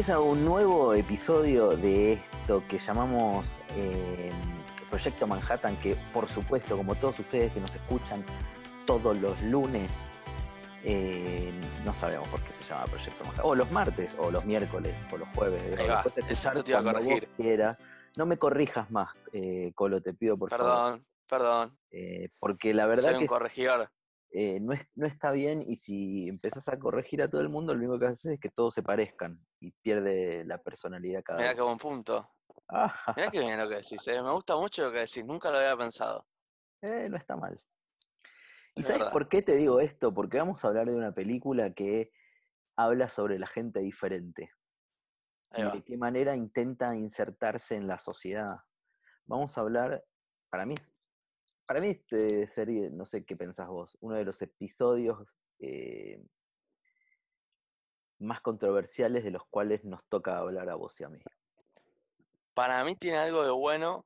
Empieza 0.00 0.18
un 0.18 0.46
nuevo 0.46 0.94
episodio 0.94 1.76
de 1.76 2.14
esto 2.14 2.62
que 2.66 2.78
llamamos 2.78 3.44
eh, 3.76 4.30
Proyecto 4.88 5.26
Manhattan, 5.26 5.76
que 5.76 5.94
por 6.14 6.26
supuesto, 6.30 6.74
como 6.74 6.94
todos 6.94 7.18
ustedes 7.18 7.52
que 7.52 7.60
nos 7.60 7.74
escuchan 7.74 8.24
todos 8.86 9.18
los 9.18 9.38
lunes, 9.42 9.90
eh, 10.84 11.52
no 11.84 11.92
sabemos 11.92 12.26
por 12.28 12.42
qué 12.42 12.50
se 12.50 12.64
llama 12.64 12.86
Proyecto 12.86 13.24
Manhattan, 13.24 13.44
o 13.44 13.54
los 13.54 13.70
martes, 13.72 14.16
o 14.18 14.30
los 14.30 14.42
miércoles, 14.46 14.94
o 15.12 15.18
los 15.18 15.28
jueves, 15.34 15.62
Ahí 15.78 15.86
va, 15.86 16.00
escuchar 16.00 16.62
te 16.62 16.70
iba 16.70 16.78
a 16.78 16.82
cuando 16.82 17.00
vos 17.00 17.08
corregir. 17.10 17.28
quieras. 17.36 17.76
No 18.16 18.24
me 18.24 18.38
corrijas 18.38 18.90
más, 18.90 19.14
eh, 19.34 19.70
Colo, 19.74 20.00
te 20.00 20.14
pido 20.14 20.38
por 20.38 20.48
favor. 20.48 20.64
Perdón, 20.64 21.06
perdón. 21.28 21.78
Porque 22.38 22.72
la 22.72 22.86
verdad 22.86 23.02
Soy 23.10 23.14
un 23.16 23.20
que 23.20 23.26
corregidor. 23.26 23.90
Eh, 24.30 24.60
no, 24.60 24.72
es- 24.72 24.88
no 24.94 25.06
está 25.06 25.32
bien 25.32 25.62
y 25.62 25.76
si 25.76 26.28
empezás 26.28 26.68
a 26.68 26.78
corregir 26.78 27.22
a 27.22 27.28
todo 27.30 27.40
el 27.40 27.48
mundo, 27.48 27.74
lo 27.74 27.80
único 27.80 27.98
que 27.98 28.06
haces 28.06 28.32
es 28.34 28.40
que 28.40 28.48
todos 28.50 28.74
se 28.74 28.82
parezcan 28.82 29.44
y 29.60 29.72
pierde 29.72 30.44
la 30.44 30.58
personalidad 30.62 31.22
cada 31.22 31.38
Mirá 31.38 31.50
uno. 31.50 31.56
qué 31.56 31.62
buen 31.62 31.78
punto. 31.78 32.30
Ah, 32.68 32.94
Mirá 33.16 33.30
qué 33.30 33.40
bien 33.40 33.58
lo 33.58 33.68
que 33.68 33.76
decís. 33.76 34.06
eh. 34.08 34.22
Me 34.22 34.30
gusta 34.32 34.56
mucho 34.56 34.82
lo 34.84 34.92
que 34.92 35.00
decís. 35.00 35.24
Nunca 35.24 35.50
lo 35.50 35.58
había 35.58 35.76
pensado. 35.76 36.26
eh, 36.82 37.08
no 37.10 37.16
está 37.16 37.36
mal. 37.36 37.60
¿Y 38.76 38.80
Es 38.80 38.86
sabes 38.86 39.00
verdad. 39.00 39.12
por 39.12 39.28
qué 39.28 39.42
te 39.42 39.56
digo 39.56 39.80
esto? 39.80 40.14
Porque 40.14 40.38
vamos 40.38 40.64
a 40.64 40.68
hablar 40.68 40.88
de 40.88 40.94
una 40.96 41.12
película 41.12 41.72
que 41.74 42.12
habla 42.76 43.08
sobre 43.08 43.38
la 43.38 43.46
gente 43.46 43.80
diferente 43.80 44.52
y 45.56 45.62
de 45.62 45.82
qué 45.84 45.96
manera 45.96 46.36
intenta 46.36 46.94
insertarse 46.96 47.74
en 47.74 47.88
la 47.88 47.98
sociedad. 47.98 48.58
Vamos 49.26 49.58
a 49.58 49.62
hablar, 49.62 50.04
para 50.48 50.64
mí, 50.64 50.76
para 51.70 51.82
mí 51.82 51.90
este 51.90 52.48
sería, 52.48 52.90
no 52.90 53.06
sé 53.06 53.24
qué 53.24 53.36
pensás 53.36 53.68
vos, 53.68 53.96
uno 54.00 54.16
de 54.16 54.24
los 54.24 54.42
episodios 54.42 55.36
eh, 55.60 56.20
más 58.18 58.40
controversiales 58.40 59.22
de 59.22 59.30
los 59.30 59.46
cuales 59.46 59.84
nos 59.84 60.04
toca 60.08 60.36
hablar 60.38 60.68
a 60.68 60.74
vos 60.74 61.00
y 61.00 61.04
a 61.04 61.08
mí. 61.08 61.20
Para 62.54 62.82
mí 62.82 62.96
tiene 62.96 63.18
algo 63.18 63.44
de 63.44 63.52
bueno 63.52 64.04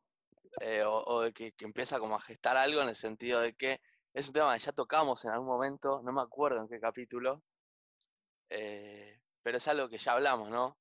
eh, 0.61 0.83
o, 0.87 1.23
de 1.23 1.33
que, 1.33 1.53
que 1.53 1.65
empieza 1.65 1.99
como 1.99 2.17
a 2.17 2.21
gestar 2.21 2.59
algo 2.59 2.83
en 2.83 2.91
el 2.91 2.97
sentido 2.97 3.41
de 3.41 3.55
que 3.55 3.81
es 4.13 4.27
un 4.27 4.35
tema 4.35 4.53
que 4.53 4.61
ya 4.61 4.73
tocamos 4.73 5.25
en 5.25 5.31
algún 5.31 5.49
momento, 5.49 6.03
no 6.03 6.13
me 6.13 6.21
acuerdo 6.21 6.61
en 6.61 6.69
qué 6.69 6.79
capítulo, 6.79 7.43
eh, 8.51 9.23
pero 9.43 9.57
es 9.57 9.67
algo 9.69 9.89
que 9.89 9.97
ya 9.97 10.13
hablamos, 10.13 10.51
¿no? 10.51 10.77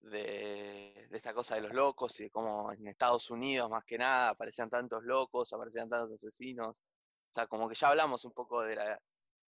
De, 0.00 1.06
de 1.10 1.16
esta 1.16 1.34
cosa 1.34 1.56
de 1.56 1.62
los 1.62 1.72
locos 1.74 2.18
y 2.20 2.24
de 2.24 2.30
cómo 2.30 2.72
en 2.72 2.86
Estados 2.86 3.30
Unidos 3.30 3.68
más 3.68 3.84
que 3.84 3.98
nada 3.98 4.30
aparecían 4.30 4.70
tantos 4.70 5.02
locos, 5.02 5.52
aparecían 5.52 5.88
tantos 5.88 6.14
asesinos. 6.18 6.80
O 6.80 7.32
sea, 7.34 7.46
como 7.46 7.68
que 7.68 7.74
ya 7.74 7.88
hablamos 7.88 8.24
un 8.24 8.32
poco 8.32 8.62
de 8.62 8.76
la, 8.76 9.02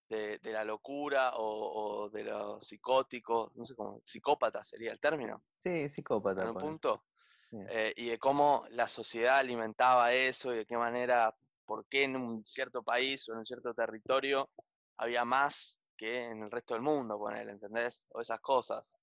de, 0.08 0.38
de 0.38 0.52
la 0.52 0.64
locura 0.64 1.30
o, 1.36 2.02
o 2.04 2.10
de 2.10 2.24
lo 2.24 2.60
psicótico, 2.60 3.52
no 3.54 3.64
sé 3.64 3.74
cómo, 3.74 4.00
psicópata 4.04 4.62
sería 4.64 4.92
el 4.92 5.00
término, 5.00 5.44
Sí, 5.62 5.88
psicópata. 5.88 6.42
en 6.42 6.48
un 6.48 6.56
punto. 6.56 7.04
Sí. 7.50 7.56
Eh, 7.68 7.92
y 7.96 8.08
de 8.10 8.18
cómo 8.18 8.64
la 8.70 8.88
sociedad 8.88 9.38
alimentaba 9.38 10.12
eso 10.12 10.52
y 10.52 10.58
de 10.58 10.66
qué 10.66 10.76
manera, 10.76 11.34
por 11.64 11.86
qué 11.86 12.04
en 12.04 12.16
un 12.16 12.44
cierto 12.44 12.82
país 12.82 13.28
o 13.28 13.32
en 13.32 13.38
un 13.38 13.46
cierto 13.46 13.72
territorio 13.74 14.50
había 14.96 15.24
más 15.24 15.80
que 15.96 16.24
en 16.26 16.42
el 16.44 16.50
resto 16.50 16.74
del 16.74 16.82
mundo, 16.82 17.18
poner, 17.18 17.48
¿entendés? 17.48 18.06
O 18.10 18.20
esas 18.20 18.40
cosas. 18.40 18.96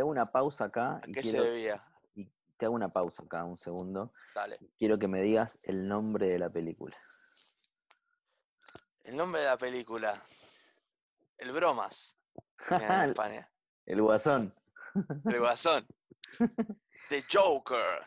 Te 0.00 0.02
hago 0.02 0.10
una 0.12 0.32
pausa 0.32 0.64
acá 0.64 0.96
¿A 0.96 1.02
y 1.08 1.12
qué 1.12 1.22
se 1.22 1.38
debía? 1.38 1.84
y 2.14 2.24
te 2.56 2.64
hago 2.64 2.74
una 2.74 2.88
pausa 2.90 3.22
acá, 3.22 3.44
un 3.44 3.58
segundo. 3.58 4.14
Dale. 4.34 4.58
Quiero 4.78 4.98
que 4.98 5.06
me 5.08 5.20
digas 5.20 5.58
el 5.62 5.86
nombre 5.86 6.26
de 6.26 6.38
la 6.38 6.48
película. 6.48 6.96
El 9.04 9.14
nombre 9.14 9.42
de 9.42 9.46
la 9.48 9.58
película. 9.58 10.24
El 11.36 11.52
Bromas. 11.52 12.18
en 12.70 12.80
España. 13.10 13.52
el 13.84 14.00
Guasón. 14.00 14.54
El 15.26 15.38
Guasón. 15.38 15.86
The 17.10 17.22
Joker. 17.30 18.02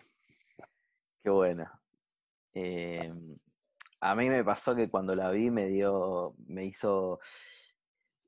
Qué 1.22 1.30
bueno. 1.30 1.70
Eh, 2.56 3.38
a 4.00 4.16
mí 4.16 4.30
me 4.32 4.44
pasó 4.44 4.74
que 4.74 4.90
cuando 4.90 5.16
la 5.16 5.30
vi 5.30 5.52
me 5.52 5.68
dio, 5.68 6.34
me 6.48 6.66
hizo. 6.66 7.20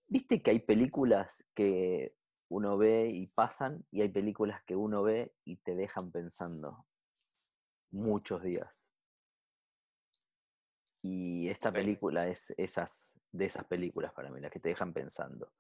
Viste 0.07 0.43
que 0.43 0.51
hay 0.51 0.59
películas 0.59 1.43
que 1.55 2.13
uno 2.49 2.77
ve 2.77 3.09
y 3.09 3.27
pasan, 3.27 3.85
y 3.91 4.01
hay 4.01 4.09
películas 4.09 4.63
que 4.63 4.75
uno 4.75 5.03
ve 5.03 5.33
y 5.43 5.57
te 5.57 5.75
dejan 5.75 6.11
pensando 6.11 6.85
muchos 7.91 8.43
días. 8.43 8.85
Y 11.01 11.49
esta 11.49 11.71
película 11.71 12.27
es 12.27 12.53
esas, 12.57 13.13
de 13.31 13.45
esas 13.45 13.65
películas 13.65 14.11
para 14.13 14.31
mí, 14.31 14.39
las 14.39 14.51
que 14.51 14.59
te 14.59 14.69
dejan 14.69 14.93
pensando. 14.93 15.51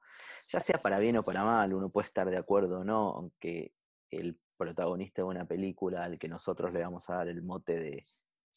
Ya 0.49 0.59
sea 0.59 0.79
para 0.79 0.99
bien 0.99 1.17
o 1.17 1.23
para 1.23 1.43
mal, 1.43 1.73
uno 1.73 1.89
puede 1.89 2.07
estar 2.07 2.29
de 2.29 2.37
acuerdo 2.37 2.79
o 2.79 2.83
no, 2.83 3.11
aunque 3.11 3.73
el 4.09 4.39
protagonista 4.57 5.21
de 5.21 5.27
una 5.27 5.45
película 5.45 6.03
al 6.03 6.17
que 6.17 6.27
nosotros 6.27 6.73
le 6.73 6.81
vamos 6.81 7.09
a 7.09 7.15
dar 7.15 7.27
el 7.27 7.41
mote 7.41 7.79
de 7.79 8.07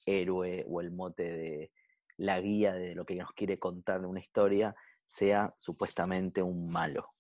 héroe 0.07 0.65
o 0.69 0.81
el 0.81 0.91
mote 0.91 1.25
de 1.25 1.73
la 2.17 2.41
guía 2.41 2.73
de 2.73 2.95
lo 2.95 3.05
que 3.05 3.17
nos 3.17 3.33
quiere 3.33 3.59
contar 3.59 4.05
una 4.05 4.21
historia, 4.21 4.75
sea 5.05 5.55
supuestamente 5.57 6.43
un 6.43 6.69
malo, 6.69 7.15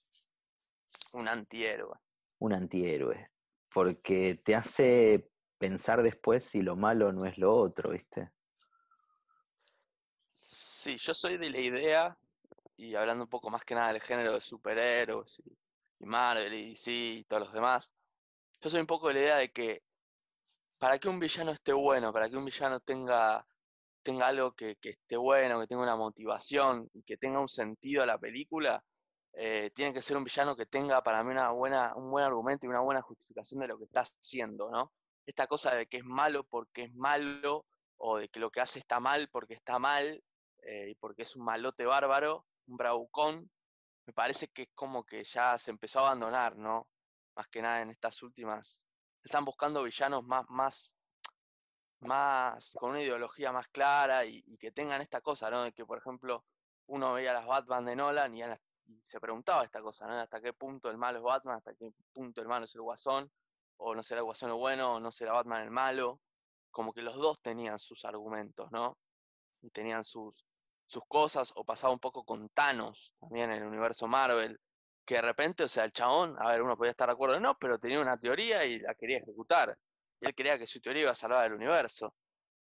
Un 1.12 1.28
antihéroe. 1.28 1.96
un 2.38 2.52
antihéroe. 2.52 3.30
Porque 3.70 4.40
te 4.44 4.54
hace 4.54 5.30
pensar 5.58 6.02
después 6.02 6.44
si 6.44 6.62
lo 6.62 6.76
malo 6.76 7.12
no 7.12 7.26
es 7.26 7.38
lo 7.38 7.52
otro, 7.52 7.90
¿viste? 7.90 8.30
Sí, 10.34 10.96
yo 10.98 11.14
soy 11.14 11.36
de 11.36 11.50
la 11.50 11.60
idea, 11.60 12.18
y 12.76 12.94
hablando 12.94 13.24
un 13.24 13.30
poco 13.30 13.50
más 13.50 13.64
que 13.64 13.74
nada 13.74 13.92
del 13.92 14.00
género 14.00 14.34
de 14.34 14.40
superhéroes 14.40 15.40
y, 15.44 15.58
y 15.98 16.06
Marvel 16.06 16.54
y 16.54 16.70
DC 16.70 16.92
y 16.92 17.24
todos 17.24 17.42
los 17.42 17.52
demás, 17.52 17.94
yo 18.60 18.70
soy 18.70 18.80
un 18.80 18.86
poco 18.86 19.08
de 19.08 19.14
la 19.14 19.20
idea 19.20 19.36
de 19.36 19.50
que 19.50 19.82
para 20.78 20.98
que 20.98 21.08
un 21.08 21.18
villano 21.18 21.50
esté 21.50 21.72
bueno, 21.72 22.12
para 22.12 22.30
que 22.30 22.36
un 22.36 22.44
villano 22.44 22.80
tenga, 22.80 23.44
tenga 24.02 24.28
algo 24.28 24.52
que, 24.52 24.76
que 24.76 24.90
esté 24.90 25.16
bueno, 25.16 25.60
que 25.60 25.66
tenga 25.66 25.82
una 25.82 25.96
motivación, 25.96 26.88
y 26.94 27.02
que 27.02 27.16
tenga 27.16 27.40
un 27.40 27.48
sentido 27.48 28.04
a 28.04 28.06
la 28.06 28.18
película, 28.18 28.82
eh, 29.40 29.70
tiene 29.72 29.92
que 29.94 30.02
ser 30.02 30.16
un 30.16 30.24
villano 30.24 30.56
que 30.56 30.66
tenga 30.66 31.00
para 31.02 31.22
mí 31.22 31.30
una 31.30 31.50
buena, 31.52 31.94
un 31.94 32.10
buen 32.10 32.24
argumento 32.24 32.66
y 32.66 32.70
una 32.70 32.80
buena 32.80 33.02
justificación 33.02 33.60
de 33.60 33.68
lo 33.68 33.78
que 33.78 33.84
está 33.84 34.00
haciendo, 34.00 34.68
¿no? 34.68 34.92
Esta 35.26 35.46
cosa 35.46 35.76
de 35.76 35.86
que 35.86 35.98
es 35.98 36.04
malo 36.04 36.42
porque 36.44 36.82
es 36.84 36.94
malo, 36.94 37.64
o 37.98 38.18
de 38.18 38.28
que 38.28 38.40
lo 38.40 38.50
que 38.50 38.60
hace 38.60 38.80
está 38.80 38.98
mal 38.98 39.28
porque 39.30 39.54
está 39.54 39.78
mal, 39.78 40.24
eh, 40.62 40.90
y 40.90 40.94
porque 40.96 41.22
es 41.22 41.36
un 41.36 41.44
malote 41.44 41.86
bárbaro, 41.86 42.46
un 42.66 42.76
bravucón, 42.76 43.48
me 44.06 44.12
parece 44.12 44.48
que 44.48 44.62
es 44.62 44.68
como 44.74 45.04
que 45.04 45.22
ya 45.22 45.56
se 45.58 45.70
empezó 45.70 46.00
a 46.00 46.08
abandonar, 46.08 46.56
¿no? 46.56 46.88
Más 47.36 47.46
que 47.48 47.62
nada 47.62 47.82
en 47.82 47.90
estas 47.90 48.20
últimas. 48.24 48.86
Están 49.22 49.44
buscando 49.44 49.84
villanos 49.84 50.24
más, 50.24 50.46
más, 50.48 50.96
más, 52.00 52.74
con 52.74 52.90
una 52.90 53.02
ideología 53.02 53.52
más 53.52 53.68
clara 53.68 54.24
y, 54.24 54.42
que 54.58 54.72
tengan 54.72 55.00
esta 55.00 55.20
cosa, 55.20 55.48
¿no? 55.50 55.62
De 55.62 55.72
que, 55.72 55.84
por 55.86 55.98
ejemplo, 55.98 56.44
uno 56.86 57.12
veía 57.12 57.32
las 57.32 57.46
Batman 57.46 57.84
de 57.84 57.96
Nolan 57.96 58.36
y, 58.36 58.42
a 58.42 58.48
las- 58.48 58.60
y 58.88 58.98
se 59.02 59.20
preguntaba 59.20 59.64
esta 59.64 59.80
cosa, 59.82 60.06
¿no? 60.06 60.14
Hasta 60.14 60.40
qué 60.40 60.52
punto 60.52 60.90
el 60.90 60.96
malo 60.96 61.18
es 61.18 61.24
Batman, 61.24 61.56
hasta 61.58 61.74
qué 61.74 61.92
punto 62.12 62.40
el 62.40 62.48
malo 62.48 62.64
es 62.64 62.74
el 62.74 62.80
Guasón, 62.80 63.30
o 63.76 63.94
no 63.94 64.02
será 64.02 64.20
el 64.20 64.24
Guasón 64.24 64.50
el 64.50 64.56
bueno, 64.56 64.94
o 64.94 65.00
no 65.00 65.12
será 65.12 65.32
Batman 65.32 65.62
el 65.62 65.70
malo. 65.70 66.20
Como 66.70 66.92
que 66.92 67.02
los 67.02 67.16
dos 67.16 67.40
tenían 67.42 67.78
sus 67.78 68.04
argumentos, 68.04 68.70
¿no? 68.72 68.98
Y 69.60 69.70
tenían 69.70 70.04
sus, 70.04 70.34
sus 70.86 71.02
cosas, 71.06 71.52
o 71.54 71.64
pasaba 71.64 71.92
un 71.92 72.00
poco 72.00 72.24
con 72.24 72.48
Thanos 72.50 73.14
también 73.20 73.50
en 73.52 73.62
el 73.62 73.68
universo 73.68 74.06
Marvel, 74.06 74.58
que 75.04 75.16
de 75.16 75.22
repente, 75.22 75.64
o 75.64 75.68
sea, 75.68 75.84
el 75.84 75.92
chabón, 75.92 76.36
a 76.38 76.48
ver, 76.48 76.62
uno 76.62 76.76
podía 76.76 76.90
estar 76.90 77.08
de 77.08 77.14
acuerdo 77.14 77.36
o 77.36 77.40
no, 77.40 77.56
pero 77.58 77.78
tenía 77.78 78.00
una 78.00 78.18
teoría 78.18 78.64
y 78.64 78.78
la 78.78 78.94
quería 78.94 79.18
ejecutar. 79.18 79.76
Y 80.20 80.26
él 80.26 80.34
creía 80.34 80.58
que 80.58 80.66
su 80.66 80.80
teoría 80.80 81.02
iba 81.02 81.12
a 81.12 81.14
salvar 81.14 81.46
el 81.46 81.54
universo. 81.54 82.14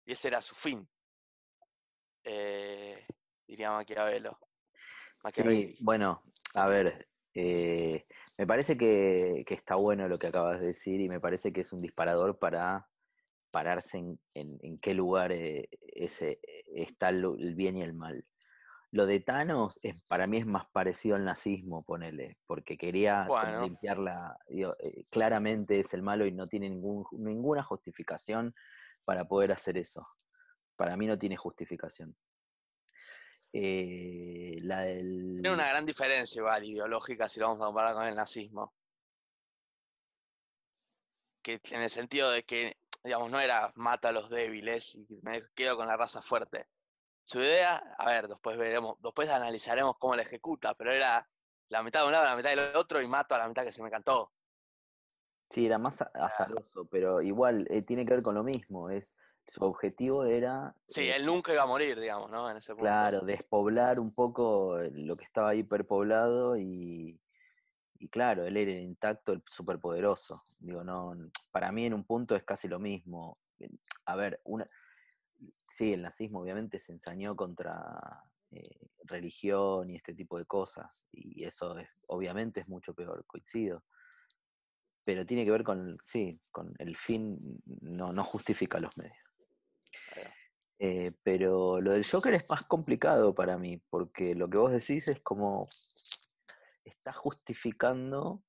Y 0.06 0.14
ese 0.14 0.30
era 0.30 0.42
su 0.42 0.56
fin. 0.56 0.88
Eh, 2.24 3.06
diría 3.48 3.72
Maquiavelo. 3.72 4.40
Sí, 5.28 5.76
bueno, 5.82 6.24
a 6.56 6.68
ver, 6.68 7.08
eh, 7.34 8.06
me 8.38 8.48
parece 8.48 8.78
que, 8.78 9.44
que 9.46 9.54
está 9.54 9.76
bueno 9.76 10.08
lo 10.08 10.20
que 10.20 10.28
acabas 10.28 10.60
de 10.60 10.68
decir 10.68 11.00
y 11.02 11.10
me 11.10 11.20
parece 11.20 11.54
que 11.54 11.62
es 11.62 11.72
un 11.74 11.82
disparador 11.82 12.40
para 12.40 12.90
pararse 13.52 13.98
en, 13.98 14.20
en- 14.34 14.58
en 14.62 14.80
qué 14.80 14.94
lugar 14.94 15.32
eh, 15.32 15.70
ese, 15.82 16.40
está 16.74 17.10
el 17.10 17.56
bien 17.56 17.78
y 17.78 17.82
el 17.84 17.94
mal. 17.94 18.26
Lo 18.92 19.06
de 19.06 19.22
Thanos 19.22 19.80
es, 19.84 20.02
para 20.08 20.28
mí 20.28 20.38
es 20.38 20.46
más 20.46 20.66
parecido 20.70 21.16
al 21.16 21.24
nazismo, 21.24 21.84
ponele, 21.86 22.40
porque 22.46 22.78
quería 22.78 23.24
como 23.26 23.44
Bueno. 23.44 23.64
limpiar 23.64 23.98
la... 24.00 24.38
digo, 24.50 24.76
eh, 24.80 25.06
claramente 25.10 25.80
es 25.80 25.94
el 25.94 26.02
malo 26.02 26.26
y 26.26 26.32
no 26.34 26.48
tiene 26.48 26.70
ningún, 26.70 27.06
ninguna 27.12 27.64
justificación 27.64 28.54
para 29.06 29.26
poder 29.28 29.52
hacer 29.54 29.78
eso. 29.78 30.06
Para 30.76 30.98
mí 30.98 31.08
no 31.08 31.18
tiene 31.18 31.38
justificación. 31.38 32.18
Eh, 33.54 34.58
la 34.62 34.82
del... 34.82 35.40
Tiene 35.42 35.52
una 35.52 35.68
gran 35.68 35.86
diferencia 35.86 36.40
igual 36.40 36.64
ideológica 36.64 37.28
si 37.28 37.40
lo 37.40 37.48
vamos 37.48 37.62
a 37.62 37.66
comparar 37.66 37.94
con 37.94 38.06
el 38.06 38.16
nazismo. 38.16 38.74
Que 41.42 41.60
en 41.72 41.82
el 41.82 41.90
sentido 41.90 42.32
de 42.32 42.44
que, 42.44 42.78
digamos, 43.04 43.32
no 43.32 43.40
era 43.40 43.72
mata 43.76 44.10
a 44.10 44.12
los 44.12 44.30
débiles 44.30 44.96
y 44.96 45.20
me 45.24 45.44
quedo 45.56 45.76
con 45.76 45.88
la 45.88 45.98
raza 45.98 46.22
fuerte. 46.22 46.68
Su 47.24 47.40
idea, 47.40 47.78
a 47.98 48.10
ver, 48.10 48.28
después 48.28 48.58
veremos, 48.58 48.98
después 49.02 49.30
analizaremos 49.30 49.98
cómo 50.00 50.16
la 50.16 50.24
ejecuta, 50.24 50.74
pero 50.76 50.92
era 50.92 51.28
la 51.70 51.84
mitad 51.84 52.02
de 52.02 52.08
un 52.08 52.12
lado, 52.12 52.26
la 52.26 52.36
mitad 52.36 52.50
del 52.50 52.76
otro 52.76 53.02
y 53.02 53.08
mato 53.08 53.36
a 53.36 53.38
la 53.38 53.48
mitad 53.48 53.64
que 53.64 53.72
se 53.72 53.84
me 53.84 53.92
cantó. 53.92 54.32
Sí, 55.50 55.66
era 55.66 55.78
más 55.78 56.02
azaroso, 56.02 56.86
pero 56.90 57.22
igual 57.22 57.68
eh, 57.70 57.82
tiene 57.82 58.06
que 58.06 58.14
ver 58.14 58.24
con 58.24 58.36
lo 58.36 58.44
mismo. 58.44 58.90
Es, 58.90 59.16
su 59.52 59.64
objetivo 59.66 60.24
era. 60.24 60.74
Sí, 60.88 61.02
eh, 61.02 61.18
él 61.18 61.26
nunca 61.26 61.52
iba 61.54 61.64
a 61.64 61.68
morir, 61.68 62.00
digamos, 62.00 62.32
¿no? 62.32 62.50
En 62.50 62.58
ese 62.58 62.72
punto. 62.74 62.84
Claro, 62.84 63.22
despoblar 63.22 64.00
un 64.00 64.14
poco 64.14 64.78
lo 64.94 65.18
que 65.18 65.26
estaba 65.26 65.54
hiperpoblado 65.56 66.58
y, 66.58 67.20
y 68.00 68.10
claro, 68.10 68.46
él 68.46 68.56
era 68.56 68.72
intacto, 68.72 69.34
el 69.34 69.44
superpoderoso. 69.46 70.42
Digo, 70.60 70.86
no, 70.86 71.14
para 71.52 71.72
mí 71.74 71.86
en 71.86 71.94
un 71.94 72.06
punto 72.06 72.36
es 72.36 72.44
casi 72.44 72.70
lo 72.70 72.80
mismo. 72.80 73.40
A 74.06 74.16
ver, 74.16 74.40
una, 74.46 74.70
sí, 75.68 75.92
el 75.92 76.02
nazismo 76.02 76.40
obviamente 76.40 76.80
se 76.80 76.94
ensañó 76.94 77.36
contra 77.36 78.24
eh, 78.52 78.88
religión 79.04 79.90
y 79.90 79.98
este 79.98 80.14
tipo 80.14 80.38
de 80.38 80.46
cosas, 80.46 81.10
y 81.12 81.44
eso 81.44 81.78
es, 81.78 81.90
obviamente 82.08 82.62
es 82.62 82.70
mucho 82.70 82.94
peor, 82.94 83.26
coincido 83.28 83.84
pero 85.04 85.26
tiene 85.26 85.46
que 85.46 85.52
ver 85.52 85.64
con, 85.64 85.98
sí, 86.04 86.40
con 86.52 86.74
el 86.78 86.96
fin, 86.96 87.62
no, 87.82 88.14
no 88.14 88.24
justifica 88.24 88.80
los 88.80 88.96
medios. 88.98 89.18
Eh, 90.84 91.12
pero 91.22 91.80
lo 91.80 91.92
del 91.92 92.04
Joker 92.04 92.34
es 92.34 92.50
más 92.50 92.66
complicado 92.66 93.36
para 93.36 93.56
mí, 93.60 93.78
porque 93.92 94.34
lo 94.34 94.50
que 94.50 94.58
vos 94.58 94.72
decís 94.72 95.08
es 95.08 95.20
como 95.20 95.70
está 96.84 97.14
justificando 97.14 98.42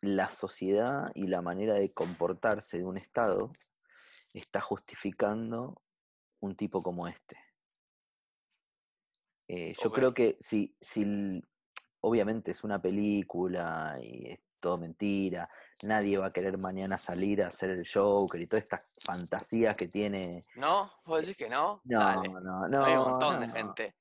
la 0.00 0.30
sociedad 0.30 1.10
y 1.14 1.26
la 1.26 1.42
manera 1.42 1.74
de 1.74 1.92
comportarse 1.92 2.78
de 2.78 2.84
un 2.84 2.96
Estado, 2.96 3.52
está 4.32 4.62
justificando 4.62 5.82
un 6.40 6.56
tipo 6.56 6.82
como 6.82 7.06
este. 7.08 7.36
Eh, 9.48 9.74
yo 9.82 9.92
creo 9.92 10.14
que 10.14 10.38
si, 10.40 10.74
si 10.80 11.42
obviamente 12.00 12.52
es 12.52 12.64
una 12.64 12.80
película 12.80 13.98
y 14.02 14.34
todo 14.60 14.78
mentira, 14.78 15.50
nadie 15.82 16.18
va 16.18 16.26
a 16.26 16.32
querer 16.32 16.58
mañana 16.58 16.98
salir 16.98 17.42
a 17.42 17.48
hacer 17.48 17.70
el 17.70 17.88
Joker 17.88 18.40
y 18.40 18.46
todas 18.46 18.64
estas 18.64 18.82
fantasías 18.98 19.76
que 19.76 19.88
tiene. 19.88 20.46
¿No? 20.56 20.92
¿Vos 21.04 21.20
decís 21.20 21.36
que 21.36 21.48
no? 21.48 21.80
No, 21.84 22.22
no, 22.22 22.68
no. 22.68 22.84
Hay 22.84 22.96
un 22.96 23.10
montón 23.10 23.40
de 23.40 23.48
gente. 23.48 23.96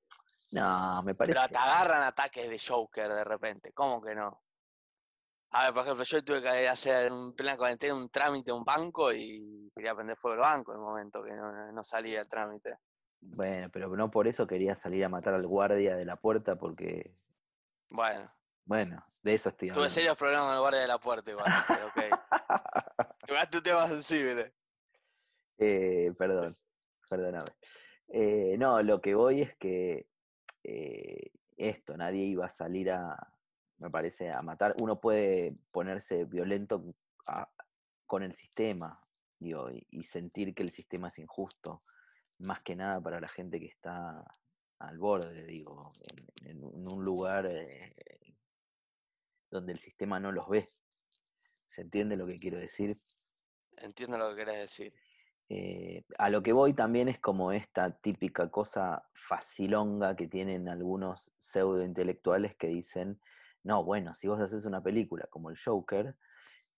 No, 0.52 1.04
me 1.04 1.14
parece. 1.14 1.38
Pero 1.38 1.50
te 1.50 1.58
agarran 1.58 2.04
ataques 2.04 2.50
de 2.50 2.60
Joker 2.60 3.14
de 3.14 3.24
repente, 3.24 3.74
¿cómo 3.74 4.02
que 4.02 4.16
no? 4.16 4.42
A 5.52 5.66
ver, 5.66 5.74
por 5.74 5.84
ejemplo, 5.84 6.04
yo 6.04 6.24
tuve 6.24 6.42
que 6.42 6.68
hacer 6.68 7.08
en 7.08 7.34
plena 7.34 7.58
cuarentena 7.58 7.96
un 7.96 8.10
trámite 8.10 8.52
a 8.52 8.56
un 8.56 8.66
banco 8.66 9.14
y 9.14 9.72
quería 9.74 9.96
prender 9.96 10.18
fuego 10.18 10.36
el 10.36 10.42
banco 10.42 10.74
en 10.74 10.80
el 10.80 10.84
momento 10.84 11.24
que 11.24 11.32
no, 11.32 11.72
no 11.72 11.84
salía 11.84 12.20
el 12.20 12.28
trámite. 12.28 12.78
Bueno, 13.22 13.70
pero 13.72 13.88
no 13.96 14.12
por 14.12 14.28
eso 14.28 14.46
quería 14.46 14.76
salir 14.76 15.04
a 15.06 15.10
matar 15.10 15.34
al 15.34 15.48
guardia 15.48 15.96
de 15.96 16.06
la 16.06 16.18
puerta 16.18 16.56
porque. 16.56 17.16
Bueno. 17.90 18.30
Bueno, 18.68 19.02
de 19.24 19.34
eso 19.34 19.48
estoy 19.48 19.70
hablando. 19.70 19.88
Tuve 19.88 19.90
serios 19.90 20.18
problemas 20.18 20.46
con 20.46 20.54
el 20.56 20.60
guardia 20.60 20.82
de 20.82 20.88
la 20.88 21.00
puerta 21.00 21.32
igual, 21.32 21.46
pero 21.70 21.88
ok. 21.88 21.96
Tocaste 23.26 23.58
un 23.58 23.64
tema 23.64 23.88
sensible. 23.88 24.54
Eh, 25.58 26.14
perdón, 26.18 26.58
perdóname. 27.10 27.50
Eh, 28.10 28.58
no, 28.60 28.84
lo 28.84 29.00
que 29.00 29.16
voy 29.16 29.42
es 29.42 29.56
que 29.56 30.08
eh, 30.66 31.32
esto, 31.56 31.96
nadie 31.96 32.26
iba 32.26 32.46
a 32.46 32.52
salir 32.52 32.92
a, 32.92 33.16
me 33.78 33.90
parece, 33.90 34.32
a 34.32 34.42
matar. 34.42 34.76
Uno 34.82 35.00
puede 35.00 35.56
ponerse 35.72 36.26
violento 36.26 36.84
con 38.06 38.22
el 38.22 38.36
sistema, 38.36 39.00
digo, 39.40 39.70
y, 39.72 40.04
sentir 40.04 40.54
que 40.54 40.64
el 40.64 40.72
sistema 40.72 41.08
es 41.08 41.20
injusto, 41.20 41.84
más 42.40 42.62
que 42.64 42.76
nada 42.76 43.00
para 43.00 43.22
la 43.22 43.30
gente 43.30 43.62
que 43.62 43.68
está 43.68 44.26
al 44.80 44.98
borde, 44.98 45.46
digo, 45.46 45.94
en, 46.44 46.64
un 46.64 47.06
lugar 47.06 47.50
donde 49.50 49.74
el 49.74 49.80
sistema 49.80 50.20
no 50.20 50.32
los 50.32 50.48
ve. 50.48 50.72
¿Se 51.68 51.82
entiende 51.82 52.16
lo 52.16 52.26
que 52.26 52.40
quiero 52.40 52.58
decir? 52.58 53.00
Entiendo 53.78 54.18
lo 54.18 54.30
que 54.30 54.36
querés 54.38 54.58
decir. 54.60 54.94
Eh, 55.50 56.04
a 56.18 56.30
lo 56.30 56.44
que 56.44 56.52
voy 56.52 56.74
también 56.74 57.08
es 57.08 57.20
como 57.20 57.52
esta 57.52 57.98
típica 58.00 58.50
cosa 58.50 59.08
facilonga 59.14 60.16
que 60.16 60.28
tienen 60.28 60.68
algunos 60.68 61.32
pseudo 61.38 61.84
intelectuales 61.84 62.56
que 62.56 62.68
dicen, 62.68 63.22
no, 63.64 63.84
bueno, 63.84 64.14
si 64.14 64.28
vos 64.28 64.40
haces 64.42 64.66
una 64.66 64.82
película 64.82 65.28
como 65.30 65.50
el 65.50 65.58
Joker, 65.58 66.16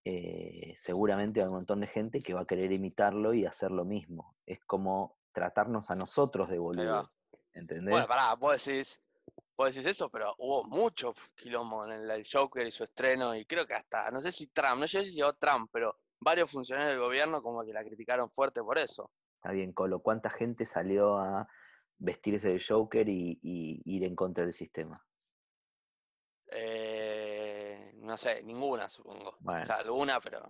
eh, 0.06 0.75
seguramente 0.80 1.42
hay 1.42 1.48
un 1.48 1.54
montón 1.54 1.81
de 1.81 1.88
gente 1.88 2.22
que 2.22 2.33
va 2.33 2.42
a 2.42 2.45
querer 2.45 2.72
imitarlo 2.72 3.33
y 3.33 3.45
hacer 3.45 3.72
lo 3.72 3.86
mismo. 3.86 4.36
Es 4.45 4.60
como 4.65 5.18
tratarnos 5.33 5.92
a 5.92 5.95
nosotros 5.95 6.50
de 6.50 6.60
boludo. 6.60 7.12
¿Entendés? 7.54 7.92
Bueno, 7.92 8.07
pará, 8.07 8.33
vos 8.36 8.63
decís, 8.63 9.01
vos 9.59 9.75
decís 9.75 9.88
eso, 9.88 10.09
pero 10.09 10.33
hubo 10.38 10.63
mucho 10.63 11.13
quilombo 11.35 11.85
en 11.85 12.09
el, 12.09 12.25
Joker 12.25 12.65
y 12.65 12.71
su 12.71 12.85
estreno, 12.85 13.35
y 13.35 13.45
creo 13.45 13.67
que 13.67 13.73
hasta, 13.73 14.09
no 14.09 14.21
sé 14.21 14.31
si 14.31 14.47
Trump, 14.47 14.79
no 14.79 14.88
sé 14.88 15.03
si 15.03 15.15
llegó 15.15 15.33
Trump, 15.33 15.69
pero 15.73 15.97
varios 16.17 16.50
funcionarios 16.50 16.94
del 16.94 17.01
gobierno 17.01 17.44
como 17.44 17.65
que 17.65 17.73
la 17.73 17.83
criticaron 17.83 18.31
fuerte 18.31 18.63
por 18.63 18.77
eso. 18.77 19.11
Está 19.35 19.51
bien, 19.51 19.73
Colo, 19.73 20.00
¿cuánta 20.00 20.29
gente 20.29 20.65
salió 20.65 21.17
a 21.17 21.45
vestirse 21.97 22.47
del 22.47 22.63
Joker 22.65 23.09
y, 23.09 23.38
ir 23.44 24.03
en 24.06 24.15
contra 24.15 24.45
del 24.45 24.53
sistema? 24.53 25.06
Eh, 26.51 27.91
no 27.97 28.17
sé, 28.17 28.41
ninguna 28.44 28.88
supongo. 28.88 29.35
O 29.45 29.65
sea, 29.65 29.75
alguna, 29.75 30.21
pero... 30.21 30.41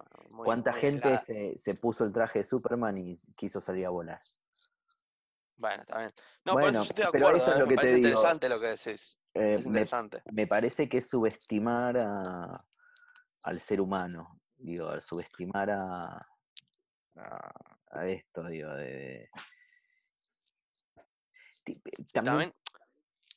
¿Cuánta 0.45 0.71
gente 0.71 1.17
se, 1.17 1.57
se, 1.57 1.73
puso 1.73 2.05
el 2.05 2.13
traje 2.13 2.39
de 2.39 2.45
Superman 2.45 2.95
y 3.00 3.17
quiso 3.35 3.59
salir 3.59 3.88
a 3.88 3.89
volar? 3.89 4.21
Bueno, 5.59 5.81
está 5.81 6.00
bien. 6.00 6.13
No, 6.45 6.53
bueno, 6.53 6.81
estoy 6.81 7.03
de 7.03 7.09
acuerdo, 7.09 7.27
pero 7.27 7.38
eso 7.38 7.51
es 7.51 7.57
¿eh? 7.57 7.59
lo 7.59 7.67
que 7.67 7.75
te 7.75 7.97
interesante 7.97 8.50
lo 8.50 8.59
que 8.61 8.67
decís. 8.67 9.19
Eh, 9.33 9.56
es 9.56 9.65
interesante. 9.65 10.21
Me, 10.31 10.47
parece 10.47 10.88
que 10.88 11.00
es 11.00 11.09
subestimar 11.09 11.97
a, 11.97 12.65
al 13.44 13.59
ser 13.59 13.81
humano, 13.81 14.39
digo, 14.56 14.88
al 14.88 15.01
subestimar 15.01 15.69
a, 15.69 16.27
a, 17.91 18.07
esto, 18.07 18.47
digo, 18.47 18.73
de... 18.73 19.29
También, 22.13 22.55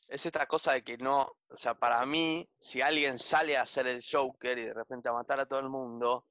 es 0.07 0.25
esta 0.25 0.47
cosa 0.47 0.75
de 0.75 0.85
que 0.85 0.97
no, 0.99 1.23
o 1.49 1.57
sea, 1.57 1.75
para 1.75 2.07
mí, 2.07 2.49
si 2.61 2.81
alguien 2.81 3.19
sale 3.19 3.57
a 3.57 3.63
hacer 3.63 3.89
el 3.89 4.01
Joker 4.09 4.57
y 4.59 4.67
de 4.67 4.75
repente 4.75 5.09
a 5.09 5.13
matar 5.13 5.41
a 5.41 5.47
todo 5.47 5.59
el 5.59 5.69
mundo, 5.69 6.25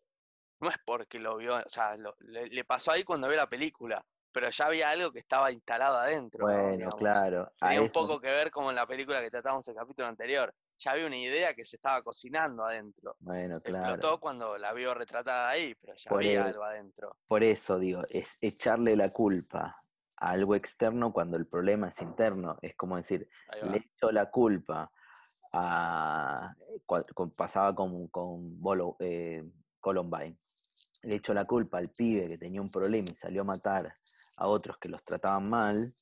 no 0.62 0.70
es 0.70 0.78
porque 0.86 1.20
lo 1.20 1.36
vio, 1.36 1.58
o 1.58 1.70
sea, 1.70 1.98
le, 2.20 2.64
pasó 2.64 2.92
ahí 2.92 3.04
cuando 3.04 3.28
vio 3.28 3.36
la 3.36 3.50
película 3.50 4.04
pero 4.32 4.50
ya 4.50 4.66
había 4.66 4.90
algo 4.90 5.12
que 5.12 5.20
estaba 5.20 5.52
instalado 5.52 5.98
adentro. 5.98 6.46
Bueno, 6.46 6.90
claro. 6.92 7.52
Tenía 7.60 7.82
un 7.82 7.90
poco 7.90 8.20
que 8.20 8.28
ver 8.28 8.52
como 8.52 8.70
en 8.70 8.76
la 8.76 8.88
película 8.88 9.22
que 9.22 9.30
tratamos 9.30 9.68
el 9.68 9.76
capítulo 9.76 10.08
anterior. 10.08 10.54
Ya 10.78 10.92
había 10.92 11.06
una 11.06 11.18
idea 11.18 11.54
que 11.54 11.64
se 11.64 11.76
estaba 11.76 12.02
cocinando 12.02 12.66
adentro. 12.66 13.16
Bueno, 13.20 13.62
claro. 13.62 13.94
Explotó 13.94 14.20
cuando 14.20 14.58
la 14.58 14.74
vio 14.74 14.94
retratada 14.94 15.50
ahí, 15.50 15.76
pero 15.76 15.94
ya 15.96 16.12
había 16.12 16.46
algo 16.46 16.64
adentro. 16.64 17.18
Por 17.28 17.44
eso 17.44 17.78
digo, 17.78 18.02
es 18.10 18.38
echarle 18.42 18.96
la 18.96 19.10
culpa 19.10 19.84
a 20.18 20.30
algo 20.30 20.56
externo 20.56 21.12
cuando 21.12 21.38
el 21.38 21.46
problema 21.46 21.90
es 21.90 22.02
interno. 22.02 22.58
Es 22.62 22.76
como 22.76 22.98
decir, 22.98 23.30
le 23.64 23.78
echo 23.78 24.12
la 24.12 24.30
culpa 24.32 24.92
a. 25.54 26.56
Pasaba 27.36 27.76
con, 27.76 28.08
con 28.08 28.60
Bolo, 28.62 28.96
eh, 29.00 29.44
Columbine. 29.80 30.38
Le 31.04 31.16
echo 31.16 31.34
la 31.34 31.46
culpa 31.46 31.80
al 31.80 31.90
pibe 31.90 32.28
que 32.28 32.38
tenía 32.38 32.62
un 32.62 32.70
problema 32.72 33.08
y 33.12 33.16
salió 33.16 33.42
a 33.42 33.46
matar 33.46 33.96
a 34.42 34.48
otros 34.48 34.80
que 34.80 34.90
los 34.90 35.04
trataban 35.04 35.48
mal, 35.48 35.94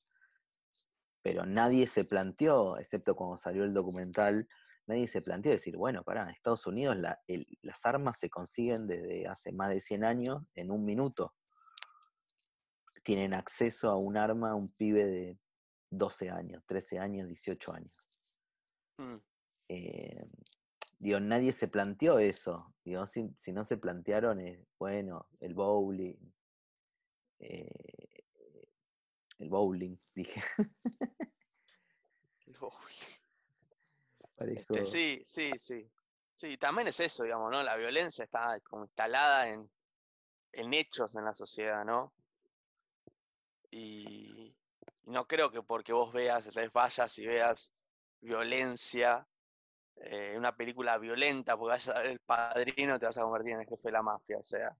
pero 1.22 1.44
nadie 1.44 1.86
se 1.86 2.04
planteó, 2.04 2.78
excepto 2.78 3.14
cuando 3.14 3.36
salió 3.36 3.64
el 3.64 3.74
documental, 3.74 4.48
nadie 4.86 5.08
se 5.08 5.20
planteó 5.20 5.52
decir, 5.52 5.76
bueno, 5.76 6.02
para, 6.02 6.22
en 6.22 6.30
Estados 6.30 6.66
Unidos 6.66 6.96
las 6.96 7.86
armas 7.86 8.18
se 8.18 8.30
consiguen 8.30 8.86
desde 8.86 9.28
hace 9.28 9.52
más 9.52 9.68
de 9.68 9.80
100 9.82 10.04
años 10.04 10.42
en 10.54 10.70
un 10.70 10.86
minuto. 10.86 11.34
Tienen 13.04 13.34
acceso 13.34 13.90
a 13.90 13.96
un 13.96 14.16
arma 14.16 14.54
un 14.54 14.72
pibe 14.72 15.04
de 15.04 15.38
12 15.90 16.30
años, 16.30 16.64
13 16.66 16.98
años, 16.98 17.28
18 17.28 17.74
años. 17.74 17.94
Mm. 18.96 19.16
Eh, 19.68 20.26
digo, 20.98 21.20
nadie 21.20 21.52
se 21.52 21.68
planteó 21.68 22.18
eso. 22.18 22.74
Digo, 22.84 23.06
si, 23.06 23.52
no 23.52 23.64
se 23.66 23.76
plantearon, 23.76 24.40
es, 24.40 24.66
bueno, 24.78 25.28
el 25.40 25.52
bowling, 25.52 26.16
eh, 27.40 27.89
el 29.40 29.48
bowling, 29.48 29.96
dije. 30.14 30.42
El 32.46 32.54
bowling. 32.58 32.76
Este, 34.40 34.86
sí, 34.86 35.22
sí, 35.26 35.50
sí. 35.58 35.86
Sí, 36.34 36.56
también 36.56 36.88
es 36.88 36.98
eso, 36.98 37.24
digamos, 37.24 37.50
¿no? 37.50 37.62
La 37.62 37.76
violencia 37.76 38.24
está 38.24 38.58
como 38.60 38.84
instalada 38.84 39.46
en, 39.48 39.70
en 40.52 40.72
hechos 40.72 41.14
en 41.14 41.26
la 41.26 41.34
sociedad, 41.34 41.84
¿no? 41.84 42.14
Y, 43.70 44.56
no 45.04 45.26
creo 45.26 45.50
que 45.50 45.62
porque 45.62 45.92
vos 45.92 46.12
veas, 46.12 46.48
vayas 46.72 47.18
y 47.18 47.26
veas 47.26 47.72
violencia, 48.20 49.26
eh, 49.96 50.34
una 50.36 50.56
película 50.56 50.98
violenta, 50.98 51.56
porque 51.56 51.72
vayas 51.72 51.88
a 51.88 52.02
ver 52.02 52.12
el 52.12 52.20
padrino, 52.20 52.98
te 52.98 53.06
vas 53.06 53.18
a 53.18 53.22
convertir 53.22 53.52
en 53.52 53.60
el 53.60 53.66
jefe 53.66 53.88
de 53.88 53.92
la 53.92 54.02
mafia, 54.02 54.38
o 54.38 54.44
sea. 54.44 54.76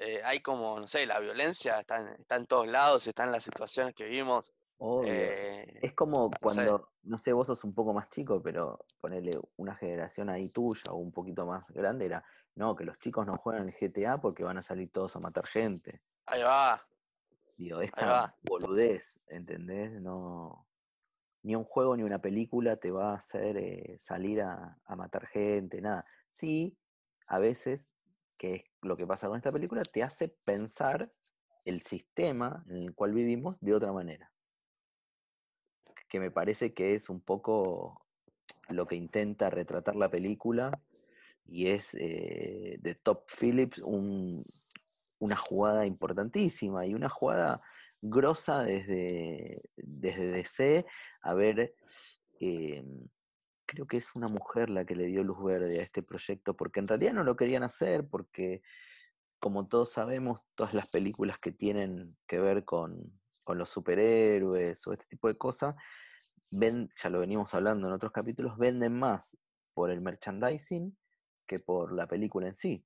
Eh, 0.00 0.20
hay 0.24 0.40
como, 0.40 0.80
no 0.80 0.86
sé, 0.86 1.06
la 1.06 1.20
violencia 1.20 1.80
está 1.80 2.00
en, 2.00 2.08
está 2.20 2.36
en, 2.36 2.46
todos 2.46 2.66
lados, 2.66 3.06
está 3.06 3.24
en 3.24 3.32
las 3.32 3.44
situaciones 3.44 3.94
que 3.94 4.04
vivimos 4.04 4.52
Obvio. 4.82 5.12
Eh, 5.12 5.78
Es 5.82 5.92
como 5.92 6.30
cuando, 6.40 6.88
no 7.02 7.18
sé, 7.18 7.34
vos 7.34 7.46
sos 7.46 7.64
un 7.64 7.74
poco 7.74 7.92
más 7.92 8.08
chico, 8.08 8.42
pero 8.42 8.86
ponerle 8.98 9.32
una 9.56 9.74
generación 9.74 10.30
ahí 10.30 10.48
tuya 10.48 10.84
o 10.90 10.96
un 10.96 11.12
poquito 11.12 11.44
más 11.44 11.68
grande 11.68 12.06
era, 12.06 12.24
no, 12.54 12.74
que 12.74 12.84
los 12.84 12.98
chicos 12.98 13.26
no 13.26 13.36
juegan 13.36 13.68
el 13.68 13.74
GTA 13.74 14.22
porque 14.22 14.42
van 14.42 14.56
a 14.56 14.62
salir 14.62 14.90
todos 14.90 15.14
a 15.16 15.20
matar 15.20 15.46
gente. 15.46 16.00
ahí 16.24 16.42
va. 16.42 16.82
Digo, 17.58 17.76
va. 17.76 17.84
esta 17.84 18.36
boludez, 18.40 19.20
¿entendés? 19.26 20.00
No, 20.00 20.66
ni 21.42 21.54
un 21.54 21.64
juego 21.64 21.94
ni 21.94 22.02
una 22.02 22.22
película 22.22 22.76
te 22.76 22.90
va 22.90 23.10
a 23.10 23.16
hacer 23.16 23.58
eh, 23.58 23.98
salir 24.00 24.40
a, 24.40 24.78
a 24.86 24.96
matar 24.96 25.26
gente, 25.26 25.82
nada. 25.82 26.06
Sí, 26.30 26.74
a 27.26 27.38
veces, 27.38 27.92
que 28.40 28.52
es 28.54 28.62
lo 28.80 28.96
que 28.96 29.06
pasa 29.06 29.28
con 29.28 29.36
esta 29.36 29.52
película, 29.52 29.82
te 29.82 30.02
hace 30.02 30.28
pensar 30.44 31.12
el 31.66 31.82
sistema 31.82 32.64
en 32.70 32.76
el 32.84 32.94
cual 32.94 33.12
vivimos 33.12 33.60
de 33.60 33.74
otra 33.74 33.92
manera. 33.92 34.32
Que 36.08 36.18
me 36.18 36.30
parece 36.30 36.72
que 36.72 36.94
es 36.94 37.10
un 37.10 37.20
poco 37.20 38.06
lo 38.70 38.86
que 38.86 38.96
intenta 38.96 39.50
retratar 39.50 39.94
la 39.94 40.10
película 40.10 40.70
y 41.44 41.66
es 41.66 41.94
eh, 42.00 42.78
de 42.80 42.94
Top 42.94 43.26
Phillips 43.38 43.78
un- 43.82 44.42
una 45.18 45.36
jugada 45.36 45.84
importantísima 45.84 46.86
y 46.86 46.94
una 46.94 47.10
jugada 47.10 47.60
grosa 48.00 48.62
desde, 48.62 49.60
desde 49.76 50.28
DC. 50.28 50.86
A 51.20 51.34
ver, 51.34 51.74
eh, 52.40 52.82
creo 53.70 53.86
que 53.86 53.98
es 53.98 54.16
una 54.16 54.26
mujer 54.26 54.68
la 54.68 54.84
que 54.84 54.96
le 54.96 55.06
dio 55.06 55.22
luz 55.22 55.40
verde 55.44 55.78
a 55.78 55.82
este 55.82 56.02
proyecto, 56.02 56.54
porque 56.54 56.80
en 56.80 56.88
realidad 56.88 57.12
no 57.12 57.22
lo 57.22 57.36
querían 57.36 57.62
hacer, 57.62 58.08
porque 58.08 58.62
como 59.38 59.68
todos 59.68 59.92
sabemos, 59.92 60.40
todas 60.56 60.74
las 60.74 60.88
películas 60.88 61.38
que 61.38 61.52
tienen 61.52 62.16
que 62.26 62.40
ver 62.40 62.64
con, 62.64 63.20
con 63.44 63.58
los 63.58 63.70
superhéroes 63.70 64.84
o 64.88 64.92
este 64.92 65.06
tipo 65.06 65.28
de 65.28 65.38
cosas, 65.38 65.76
ven, 66.50 66.90
ya 67.00 67.10
lo 67.10 67.20
venimos 67.20 67.54
hablando 67.54 67.86
en 67.86 67.94
otros 67.94 68.10
capítulos, 68.10 68.58
venden 68.58 68.98
más 68.98 69.38
por 69.72 69.90
el 69.92 70.00
merchandising 70.00 70.98
que 71.46 71.60
por 71.60 71.92
la 71.92 72.08
película 72.08 72.48
en 72.48 72.54
sí. 72.54 72.84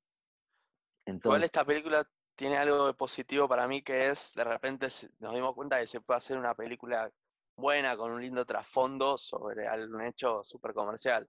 Igual 1.06 1.16
Entonces, 1.16 1.44
esta 1.44 1.64
película 1.64 2.06
tiene 2.36 2.58
algo 2.58 2.86
de 2.88 2.92
positivo 2.92 3.48
para 3.48 3.66
mí 3.66 3.80
que 3.80 4.08
es, 4.08 4.32
de 4.34 4.44
repente 4.44 4.88
nos 5.18 5.32
dimos 5.32 5.54
cuenta 5.54 5.80
que 5.80 5.86
se 5.86 6.02
puede 6.02 6.18
hacer 6.18 6.36
una 6.36 6.54
película 6.54 7.10
buena 7.56 7.96
con 7.96 8.12
un 8.12 8.20
lindo 8.22 8.44
trasfondo 8.44 9.16
sobre 9.18 9.66
algún 9.68 10.02
hecho 10.02 10.42
súper 10.44 10.74
comercial, 10.74 11.28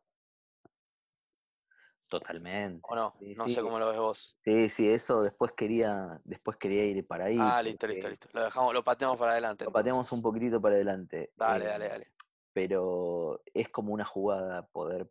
totalmente. 2.08 2.80
¿o 2.84 2.96
no? 2.96 3.14
Sí, 3.20 3.34
No 3.36 3.46
sí, 3.46 3.54
sé 3.56 3.62
cómo 3.62 3.80
lo 3.80 3.90
ves 3.90 4.00
vos. 4.00 4.38
sí, 4.44 4.70
sí, 4.70 4.90
eso 4.90 5.24
después 5.24 5.52
quería, 5.54 6.20
después 6.24 6.58
quería 6.58 6.86
ir 6.86 7.06
para 7.08 7.26
ahí. 7.26 7.38
Ah, 7.40 7.62
listo, 7.64 7.88
listo, 7.88 8.10
listo. 8.10 8.30
Lo 8.34 8.44
dejamos, 8.44 8.74
lo 8.74 8.84
pateamos 8.84 9.18
para 9.18 9.32
adelante. 9.32 9.66
Lo 9.66 9.72
pateamos 9.72 10.00
entonces. 10.06 10.18
un 10.18 10.22
poquitito 10.22 10.62
para 10.62 10.76
adelante. 10.76 11.32
Dale, 11.36 11.66
eh, 11.66 11.68
dale, 11.68 11.88
dale. 11.90 12.12
pero 12.54 13.42
es 13.54 13.70
como 13.70 13.94
una 13.94 14.06
jugada 14.06 14.68
poder 14.68 15.10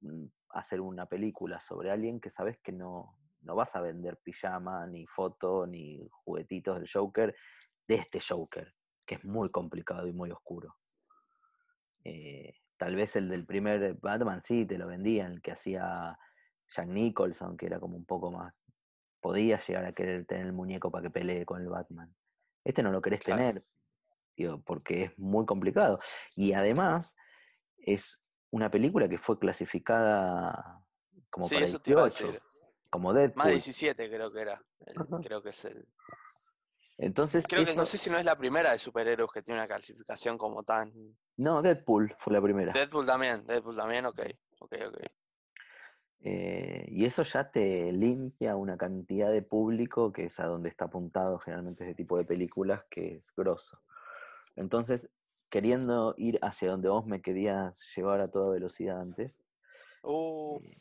mm, 0.00 0.26
hacer 0.50 0.80
una 0.80 1.06
película 1.06 1.60
sobre 1.60 1.90
alguien 1.90 2.20
que 2.20 2.30
sabes 2.30 2.58
que 2.62 2.72
no, 2.72 3.18
no 3.42 3.54
vas 3.56 3.74
a 3.76 3.80
vender 3.80 4.16
pijama, 4.18 4.86
ni 4.86 5.06
foto, 5.06 5.66
ni 5.66 6.08
juguetitos 6.10 6.76
del 6.80 6.88
Joker, 6.92 7.34
de 7.88 7.94
este 7.96 8.20
Joker, 8.20 8.72
que 9.10 9.16
es 9.16 9.24
muy 9.24 9.50
complicado 9.50 10.06
y 10.06 10.12
muy 10.12 10.30
oscuro. 10.30 10.76
Eh, 12.04 12.54
tal 12.76 12.94
vez 12.94 13.16
el 13.16 13.28
del 13.28 13.44
primer 13.44 13.94
Batman 13.94 14.40
sí 14.40 14.64
te 14.66 14.78
lo 14.78 14.86
vendían, 14.86 15.32
el 15.32 15.42
que 15.42 15.50
hacía 15.50 16.16
Jack 16.68 16.86
Nicholson, 16.86 17.56
que 17.56 17.66
era 17.66 17.80
como 17.80 17.96
un 17.96 18.04
poco 18.04 18.30
más. 18.30 18.54
Podía 19.20 19.58
llegar 19.58 19.84
a 19.84 19.92
querer 19.92 20.26
tener 20.26 20.46
el 20.46 20.52
muñeco 20.52 20.92
para 20.92 21.02
que 21.02 21.10
pelee 21.10 21.44
con 21.44 21.60
el 21.60 21.68
Batman. 21.68 22.14
Este 22.64 22.84
no 22.84 22.92
lo 22.92 23.02
querés 23.02 23.18
Claro. 23.18 23.38
tener, 23.42 23.64
digo, 24.36 24.62
porque 24.62 25.02
es 25.06 25.18
muy 25.18 25.44
complicado. 25.44 25.98
Y 26.36 26.52
además, 26.52 27.16
es 27.78 28.22
una 28.52 28.70
película 28.70 29.08
que 29.08 29.18
fue 29.18 29.40
clasificada 29.40 30.84
como 31.30 31.46
Sí, 31.48 31.56
para 31.56 31.66
eso 31.66 31.80
te 31.80 31.90
iba 31.90 32.02
a 32.02 32.04
18, 32.04 32.26
decir. 32.26 32.42
como 32.90 33.08
Más 33.08 33.16
de 33.16 33.20
Deadpool. 33.22 33.50
17 33.50 34.08
creo 34.08 34.32
que 34.32 34.40
era. 34.40 34.62
el- 34.86 34.94
creo 35.24 35.42
que 35.42 35.48
es 35.50 35.64
el. 35.64 35.84
Entonces, 37.02 37.46
Creo 37.48 37.64
que 37.64 37.74
no 37.74 37.86
sé 37.86 37.96
si 37.96 38.10
no 38.10 38.18
es 38.18 38.24
la 38.24 38.36
primera 38.36 38.72
de 38.72 38.78
superhéroes 38.78 39.30
que 39.32 39.42
tiene 39.42 39.58
una 39.60 39.68
calificación 39.68 40.36
como 40.36 40.62
tan. 40.62 40.92
no, 41.36 41.62
Deadpool 41.62 42.14
fue 42.18 42.34
la 42.34 42.42
primera. 42.42 42.72
Deadpool 42.74 43.06
también, 43.06 43.46
Deadpool 43.46 43.76
también, 43.76 44.04
ok, 44.04 44.20
ok, 44.60 44.72
ok. 44.88 44.98
Eh, 46.22 46.84
y 46.90 47.06
eso 47.06 47.22
ya 47.22 47.50
te 47.50 47.90
limpia 47.92 48.54
una 48.56 48.76
cantidad 48.76 49.32
de 49.32 49.40
público 49.40 50.12
que 50.12 50.26
es 50.26 50.38
a 50.38 50.44
donde 50.44 50.68
está 50.68 50.84
apuntado 50.84 51.38
generalmente 51.38 51.84
ese 51.84 51.94
tipo 51.94 52.18
de 52.18 52.24
películas, 52.24 52.84
que 52.90 53.14
es 53.16 53.34
grosso. 53.34 53.80
Entonces, 54.54 55.08
queriendo 55.48 56.14
ir 56.18 56.38
hacia 56.42 56.70
donde 56.70 56.90
vos 56.90 57.06
me 57.06 57.22
querías 57.22 57.82
llevar 57.96 58.20
a 58.20 58.30
toda 58.30 58.52
velocidad 58.52 59.00
antes, 59.00 59.42
Uh, 60.02 60.58
eh, 60.62 60.76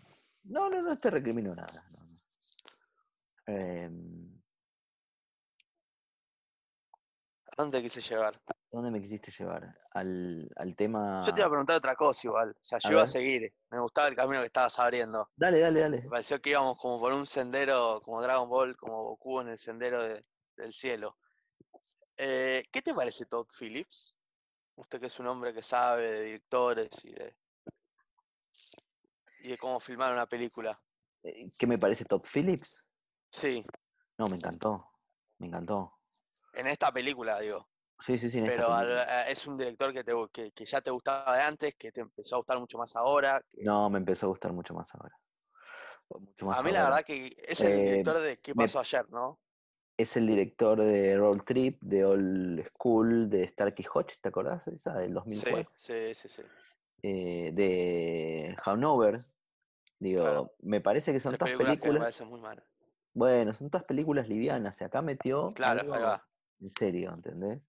no, 0.46 0.70
no, 0.70 0.82
no 0.82 0.98
te 0.98 1.10
recrimino 1.10 1.54
nada. 1.54 1.84
no, 1.92 2.00
no. 2.00 2.18
Em, 3.48 4.40
¿a 7.49 7.49
dónde 7.60 7.82
quise 7.82 8.02
llevar? 8.02 8.40
¿Dónde 8.72 8.92
me 8.92 9.02
quisiste 9.02 9.32
llevar? 9.32 9.76
Al, 9.92 10.50
al 10.56 10.76
tema... 10.76 11.24
Yo 11.26 11.34
te 11.34 11.42
iba 11.42 11.48
a 11.48 11.50
preguntar 11.50 11.76
otra 11.78 11.96
cosa 11.96 12.28
igual. 12.28 12.52
O 12.52 12.64
sea, 12.64 12.78
A 12.78 12.82
yo 12.82 12.92
iba 12.92 13.02
a 13.04 13.08
seguir. 13.08 13.54
Me 13.72 13.80
gustaba 13.80 14.08
el 14.08 14.16
camino 14.16 14.40
que 14.42 14.48
estabas 14.48 14.78
abriendo. 14.80 15.30
Dale, 15.36 15.60
dale, 15.60 15.80
dale. 15.80 16.02
Me 16.04 16.10
pareció 16.10 16.40
que 16.42 16.52
íbamos 16.52 16.78
como 16.78 17.00
por 17.00 17.12
un 17.14 17.26
sendero, 17.28 18.00
como 18.04 18.22
Dragon 18.22 18.48
Ball, 18.50 18.78
como 18.78 19.04
Goku 19.04 19.42
en 19.42 19.50
el 19.50 19.58
sendero 19.58 20.04
de- 20.04 20.24
del 20.56 20.74
cielo. 20.74 21.18
Eh, 22.18 22.64
¿Qué 22.72 22.82
te 22.82 22.94
parece 22.94 23.26
Todd 23.26 23.48
Phillips? 23.58 24.16
Usted 24.76 25.00
que 25.00 25.08
es 25.08 25.20
un 25.20 25.28
hombre 25.28 25.54
que 25.54 25.64
sabe 25.64 26.10
de 26.12 26.22
directores 26.24 26.90
y 27.04 27.12
de, 27.12 27.36
y 29.42 29.50
de 29.50 29.58
cómo 29.58 29.80
filmar 29.80 30.14
una 30.14 30.26
película. 30.28 30.80
Eh, 31.24 31.50
¿Qué 31.58 31.66
me 31.68 31.78
parece 31.78 32.06
Top 32.06 32.26
Phillips? 32.32 32.84
Sí, 33.32 33.66
No, 34.18 34.28
me 34.28 34.36
encantó. 34.38 34.86
Me 35.38 35.48
encantó. 35.48 35.99
En 36.60 36.68
esta 36.68 36.92
película, 36.92 37.40
digo. 37.40 37.68
Sí, 38.06 38.18
sí, 38.18 38.30
sí. 38.30 38.42
Pero 38.46 38.72
al- 38.72 38.98
a- 39.00 39.28
es 39.28 39.46
un 39.48 39.58
director 39.58 39.94
que, 39.94 40.04
te, 40.04 40.14
que, 40.32 40.52
que 40.52 40.66
ya 40.66 40.82
te 40.82 40.92
gustaba 40.92 41.36
de 41.36 41.42
antes, 41.44 41.76
que 41.76 41.92
te 41.92 42.02
empezó 42.02 42.36
a 42.36 42.40
gustar 42.40 42.60
mucho 42.60 42.78
más 42.78 42.96
ahora. 42.96 43.42
que- 43.50 43.64
No, 43.64 43.90
me 43.90 44.00
empezó 44.00 44.28
a 44.28 44.30
gustar 44.30 44.54
mucho 44.54 44.74
más 44.74 44.94
ahora. 44.96 45.16
Mucho 46.10 46.46
más 46.46 46.60
a 46.60 46.64
mí 46.64 46.72
la 46.72 46.84
verdad 46.84 47.04
que 47.04 47.36
es 47.48 47.60
el 47.62 47.72
Eh, 47.72 47.86
director 47.86 48.20
de 48.20 48.38
¿Qué 48.38 48.56
me- 48.56 48.64
pasó 48.64 48.80
ayer, 48.80 49.10
no? 49.10 49.40
Es 49.98 50.16
el 50.16 50.28
director 50.28 50.82
de 50.82 51.18
Roll 51.18 51.44
Trip, 51.44 51.82
de 51.82 52.06
Old 52.06 52.66
School, 52.70 53.30
de 53.30 53.48
Starkey 53.50 53.86
Hodge, 53.94 54.18
¿te 54.22 54.30
acordás? 54.30 54.66
Esa 54.70 54.94
del 54.94 55.10
Sí, 55.10 55.14
2004. 55.16 55.72
sí, 55.78 56.16
sí, 56.16 56.30
sí. 56.30 56.42
Eh, 57.04 57.52
de 57.54 58.56
Hanover. 58.64 59.20
Digo, 60.00 60.22
Claro. 60.24 60.54
me 60.62 60.80
parece 60.80 61.12
que 61.12 61.20
son 61.20 61.38
todas 61.38 61.52
películas 61.52 61.80
que 61.80 61.88
me 61.90 62.00
películas. 62.00 62.22
muy 62.22 62.40
malas. 62.40 62.64
Bueno, 63.14 63.54
son 63.54 63.70
todas 63.70 63.86
películas 63.86 64.30
livianas. 64.30 64.80
Y 64.80 64.86
acá 64.86 65.02
metió 65.02 65.54
Claro, 65.54 65.82
algo 65.82 65.94
ahí 65.96 66.02
va. 66.02 66.29
En 66.62 66.72
serio, 66.72 67.14
¿entendés? 67.14 67.62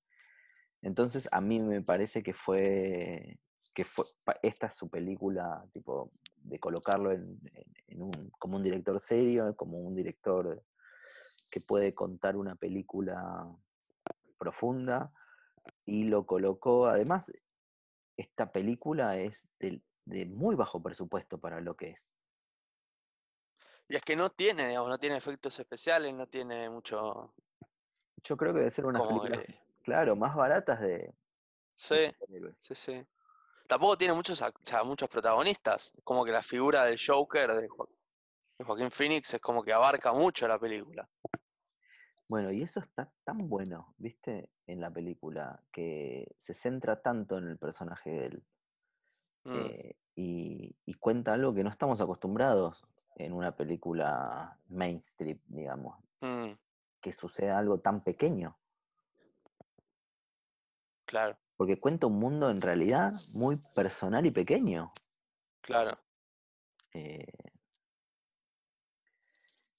Entonces 0.82 1.28
a 1.30 1.40
mí 1.40 1.61
me 1.61 1.82
parece 1.82 2.23
que 2.23 2.32
fue, 2.32 3.38
que 3.75 3.85
fue, 3.85 4.04
esta 4.42 4.68
es 4.68 4.75
su 4.75 4.88
película, 4.88 5.64
tipo, 5.73 6.12
de 6.37 6.59
colocarlo 6.59 7.12
en, 7.12 7.38
como 8.38 8.56
un 8.56 8.62
director 8.62 8.99
serio, 9.00 9.54
como 9.56 9.78
un 9.78 9.94
director 9.94 10.62
que 11.50 11.61
puede 11.61 11.94
contar 11.94 12.37
una 12.37 12.54
película 12.54 13.47
profunda, 14.38 15.12
y 15.85 16.04
lo 16.04 16.25
colocó, 16.25 16.87
además, 16.87 17.30
esta 18.16 18.50
película 18.52 19.18
es 19.18 19.47
de, 19.59 19.82
de 20.04 20.25
muy 20.26 20.54
bajo 20.54 20.82
presupuesto 20.82 21.38
para 21.38 21.61
lo 21.61 21.76
que 21.76 21.90
es. 21.90 22.14
Y 23.88 23.97
es 23.97 24.02
que 24.02 24.14
no 24.14 24.30
tiene, 24.30 24.68
digamos, 24.68 24.88
no 24.88 24.99
tiene 24.99 25.16
efectos 25.16 25.59
especiales, 25.59 26.14
no 26.14 26.28
tiene 26.28 26.70
mucho. 26.70 27.35
Yo 28.25 28.37
creo 28.37 28.53
que 28.53 28.59
debe 28.61 28.71
ser 28.71 28.87
una 28.87 28.99
Como 29.00 29.21
película, 29.23 29.43
que- 29.43 29.61
claro, 29.83 30.17
más 30.17 30.35
baratas 30.35 30.81
de, 30.81 31.15
Sí, 31.77 32.12
sí, 32.57 32.75
sí. 32.75 33.07
Tampoco 33.67 33.97
tiene 33.97 34.12
muchos, 34.12 34.43
ac- 34.43 34.61
o 34.61 34.65
sea, 34.65 34.85
muchos 34.85 35.09
protagonistas. 35.09 35.93
Como 36.05 36.25
que 36.25 36.33
la 36.33 36.43
figura 36.43 36.85
del 36.85 36.99
Joker 37.05 37.55
de, 37.55 37.69
Jo- 37.69 37.89
de 38.59 38.65
Joaquín 38.65 38.91
Phoenix 38.91 39.33
es 39.33 39.41
como 39.41 39.62
que 39.62 39.73
abarca 39.73 40.12
mucho 40.12 40.47
la 40.47 40.59
película. 40.59 41.09
Bueno, 42.29 42.50
y 42.53 42.62
eso 42.62 42.81
está 42.81 43.11
tan 43.25 43.49
bueno, 43.49 43.95
¿viste? 43.97 44.50
En 44.67 44.81
la 44.81 44.91
película, 44.91 45.62
que 45.73 46.29
se 46.39 46.55
centra 46.55 47.00
tanto 47.00 47.39
en 47.39 47.49
el 47.49 47.59
personaje 47.59 48.11
de 48.11 48.27
él. 48.27 48.45
Mm, 49.45 49.57
eh, 49.57 49.97
y, 50.15 50.77
y 50.85 50.95
cuenta 50.95 51.33
algo 51.33 51.55
que 51.55 51.65
no 51.65 51.71
estamos 51.71 52.00
acostumbrados 52.00 52.85
en 53.17 53.33
una 53.33 53.57
película 53.57 54.59
mainstream, 54.69 55.39
digamos, 55.47 55.99
mm, 56.21 56.50
que 57.00 57.12
suceda 57.12 57.59
algo 57.59 57.80
tan 57.80 58.02
pequeño. 58.04 58.57
claro, 61.07 61.38
Porque 61.57 61.78
cuenta 61.80 62.07
un 62.07 62.19
mundo 62.19 62.50
en 62.50 62.61
realidad 62.61 63.12
muy 63.35 63.57
personal 63.75 64.25
y 64.26 64.30
pequeño. 64.30 64.92
claro. 65.61 65.99
eh, 66.95 67.26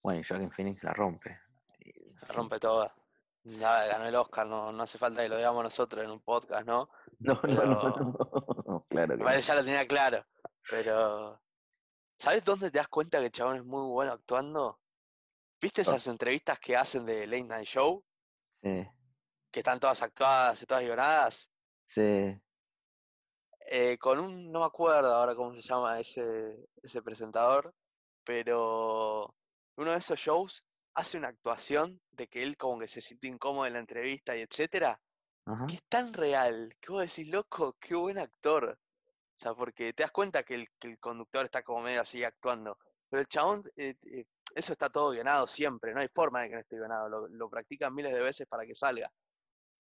bueno, 0.03 0.21
Joaquin 0.27 0.51
Phoenix 0.51 0.83
la 0.83 0.93
rompe. 0.93 1.39
La 2.21 2.27
rompe 2.33 2.59
toda. 2.59 2.93
Nada, 3.43 3.85
ganó 3.87 4.05
el 4.05 4.15
Oscar, 4.15 4.45
no, 4.47 4.71
no 4.71 4.83
hace 4.83 4.97
falta 4.97 5.21
que 5.23 5.29
lo 5.29 5.37
digamos 5.37 5.63
nosotros 5.63 6.03
en 6.03 6.11
un 6.11 6.21
podcast, 6.21 6.65
¿no? 6.67 6.89
No, 7.19 7.39
no, 7.43 7.65
no, 7.65 8.15
no, 8.65 8.85
claro 8.89 9.15
parece 9.19 9.41
que 9.41 9.47
ya 9.47 9.55
lo 9.55 9.63
tenía 9.63 9.87
claro. 9.87 10.25
Pero. 10.69 11.39
¿Sabes 12.17 12.43
dónde 12.43 12.69
te 12.71 12.77
das 12.79 12.87
cuenta 12.87 13.19
que 13.19 13.25
el 13.25 13.31
chabón 13.31 13.57
es 13.57 13.63
muy 13.65 13.87
bueno 13.91 14.13
actuando? 14.13 14.79
¿Viste 15.61 15.81
esas 15.83 16.07
entrevistas 16.07 16.59
que 16.59 16.75
hacen 16.75 17.05
de 17.05 17.27
Late 17.27 17.43
Night 17.43 17.67
Show? 17.67 18.03
Sí, 18.63 18.87
Que 19.51 19.59
están 19.59 19.79
todas 19.79 20.01
actuadas 20.01 20.61
y 20.61 20.65
todas 20.65 20.83
guionadas. 20.83 21.49
sí. 21.87 22.41
Eh, 23.73 23.97
con 23.99 24.19
un, 24.19 24.51
no 24.51 24.59
me 24.61 24.65
acuerdo 24.65 25.13
ahora 25.13 25.35
cómo 25.35 25.53
se 25.53 25.61
llama 25.61 25.99
ese, 25.99 26.57
ese 26.81 27.01
presentador, 27.01 27.73
pero 28.23 29.35
uno 29.77 29.91
de 29.91 29.97
esos 29.97 30.19
shows 30.19 30.65
hace 30.95 31.17
una 31.17 31.29
actuación 31.29 32.01
de 32.11 32.27
que 32.27 32.43
él 32.43 32.57
como 32.57 32.79
que 32.79 32.87
se 32.87 33.01
siente 33.01 33.27
incómodo 33.27 33.65
en 33.67 33.73
la 33.73 33.79
entrevista 33.79 34.35
y 34.35 34.41
etcétera, 34.41 34.99
Ajá. 35.45 35.65
que 35.67 35.75
es 35.75 35.83
tan 35.87 36.13
real, 36.13 36.75
que 36.81 36.91
vos 36.91 37.01
decís, 37.01 37.27
loco, 37.31 37.77
qué 37.79 37.95
buen 37.95 38.17
actor. 38.17 38.77
O 38.77 39.39
sea, 39.39 39.53
porque 39.53 39.93
te 39.93 40.03
das 40.03 40.11
cuenta 40.11 40.43
que 40.43 40.55
el, 40.55 40.67
que 40.79 40.89
el 40.89 40.99
conductor 40.99 41.45
está 41.45 41.63
como 41.63 41.81
medio 41.81 42.01
así 42.01 42.23
actuando, 42.23 42.77
pero 43.09 43.21
el 43.21 43.27
chabón, 43.27 43.63
eh, 43.77 43.95
eh, 44.03 44.25
eso 44.55 44.73
está 44.73 44.89
todo 44.89 45.11
guionado 45.11 45.47
siempre, 45.47 45.93
no 45.93 46.01
hay 46.01 46.07
forma 46.09 46.41
de 46.41 46.49
que 46.49 46.55
no 46.55 46.61
esté 46.61 46.77
guionado, 46.77 47.09
lo, 47.09 47.27
lo 47.27 47.49
practican 47.49 47.93
miles 47.93 48.13
de 48.13 48.19
veces 48.21 48.47
para 48.47 48.65
que 48.65 48.75
salga. 48.75 49.11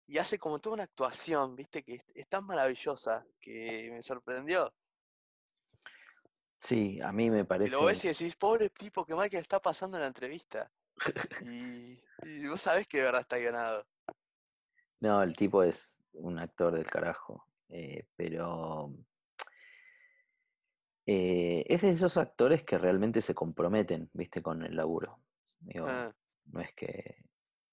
Y 0.07 0.19
hace 0.19 0.39
como 0.39 0.61
toda 0.61 0.75
una 0.75 0.85
actuación, 0.85 1.57
viste, 1.57 1.85
que 1.85 1.95
es, 1.97 2.05
es 2.15 2.29
tan 2.29 2.45
maravillosa 2.47 3.27
que 3.41 3.91
me 3.93 4.03
sorprendió. 4.03 4.75
Sí, 6.59 7.01
a 7.03 7.13
mí 7.13 7.31
me 7.31 7.45
Y 7.63 7.69
parece. 7.69 7.71
lo 7.71 7.85
ves 7.85 8.05
y 8.05 8.09
decís, 8.09 8.37
pobre 8.37 8.71
tipo, 8.71 9.05
qué 9.07 9.15
mal 9.15 9.29
que 9.31 9.37
le 9.37 9.43
está 9.43 9.61
pasando 9.61 9.97
en 9.97 10.03
la 10.03 10.09
entrevista. 10.09 10.73
Y, 11.39 12.03
y 12.23 12.49
vos 12.49 12.61
sabés 12.63 12.89
que 12.89 12.99
de 12.99 13.05
verdad 13.05 13.23
está 13.23 13.39
guionado. 13.39 13.87
No, 15.01 15.23
el 15.23 15.35
tipo 15.37 15.63
es 15.63 16.05
un 16.13 16.39
actor 16.39 16.75
del 16.75 16.87
carajo. 16.87 17.47
eh, 17.69 18.07
pero 18.17 18.93
eh, 21.13 21.65
es 21.67 21.83
de 21.83 21.91
esos 21.91 22.17
actores 22.17 22.63
que 22.63 22.79
realmente 22.79 23.21
se 23.21 23.35
comprometen, 23.35 24.09
viste, 24.13 24.41
con 24.43 24.63
el 24.63 24.77
laburo. 24.77 25.19
Digo, 25.59 25.87
Ah, 25.89 26.15
no 26.53 26.61
es 26.61 26.73
que, 26.73 27.25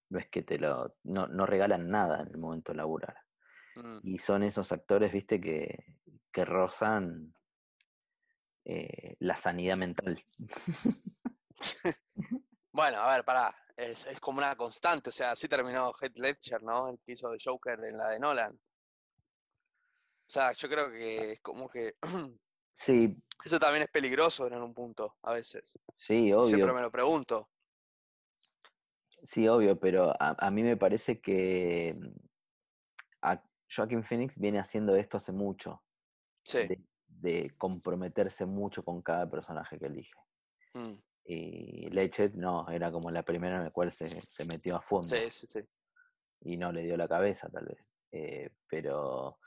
no 0.10 0.18
es 0.18 0.28
que 0.28 0.42
te 0.42 0.58
lo, 0.58 0.96
no, 1.04 1.28
no 1.28 1.46
regalan 1.46 1.88
nada 1.88 2.22
en 2.24 2.30
el 2.30 2.38
momento 2.40 2.72
de 2.72 2.78
laburar. 2.78 3.16
mm. 3.76 4.00
Y 4.02 4.18
son 4.18 4.42
esos 4.42 4.72
actores, 4.72 5.12
viste, 5.12 5.40
que, 5.40 5.98
que 6.32 6.46
rozan 6.46 7.36
eh, 8.66 9.16
la 9.20 9.36
sanidad 9.36 9.78
mental. 9.78 10.24
Bueno, 12.72 13.00
a 13.00 13.16
ver, 13.16 13.26
pará. 13.26 13.56
Es, 13.76 14.06
es 14.06 14.20
como 14.20 14.38
una 14.38 14.56
constante. 14.56 15.10
O 15.10 15.12
sea, 15.12 15.32
así 15.32 15.48
terminó 15.48 15.92
Heath 16.00 16.16
Ledger, 16.18 16.62
¿no? 16.62 16.90
El 16.90 17.00
que 17.00 17.14
hizo 17.14 17.30
de 17.32 17.40
Joker 17.44 17.80
en 17.84 17.98
la 17.98 18.10
de 18.12 18.20
Nolan. 18.20 18.54
O 18.54 20.30
sea, 20.30 20.52
yo 20.52 20.70
creo 20.70 20.92
que 20.92 21.32
es 21.32 21.42
como 21.42 21.68
que 21.68 21.96
Sí, 22.76 23.18
eso 23.44 23.60
también 23.60 23.84
es 23.84 23.90
peligroso 23.90 24.48
en 24.48 24.62
un 24.62 24.74
punto, 24.74 25.16
a 25.22 25.34
veces. 25.34 25.80
sí, 25.98 26.32
obvio. 26.34 26.44
Siempre 26.48 26.74
me 26.74 26.82
lo 26.82 26.92
pregunto. 26.92 27.50
Sí, 29.24 29.48
obvio, 29.48 29.80
pero 29.80 30.12
a, 30.20 30.36
a 30.38 30.52
mí 30.52 30.64
me 30.64 30.78
parece 30.78 31.20
que 31.20 31.96
mm, 31.98 32.12
a 33.24 33.44
Joaquin 33.74 34.04
Phoenix 34.04 34.38
viene 34.38 34.60
haciendo 34.60 34.96
esto 34.96 35.18
hace 35.18 35.32
mucho, 35.32 35.84
Sí. 36.44 36.60
de, 36.60 36.80
de 37.08 37.54
comprometerse 37.58 38.46
mucho 38.46 38.84
con 38.84 39.02
cada 39.02 39.30
personaje 39.30 39.78
que 39.80 39.88
elige. 39.88 40.14
mm, 40.74 40.94
Y 41.26 41.90
Lechet 41.90 42.36
no, 42.36 42.70
era 42.70 42.92
como 42.92 43.10
la 43.12 43.24
primera 43.24 43.58
en 43.58 43.64
la 43.66 43.72
cual 43.72 43.92
se, 43.92 44.08
se 44.10 44.46
metió 44.46 44.76
a 44.78 44.82
fondo 44.82 45.16
Sí, 45.16 45.30
sí, 45.32 45.48
sí. 45.48 45.60
y 46.42 46.56
no 46.58 46.72
le 46.72 46.84
dio 46.84 46.96
la 46.96 47.08
cabeza 47.08 47.50
tal 47.50 47.66
vez. 47.66 47.96
Eh, 48.12 48.52
pero 48.70 49.40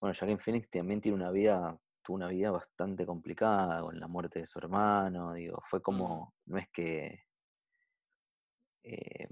bueno, 0.00 0.14
Joaquin 0.16 0.38
Phoenix 0.38 0.70
también 0.70 1.00
tiene 1.00 1.16
una 1.16 1.30
vida, 1.32 1.76
tuvo 2.04 2.16
una 2.16 2.28
vida 2.28 2.50
bastante 2.50 3.06
complicada 3.06 3.80
con 3.80 3.98
la 3.98 4.06
muerte 4.06 4.40
de 4.40 4.46
su 4.46 4.58
hermano, 4.58 5.32
digo, 5.32 5.62
fue 5.68 5.82
como, 5.82 6.34
no 6.46 6.58
es 6.58 6.68
que 6.68 7.24
eh, 8.82 9.28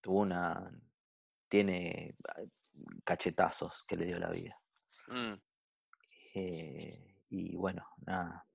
tuvo 0.00 0.20
una, 0.20 0.70
tiene 1.48 2.14
ah, 2.28 2.42
cachetazos 3.04 3.82
que 3.84 3.96
le 3.96 4.06
dio 4.06 4.18
la 4.18 4.30
vida. 4.30 4.58
Mm, 5.08 5.34
Eh, 6.34 7.16
y 7.28 7.56
bueno, 7.56 7.84
nada. 8.06 8.46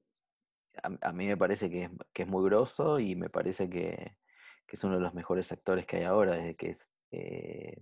A, 0.81 1.09
a 1.09 1.11
mí 1.11 1.27
me 1.27 1.37
parece 1.37 1.69
que 1.69 1.83
es, 1.83 1.91
que 2.13 2.23
es 2.23 2.27
muy 2.29 2.45
grosso 2.45 2.99
y 2.99 3.15
me 3.15 3.29
parece 3.29 3.69
que, 3.69 4.17
que 4.65 4.75
es 4.75 4.83
uno 4.83 4.95
de 4.95 5.01
los 5.01 5.13
mejores 5.13 5.51
actores 5.51 5.85
que 5.85 5.97
hay 5.97 6.03
ahora 6.03 6.35
desde 6.35 6.55
que, 6.55 6.77
eh, 7.11 7.81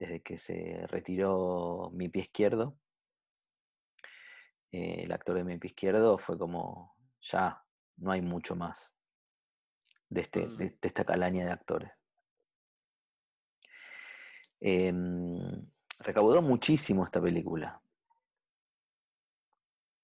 desde 0.00 0.22
que 0.22 0.38
se 0.38 0.86
retiró 0.88 1.90
mi 1.92 2.08
pie 2.08 2.22
izquierdo. 2.22 2.78
Eh, 4.76 5.04
el 5.04 5.12
actor 5.12 5.36
de 5.36 5.44
mi 5.44 5.56
pie 5.56 5.68
izquierdo 5.68 6.18
fue 6.18 6.36
como, 6.36 6.96
ya, 7.20 7.64
no 7.98 8.10
hay 8.10 8.20
mucho 8.20 8.56
más 8.56 8.92
de, 10.08 10.22
este, 10.22 10.48
Mm. 10.48 10.56
de, 10.56 10.64
de 10.70 10.88
esta 10.88 11.04
calaña 11.04 11.44
de 11.44 11.52
actores. 11.52 11.92
Em, 14.60 15.64
recaudó 16.00 16.42
muchísimo 16.42 17.04
esta 17.04 17.20
película. 17.22 17.80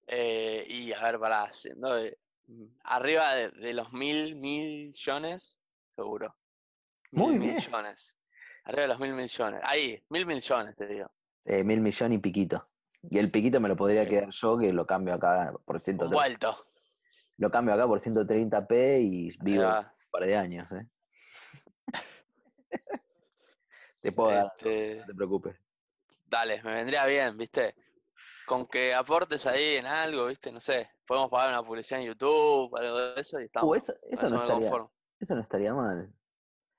eh, 0.07 0.65
y 0.69 0.91
a 0.93 1.01
ver, 1.03 1.19
de- 1.95 2.17
mm, 2.47 2.65
arriba 2.83 3.33
de, 3.33 3.49
de 3.51 3.73
los 3.73 3.91
mil 3.93 4.35
millones, 4.35 5.59
seguro. 5.95 6.35
Muy 7.11 7.31
Mil 7.33 7.39
bien. 7.41 7.55
millones. 7.55 8.15
Arriba 8.65 8.81
de 8.83 8.87
los 8.89 8.99
mil 8.99 9.13
millones. 9.13 9.61
Ahí, 9.63 10.01
mil 10.09 10.25
millones, 10.25 10.75
te 10.75 10.87
digo. 10.87 11.09
Eh, 11.45 11.63
mil 11.63 11.79
millón 11.81 12.11
y 12.13 12.17
piquito. 12.19 12.70
Y 13.09 13.17
el 13.17 13.31
piquito 13.31 13.59
me 13.59 13.67
lo 13.69 13.75
podría 13.75 14.03
Ok. 14.03 14.09
quedar 14.09 14.29
yo, 14.29 14.57
que 14.57 14.71
lo 14.73 14.85
cambio 14.85 15.13
acá 15.15 15.53
por 15.65 15.75
Un 15.77 15.81
130. 15.81 16.15
vuelto. 16.15 16.65
Lo 17.37 17.49
cambio 17.49 17.73
acá 17.73 17.87
por 17.87 17.99
130p 17.99 18.99
y 19.01 19.37
vivo 19.41 19.63
un 19.67 19.85
par 20.11 20.23
de 20.25 20.35
años, 20.37 20.71
¿eh? 20.73 20.87
Te 23.99 24.11
puedo 24.11 24.31
dar, 24.31 24.51
Este, 24.57 24.97
no 25.01 25.05
te 25.05 25.13
preocupes. 25.13 25.55
dale, 26.25 26.61
me 26.63 26.73
vendría 26.73 27.05
bien, 27.05 27.37
¿viste? 27.37 27.75
Con 28.47 28.65
que 28.67 28.93
aportes 28.93 29.45
ahí 29.45 29.75
en 29.75 29.85
algo, 29.85 30.27
¿viste? 30.27 30.51
No 30.51 30.59
sé, 30.59 30.89
podemos 31.05 31.29
pagar 31.29 31.49
una 31.49 31.63
publicidad 31.63 32.01
en 32.01 32.07
YouTube, 32.07 32.75
algo 32.77 32.99
de 32.99 33.21
eso 33.21 33.39
y 33.39 33.45
estamos. 33.45 33.69
Uh, 33.69 33.75
eso, 33.75 33.93
eso, 34.03 34.29
no 34.29 34.43
estaría, 34.43 34.71
eso 35.19 35.35
no 35.35 35.41
estaría 35.41 35.73
mal. 35.73 36.11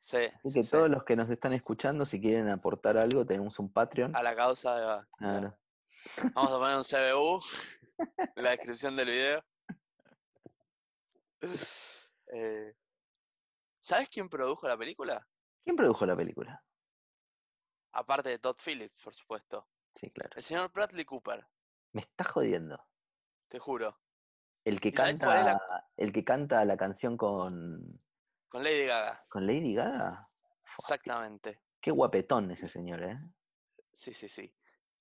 Sí, 0.01 0.17
Así 0.35 0.49
sí, 0.51 0.53
que 0.55 0.65
sí. 0.65 0.71
todos 0.73 0.91
los 0.91 1.05
que 1.05 1.15
nos 1.15 1.31
están 1.31 1.53
escuchando, 1.53 2.05
si 2.05 2.21
quieren 2.21 2.49
aportar 2.49 2.97
algo, 2.97 3.25
tenemos 3.25 3.59
un 3.61 3.73
Patreon. 3.73 4.17
A 4.17 4.23
la 4.23 4.35
causa, 4.35 4.73
va. 4.75 5.09
Claro. 5.17 5.57
Vamos 6.35 6.53
a 6.53 6.59
poner 6.59 6.77
un 6.77 6.85
CBU 6.85 7.41
en 8.37 8.43
la 8.45 8.51
descripción 8.51 8.97
del 8.97 9.09
video. 9.09 9.45
Eh, 12.35 12.73
¿Sabes 13.83 14.09
quién 14.09 14.29
produjo 14.31 14.67
la 14.67 14.79
película? 14.79 15.29
¿Quién 15.65 15.77
produjo 15.77 16.07
la 16.07 16.17
película? 16.17 16.65
Aparte 17.93 18.31
de 18.31 18.38
Todd 18.38 18.57
Phillips, 18.65 19.03
por 19.03 19.12
supuesto. 19.12 19.69
Sí, 19.95 20.11
claro. 20.12 20.31
El 20.35 20.43
señor 20.43 20.73
Bradley 20.73 21.05
Cooper, 21.05 21.47
Me 21.93 22.01
está 22.01 22.25
jodiendo. 22.25 22.83
te 23.49 23.59
juro. 23.59 24.01
El 24.65 24.81
que 24.81 24.88
¿Y 24.88 24.93
sabés 24.93 25.17
cuál 25.19 25.38
es 25.41 25.45
la- 25.45 25.59
canta, 25.59 25.91
el 25.99 26.12
que 26.12 26.25
canta 26.25 26.65
la 26.65 26.77
canción 26.79 27.19
con, 27.19 28.01
Con 28.49 28.62
Lady 28.65 28.87
Gaga. 28.87 29.27
con 29.29 29.47
Lady 29.47 29.75
Gaga. 29.75 30.31
Exactamente. 30.79 31.61
Qué 31.83 31.91
guapetón 31.91 32.51
ese 32.53 32.67
señor, 32.67 33.03
¿eh? 33.03 33.19
Sí, 33.93 34.15
sí, 34.15 34.27
sí. 34.29 34.55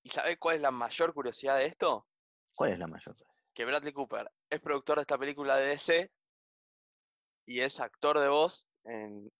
¿Y 0.03 0.09
sabés 0.09 0.37
cuál 0.37 0.57
es 0.57 0.61
la 0.61 0.71
mayor 0.71 1.13
curiosidad 1.13 1.57
de 1.57 1.65
esto? 1.65 2.07
¿Cuál 2.55 2.71
es 2.71 2.79
la 2.79 2.87
mayor? 2.87 3.15
que 3.53 3.65
Bradley 3.65 3.93
Cooper 3.93 4.31
es 4.49 4.59
productor 4.59 4.97
de 4.97 5.01
esta 5.01 5.17
película 5.17 5.57
de 5.57 5.67
DC 5.67 6.11
y 7.45 7.59
es 7.61 7.79
actor 7.79 8.19
de 8.19 8.29
voz 8.29 8.67
en, 8.83 9.31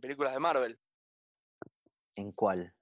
películas 0.00 0.32
de 0.32 0.40
Marvel, 0.40 0.80
¿En 2.14 2.32
cuál? 2.32 2.74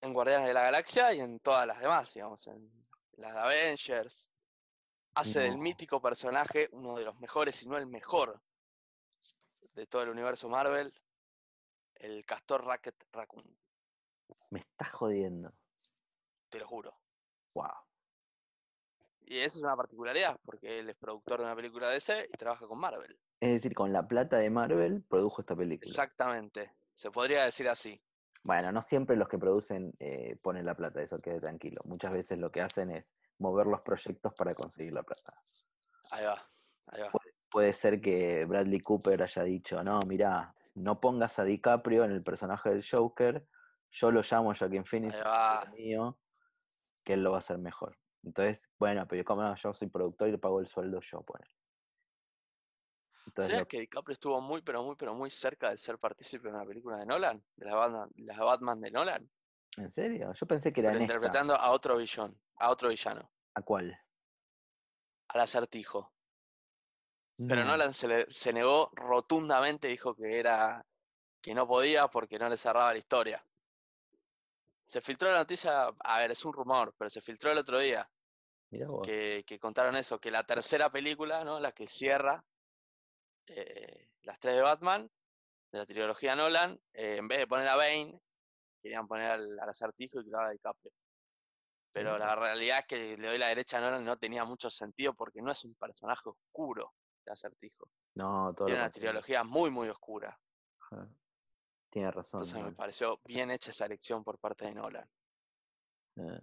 en 0.00 0.12
Guardianes 0.12 0.48
de 0.48 0.54
la 0.54 0.62
Galaxia 0.62 1.12
y 1.14 1.20
en 1.20 1.38
todas 1.38 1.66
las 1.66 1.80
demás, 1.80 2.12
digamos, 2.12 2.46
en 2.48 2.70
las 3.12 3.34
de 3.34 3.38
Avengers. 3.38 4.28
Hace 5.14 5.40
del 5.40 5.58
mítico 5.58 6.00
personaje 6.00 6.68
uno 6.72 6.96
de 6.96 7.04
los 7.04 7.20
mejores, 7.20 7.56
si 7.56 7.68
no 7.68 7.76
el 7.76 7.86
mejor, 7.86 8.42
de 9.74 9.86
todo 9.86 10.02
el 10.02 10.08
universo 10.08 10.48
Marvel, 10.48 10.92
el 11.96 12.24
Castor 12.24 12.64
Racket 12.64 12.96
Raccoon, 13.12 13.44
Me 14.50 14.60
está 14.60 14.86
jodiendo. 14.86 15.52
Te 16.52 16.60
lo 16.60 16.68
juro. 16.68 16.94
Wow. 17.54 17.72
Y 19.24 19.38
eso 19.38 19.58
es 19.58 19.62
una 19.62 19.74
particularidad, 19.74 20.38
porque 20.44 20.78
él 20.78 20.90
es 20.90 20.96
productor 20.96 21.38
de 21.38 21.46
una 21.46 21.56
película 21.56 21.88
de 21.88 21.94
DC 21.94 22.28
y 22.32 22.36
trabaja 22.36 22.66
con 22.66 22.78
Marvel. 22.78 23.18
Es 23.40 23.54
decir, 23.54 23.74
con 23.74 23.92
la 23.92 24.06
plata 24.06 24.36
de 24.36 24.50
Marvel 24.50 25.02
produjo 25.02 25.40
esta 25.40 25.56
película. 25.56 25.88
Exactamente, 25.88 26.74
se 26.94 27.10
podría 27.10 27.44
decir 27.44 27.68
así. 27.68 28.00
Bueno, 28.44 28.72
no 28.72 28.82
siempre 28.82 29.16
los 29.16 29.28
que 29.28 29.38
producen 29.38 29.94
eh, 30.00 30.36
ponen 30.42 30.66
la 30.66 30.74
plata, 30.74 31.00
eso 31.00 31.20
quede 31.20 31.40
tranquilo. 31.40 31.80
Muchas 31.84 32.12
veces 32.12 32.38
lo 32.38 32.50
que 32.50 32.60
hacen 32.60 32.90
es 32.90 33.14
mover 33.38 33.66
los 33.66 33.80
proyectos 33.80 34.34
para 34.34 34.54
conseguir 34.54 34.92
la 34.92 35.02
plata. 35.02 35.32
Ahí 36.10 36.24
va, 36.24 36.50
ahí 36.88 37.02
va. 37.02 37.10
Puede 37.50 37.72
ser 37.72 38.00
que 38.00 38.44
Bradley 38.44 38.80
Cooper 38.80 39.22
haya 39.22 39.44
dicho, 39.44 39.82
no, 39.82 40.00
mirá, 40.06 40.54
no 40.74 41.00
pongas 41.00 41.38
a 41.38 41.44
DiCaprio 41.44 42.04
en 42.04 42.10
el 42.10 42.22
personaje 42.22 42.70
del 42.70 42.84
Joker, 42.84 43.46
yo 43.90 44.10
lo 44.10 44.22
llamo 44.22 44.54
Joaquin 44.54 44.84
Phoenix, 44.84 45.16
mío, 45.74 46.18
que 47.04 47.14
él 47.14 47.22
lo 47.22 47.30
va 47.30 47.38
a 47.38 47.40
hacer 47.40 47.58
mejor. 47.58 47.98
Entonces, 48.22 48.70
bueno, 48.78 49.06
pero 49.08 49.24
como 49.24 49.42
no, 49.42 49.54
yo 49.56 49.74
soy 49.74 49.88
productor 49.88 50.28
y 50.28 50.32
le 50.32 50.38
pago 50.38 50.60
el 50.60 50.66
sueldo 50.68 51.00
yo, 51.00 51.22
poner. 51.22 51.48
Entonces, 53.26 53.46
¿Sabías 53.46 53.62
lo- 53.62 53.68
que 53.68 53.80
DiCaprio 53.80 54.12
estuvo 54.12 54.40
muy, 54.40 54.62
pero 54.62 54.82
muy, 54.82 54.96
pero 54.96 55.14
muy 55.14 55.30
cerca 55.30 55.70
de 55.70 55.78
ser 55.78 55.98
partícipe 55.98 56.48
de 56.48 56.54
una 56.54 56.64
película 56.66 56.98
de 56.98 57.06
Nolan? 57.06 57.44
De 57.56 57.70
Batman, 57.72 58.10
las 58.16 58.38
Batman 58.38 58.80
de 58.80 58.90
Nolan. 58.90 59.30
¿En 59.78 59.90
serio? 59.90 60.32
Yo 60.34 60.46
pensé 60.46 60.72
que 60.72 60.80
era 60.80 60.90
Pero 60.90 60.98
esta. 61.00 61.14
interpretando 61.14 61.54
a 61.54 61.70
otro 61.70 61.96
villano, 61.96 62.34
a 62.56 62.70
otro 62.70 62.88
villano, 62.90 63.32
¿A 63.54 63.62
cuál? 63.62 63.98
al 65.28 65.40
acertijo. 65.40 66.12
Pero 67.36 67.64
No. 67.64 67.70
Nolan 67.70 67.92
se, 67.92 68.06
le- 68.08 68.26
se 68.30 68.52
negó 68.52 68.90
rotundamente, 68.94 69.88
dijo 69.88 70.14
que 70.14 70.38
era 70.38 70.86
que 71.40 71.54
no 71.54 71.66
podía 71.66 72.08
porque 72.08 72.38
no 72.38 72.48
le 72.48 72.56
cerraba 72.56 72.92
la 72.92 72.98
historia. 72.98 73.44
Se 74.92 75.00
filtró 75.00 75.32
la 75.32 75.38
noticia, 75.38 75.86
a 75.86 76.18
ver, 76.18 76.32
es 76.32 76.44
un 76.44 76.52
rumor, 76.52 76.94
pero 76.98 77.08
se 77.08 77.22
filtró 77.22 77.50
el 77.50 77.56
otro 77.56 77.78
día 77.78 78.06
Mirá 78.70 78.88
vos. 78.88 79.06
que, 79.06 79.42
que 79.46 79.58
contaron 79.58 79.96
eso, 79.96 80.20
que 80.20 80.30
la 80.30 80.44
tercera 80.44 80.90
película, 80.90 81.44
¿no? 81.44 81.58
La 81.58 81.72
que 81.72 81.86
cierra 81.86 82.44
eh, 83.46 84.10
las 84.20 84.38
tres 84.38 84.54
de 84.54 84.60
Batman, 84.60 85.10
de 85.72 85.78
la 85.78 85.86
trilogía 85.86 86.36
Nolan, 86.36 86.78
eh, 86.92 87.16
en 87.16 87.26
vez 87.26 87.38
de 87.38 87.46
poner 87.46 87.68
a 87.68 87.76
Bane, 87.76 88.20
querían 88.82 89.08
poner 89.08 89.30
al, 89.30 89.58
al 89.58 89.68
acertijo 89.70 90.20
y 90.20 90.28
lo 90.28 90.38
haga 90.38 90.50
DiCaprio. 90.50 90.92
Pero 91.94 92.18
la 92.18 92.34
realidad 92.36 92.80
es 92.80 92.86
que 92.86 93.16
le 93.16 93.28
doy 93.28 93.38
la 93.38 93.48
derecha 93.48 93.78
a 93.78 93.80
Nolan 93.80 94.04
no 94.04 94.18
tenía 94.18 94.44
mucho 94.44 94.68
sentido 94.68 95.14
porque 95.14 95.40
no 95.40 95.52
es 95.52 95.64
un 95.64 95.74
personaje 95.76 96.28
oscuro 96.28 96.92
el 97.24 97.32
acertijo. 97.32 97.88
No, 98.16 98.52
todo 98.52 98.66
Tiene 98.66 98.82
una 98.82 98.90
trilogía 98.90 99.42
muy, 99.42 99.70
muy 99.70 99.88
oscura. 99.88 100.38
Ajá. 100.80 101.08
Tiene 101.92 102.10
razón. 102.10 102.40
Entonces 102.40 102.64
me 102.64 102.72
pareció 102.72 103.20
bien 103.24 103.50
hecha 103.50 103.70
esa 103.70 103.84
elección 103.84 104.24
por 104.24 104.38
parte 104.38 104.64
de 104.64 104.72
Nolan. 104.74 105.06
Eh. 106.16 106.40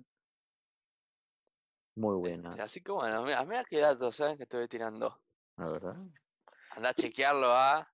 Muy 1.96 2.16
buena, 2.18 2.50
Este, 2.52 2.62
así 2.62 2.82
que 2.82 2.92
bueno, 2.92 3.24
mira, 3.24 3.44
mira 3.46 3.64
qué 3.66 3.80
datos 3.80 4.16
¿sabes? 4.16 4.38
que 4.38 4.44
estoy 4.44 4.68
tirando. 4.68 5.20
la 5.58 5.70
verdad. 5.70 5.96
Anda 6.72 6.90
a 6.90 6.94
chequearlo 6.94 7.52
a. 7.52 7.92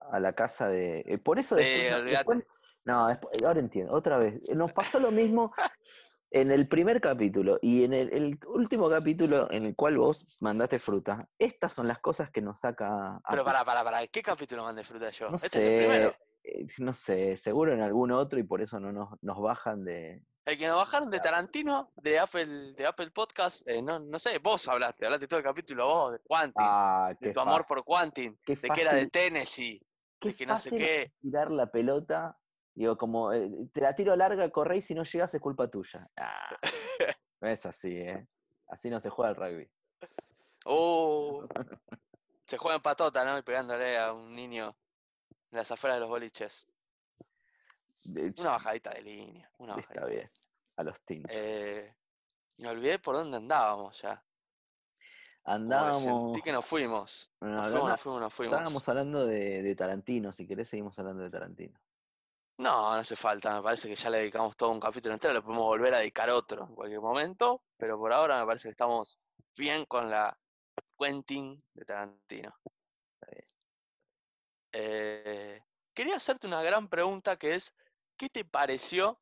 A 0.00 0.20
la 0.20 0.32
casa 0.34 0.68
de. 0.68 1.00
eh, 1.06 1.18
por 1.18 1.38
eso 1.38 1.56
Sí, 1.56 1.62
después, 1.64 1.90
no- 1.90 1.96
olvídate. 1.96 2.16
después- 2.34 2.46
no, 2.84 3.06
después- 3.08 3.42
ahora 3.42 3.58
entiendo. 3.60 3.92
Otra 3.94 4.18
vez. 4.18 4.34
eh, 4.48 4.54
Nos 4.54 4.72
pasó 4.72 5.00
lo 5.00 5.10
mismo 5.10 5.52
en 6.30 6.52
el 6.52 6.68
primer 6.68 7.00
capítulo 7.00 7.58
y 7.62 7.84
en 7.84 7.94
el, 7.94 8.12
el 8.12 8.38
último 8.46 8.88
capítulo 8.90 9.50
en 9.50 9.64
el 9.64 9.74
cual 9.74 9.96
vos 9.96 10.36
mandaste 10.42 10.78
fruta. 10.78 11.26
Estas 11.38 11.72
son 11.72 11.88
las 11.88 11.98
cosas 12.00 12.30
que 12.30 12.42
nos 12.42 12.60
saca. 12.60 13.18
Pero 13.28 13.40
Apple. 13.40 13.44
para, 13.44 13.64
para, 13.64 13.82
para. 13.82 14.06
¿Qué 14.06 14.22
capítulo 14.22 14.62
mandé 14.62 14.84
fruta 14.84 15.08
yo? 15.10 15.30
No 15.30 15.36
este 15.36 15.46
es 15.46 15.54
el 15.56 15.78
primero. 15.86 16.14
Eh, 16.48 16.66
No 16.78 16.94
sé, 16.94 17.36
seguro 17.36 17.72
en 17.72 17.80
algún 17.80 18.12
otro 18.12 18.38
y 18.38 18.42
por 18.42 18.62
eso 18.62 18.80
no 18.80 18.92
nos, 18.92 19.10
nos 19.22 19.40
bajan 19.40 19.84
de. 19.84 20.22
El 20.44 20.56
que 20.56 20.66
nos 20.66 20.76
bajaron 20.76 21.10
de 21.10 21.20
Tarantino, 21.20 21.92
de 21.96 22.18
Apple, 22.18 22.72
de 22.72 22.86
Apple 22.86 23.10
Podcast, 23.10 23.68
eh, 23.68 23.82
no, 23.82 23.98
no 23.98 24.18
sé, 24.18 24.38
vos 24.38 24.66
hablaste, 24.66 25.04
hablaste 25.04 25.28
todo 25.28 25.40
el 25.40 25.44
capítulo 25.44 25.86
vos, 25.86 26.12
de 26.12 26.20
Quantin, 26.20 26.54
Ah, 26.56 27.12
de 27.20 27.32
tu 27.34 27.40
amor 27.40 27.66
por 27.68 27.84
Quantin, 27.84 28.38
qué 28.46 28.56
de 28.56 28.68
que 28.70 28.80
era 28.80 28.94
de. 28.94 29.08
Tennessee, 29.08 29.78
qué 30.18 30.30
de 30.30 30.34
que 30.34 30.46
no 30.46 30.56
sé 30.56 30.70
qué. 30.70 31.12
tirar 31.20 31.50
la 31.50 31.70
pelota. 31.70 32.38
Digo, 32.74 32.96
como 32.96 33.32
eh, 33.32 33.50
te 33.74 33.82
la 33.82 33.94
tiro 33.94 34.16
larga, 34.16 34.48
corre 34.50 34.78
y 34.78 34.82
si 34.82 34.94
no 34.94 35.04
llegas 35.04 35.34
es 35.34 35.40
culpa 35.40 35.68
tuya. 35.68 36.08
Ah, 36.16 36.56
no 37.40 37.48
es 37.48 37.66
así, 37.66 37.96
¿eh? 37.96 38.26
Así 38.68 38.88
no 38.88 39.00
se 39.00 39.10
juega 39.10 39.30
el 39.30 39.36
rugby. 39.36 39.70
Uh, 40.64 41.46
se 42.46 42.56
juega 42.56 42.76
en 42.76 42.82
patota, 42.82 43.22
¿no? 43.24 43.36
Y 43.36 43.42
pegándole 43.42 43.98
a 43.98 44.14
un 44.14 44.34
niño 44.34 44.74
en 45.50 45.58
las 45.58 45.70
afueras 45.70 45.96
de 45.96 46.00
los 46.00 46.08
boliches. 46.08 46.66
De 48.04 48.28
hecho, 48.28 48.42
Una 48.42 48.52
bajadita 48.52 48.90
de 48.90 49.02
línea, 49.02 49.50
una 49.58 49.76
está 49.76 50.06
bien. 50.06 50.30
A 50.76 50.82
los 50.82 51.00
tinchos. 51.02 51.30
Eh, 51.34 51.94
me 52.58 52.68
olvidé 52.68 52.98
por 52.98 53.16
dónde 53.16 53.36
andábamos 53.36 54.00
ya. 54.00 54.24
Andábamos, 55.44 56.02
sentí 56.02 56.42
que 56.42 56.52
nos 56.52 56.64
fuimos. 56.64 57.30
Nos 57.40 57.70
fuimos, 57.70 57.90
nos 57.90 58.00
fuimos, 58.00 58.20
nos 58.20 58.34
fuimos. 58.34 58.58
estábamos 58.58 58.88
hablando 58.88 59.26
de, 59.26 59.62
de 59.62 59.74
Tarantino. 59.74 60.32
Si 60.32 60.46
querés, 60.46 60.68
seguimos 60.68 60.98
hablando 60.98 61.22
de 61.22 61.30
Tarantino. 61.30 61.78
No, 62.58 62.90
no 62.90 62.96
hace 62.96 63.14
falta, 63.14 63.54
me 63.54 63.62
parece 63.62 63.88
que 63.88 63.94
ya 63.94 64.10
le 64.10 64.18
dedicamos 64.18 64.56
todo 64.56 64.70
un 64.70 64.80
capítulo 64.80 65.14
entero, 65.14 65.32
le 65.32 65.42
podemos 65.42 65.64
volver 65.64 65.94
a 65.94 65.98
dedicar 65.98 66.28
otro 66.28 66.66
en 66.68 66.74
cualquier 66.74 67.00
momento, 67.00 67.62
pero 67.76 67.96
por 67.96 68.12
ahora 68.12 68.40
me 68.40 68.46
parece 68.46 68.64
que 68.64 68.72
estamos 68.72 69.20
bien 69.56 69.84
con 69.84 70.10
la 70.10 70.36
Quentin 70.98 71.56
de 71.74 71.84
Tarantino. 71.84 72.52
Eh, 74.72 75.60
quería 75.94 76.16
hacerte 76.16 76.46
una 76.46 76.62
gran 76.62 76.88
pregunta 76.88 77.36
que 77.36 77.54
es, 77.54 77.74
¿qué 78.16 78.28
te 78.28 78.44
pareció? 78.44 79.20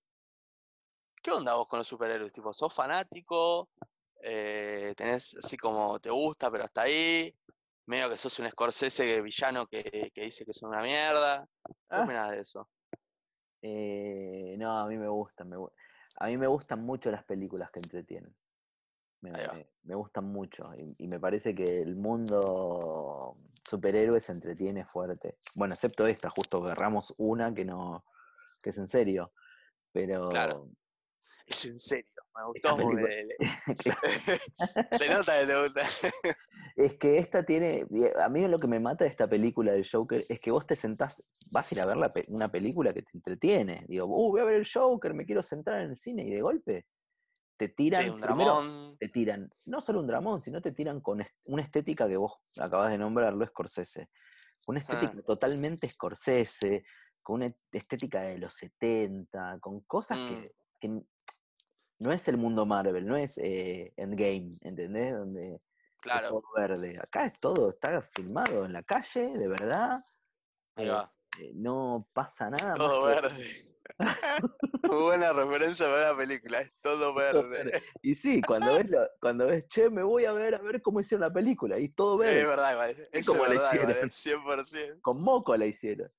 ¿Qué 1.22 1.30
onda 1.30 1.54
vos 1.54 1.68
con 1.68 1.78
los 1.78 1.88
superhéroes? 1.88 2.32
Tipo, 2.32 2.52
¿sos 2.52 2.72
fanático? 2.74 3.68
Eh, 4.22 4.94
¿Tenés 4.96 5.36
así 5.36 5.56
como 5.56 5.98
te 6.00 6.10
gusta, 6.10 6.50
pero 6.50 6.64
hasta 6.64 6.82
ahí? 6.82 7.34
Medio 7.86 8.10
que 8.10 8.16
sos 8.16 8.38
un 8.38 8.48
Scorsese 8.48 9.20
villano 9.20 9.66
que, 9.66 10.10
que 10.14 10.22
dice 10.22 10.44
que 10.44 10.52
son 10.52 10.70
una 10.70 10.82
mierda. 10.82 11.48
¿Qué 11.64 11.74
Ah. 11.88 12.30
de 12.30 12.40
eso? 12.40 12.68
Eh, 13.62 14.56
no, 14.58 14.78
a 14.78 14.86
mí 14.86 14.96
me 14.96 15.08
gustan. 15.08 15.48
me 15.48 15.56
a 16.18 16.26
mí 16.26 16.36
me 16.36 16.46
gustan 16.46 16.84
mucho 16.84 17.10
las 17.10 17.24
películas 17.24 17.70
que 17.70 17.80
entretienen. 17.80 18.34
Me, 19.20 19.30
me- 19.52 19.68
me 19.84 19.94
gustan 19.94 20.24
mucho. 20.24 20.70
Y, 20.76 20.94
y 21.04 21.08
me 21.08 21.18
parece 21.20 21.54
que 21.54 21.80
el 21.82 21.96
mundo 21.96 23.36
superhéroe 23.68 24.20
se 24.20 24.32
entretiene 24.32 24.84
fuerte. 24.84 25.38
Bueno, 25.54 25.74
excepto 25.74 26.06
esta, 26.06 26.30
justo 26.30 26.62
agarramos 26.64 27.14
una 27.18 27.52
que 27.54 27.64
no, 27.64 28.04
que 28.62 28.70
es 28.70 28.78
en 28.78 28.88
serio. 28.88 29.32
Pero 29.92 30.24
Es 31.46 31.64
en 31.64 31.80
serio, 31.80 32.10
me 32.34 32.44
gustó 32.46 32.68
claro, 33.82 34.00
se 34.92 35.08
nota 35.08 35.40
que 35.40 35.46
te 35.46 35.62
gusta. 35.62 35.82
es 36.76 36.94
que 36.98 37.18
esta 37.18 37.44
tiene. 37.44 37.86
y 37.90 38.04
A 38.20 38.28
mí 38.28 38.46
lo 38.46 38.58
que 38.58 38.66
me 38.66 38.80
mata 38.80 39.04
de 39.04 39.10
esta 39.10 39.28
película 39.28 39.72
del 39.72 39.88
Joker 39.90 40.22
es 40.28 40.40
que 40.40 40.50
vos 40.50 40.66
te 40.66 40.76
sentás, 40.76 41.24
vas 41.50 41.70
a 41.70 41.74
ir 41.74 41.80
a 41.80 41.86
ver 41.86 41.96
la 41.96 42.12
pe- 42.12 42.26
una 42.28 42.50
película 42.50 42.92
que 42.92 43.02
te 43.02 43.10
entretiene. 43.14 43.84
Digo, 43.88 44.06
uh, 44.06 44.30
voy 44.32 44.40
a 44.40 44.44
ver 44.44 44.56
el 44.56 44.68
Joker, 44.70 45.14
me 45.14 45.24
quiero 45.24 45.42
centrar 45.42 45.80
en 45.82 45.90
el 45.90 45.96
cine 45.96 46.24
y 46.24 46.30
de 46.30 46.42
golpe 46.42 46.86
te 47.56 47.68
tiran. 47.68 48.02
Sí, 48.04 48.10
un 48.10 48.20
primero, 48.20 48.54
dramón. 48.54 48.96
te 48.98 49.08
tiran, 49.08 49.50
no 49.64 49.80
solo 49.80 50.00
un 50.00 50.06
dramón, 50.06 50.40
sino 50.40 50.60
te 50.60 50.72
tiran 50.72 51.00
con 51.00 51.20
est- 51.20 51.34
una 51.44 51.62
estética 51.62 52.06
que 52.06 52.16
vos 52.16 52.34
acabas 52.58 52.90
de 52.90 52.98
nombrarlo, 52.98 53.46
Scorsese. 53.46 54.10
Una 54.66 54.78
estética 54.80 55.22
totalmente 55.22 55.88
Scorsese, 55.88 56.84
con 57.22 57.36
una 57.36 57.52
estética 57.72 58.20
de 58.22 58.38
los 58.38 58.54
70, 58.54 59.58
con 59.60 59.80
cosas 59.80 60.18
Mm. 60.18 60.28
que, 60.80 61.02
no 61.98 62.12
es 62.12 62.28
el 62.28 62.36
mundo 62.36 62.66
Marvel, 62.66 63.06
no 63.06 63.16
es 63.16 63.38
eh, 63.38 63.92
Endgame, 63.96 64.58
¿entendés? 64.60 65.14
Donde 65.14 65.54
es 65.54 65.60
Claro, 65.98 66.28
todo 66.28 66.42
verde. 66.54 66.98
Acá 67.02 67.24
es 67.24 67.40
todo, 67.40 67.70
está 67.70 68.02
filmado 68.02 68.66
en 68.66 68.72
la 68.74 68.82
calle, 68.82 69.30
de 69.30 69.48
verdad. 69.48 70.04
ahí 70.76 70.86
eh, 70.86 70.90
va. 70.90 71.12
eh, 71.40 71.52
no 71.54 72.06
pasa 72.12 72.50
nada. 72.50 72.68
más 72.68 72.76
Todo 72.76 73.06
que- 73.08 73.14
verde. 73.14 73.75
Muy 74.82 75.02
buena 75.02 75.32
referencia 75.32 75.86
para 75.86 76.12
la 76.12 76.16
película, 76.16 76.60
es 76.60 76.72
todo 76.80 76.98
todo 77.30 77.48
verde. 77.48 77.82
Y 78.02 78.14
sí, 78.14 78.40
cuando 78.42 78.76
ves, 78.76 78.88
lo- 78.90 79.08
cuando 79.20 79.46
ves, 79.46 79.66
che, 79.68 79.90
me 79.90 80.02
voy 80.02 80.24
a 80.24 80.32
ver 80.32 80.54
a 80.54 80.58
ver 80.58 80.82
cómo 80.82 81.00
hicieron 81.00 81.22
la 81.22 81.32
película, 81.32 81.78
y 81.78 81.88
todo 81.88 82.18
verde. 82.18 82.40
Es 82.40 82.46
verdad, 82.46 82.72
igual. 82.72 83.08
Es 83.12 83.26
como 83.26 83.46
la 83.46 83.54
hicieron. 83.54 83.90
es 83.90 84.26
100%. 84.26 85.00
Con 85.00 85.20
moco 85.22 85.56
la 85.56 85.66
hicieron. 85.66 86.12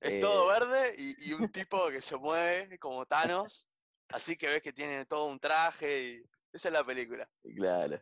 Es 0.00 0.20
todo 0.20 0.52
Eh, 0.52 0.58
verde 0.58 0.94
y, 0.98 1.30
y 1.30 1.32
un 1.34 1.50
tipo 1.50 1.88
que 1.90 2.02
se 2.02 2.16
mueve 2.16 2.78
como 2.78 3.06
Thanos. 3.06 3.68
Así 4.08 4.36
que 4.36 4.46
ves 4.48 4.60
que 4.60 4.72
tiene 4.72 5.06
todo 5.06 5.26
un 5.26 5.38
traje 5.38 6.02
y 6.04 6.22
esa 6.52 6.68
es 6.68 6.74
la 6.74 6.84
película. 6.84 7.28
Claro. 7.56 7.98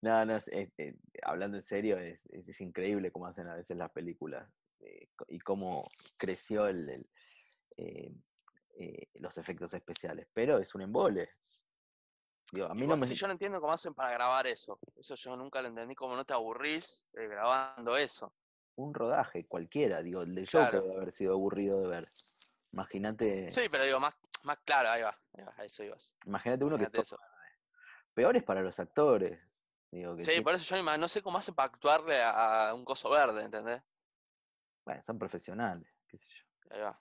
No, 0.00 0.24
no, 0.24 0.36
es- 0.36 0.48
es- 0.48 0.94
hablando 1.22 1.56
en 1.56 1.62
serio, 1.62 1.98
es, 1.98 2.28
increíble 2.60 3.10
cómo 3.10 3.26
hacen 3.26 3.48
a 3.48 3.56
veces 3.56 3.76
las 3.76 3.90
películas 3.90 4.48
eh, 4.80 5.08
y 5.26 5.40
cómo 5.40 5.82
creció 6.16 6.68
el, 6.68 6.88
el, 6.88 7.10
eh, 7.78 8.12
eh, 8.78 9.08
los 9.14 9.36
efectos 9.38 9.74
especiales. 9.74 10.28
Pero 10.32 10.58
es 10.58 10.74
un 10.74 10.82
embole. 10.82 11.30
Digo, 12.52 12.66
a 12.66 12.74
mí 12.74 12.82
Igual, 12.82 12.98
no 13.00 13.00
me. 13.02 13.06
si 13.06 13.14
yo 13.14 13.26
no 13.26 13.32
entiendo 13.32 13.60
cómo 13.60 13.72
hacen 13.72 13.92
para 13.94 14.12
grabar 14.12 14.46
eso. 14.46 14.78
Eso 14.96 15.14
yo 15.16 15.36
nunca 15.36 15.60
lo 15.60 15.68
entendí, 15.68 15.94
cómo 15.94 16.16
no 16.16 16.24
te 16.24 16.32
aburrís 16.32 17.04
eh, 17.14 17.26
grabando 17.26 17.96
eso. 17.96 18.32
Un 18.76 18.94
rodaje 18.94 19.46
cualquiera, 19.46 20.02
digo, 20.02 20.22
el 20.22 20.34
del 20.34 20.48
Claro. 20.48 20.66
Joker 20.66 20.82
debe 20.82 20.96
haber 20.96 21.12
sido 21.12 21.32
aburrido 21.34 21.82
de 21.82 21.88
ver. 21.88 22.12
Imagínate, 22.72 23.50
Sí, 23.50 23.68
pero 23.68 23.84
digo, 23.84 23.98
más, 23.98 24.14
más 24.44 24.58
claro, 24.64 24.90
ahí 24.90 25.02
va, 25.02 25.18
ahí 25.34 25.44
va, 25.44 25.54
a 25.56 25.64
eso 25.64 25.82
ibas. 25.82 26.14
imagínate 26.26 26.64
uno 26.64 26.78
que 26.78 26.88
eso. 27.00 27.18
peor 28.14 28.36
es 28.36 28.44
para 28.44 28.62
los 28.62 28.78
actores. 28.78 29.40
Digo, 29.90 30.14
que 30.16 30.22
Sí, 30.22 30.30
tiene- 30.30 30.42
por 30.44 30.54
eso 30.54 30.76
yo 30.76 30.82
no 30.98 31.08
sé 31.08 31.22
cómo 31.22 31.38
hacen 31.38 31.54
para 31.54 31.72
actuarle 31.72 32.22
a 32.22 32.72
un 32.74 32.84
coso 32.84 33.10
verde, 33.10 33.42
¿entendés? 33.42 33.82
bueno, 34.84 35.02
son 35.04 35.18
profesionales, 35.18 35.86
qué 36.06 36.18
sé 36.18 36.24
yo. 36.30 36.74
Ahí 36.74 36.80
va. 36.80 36.98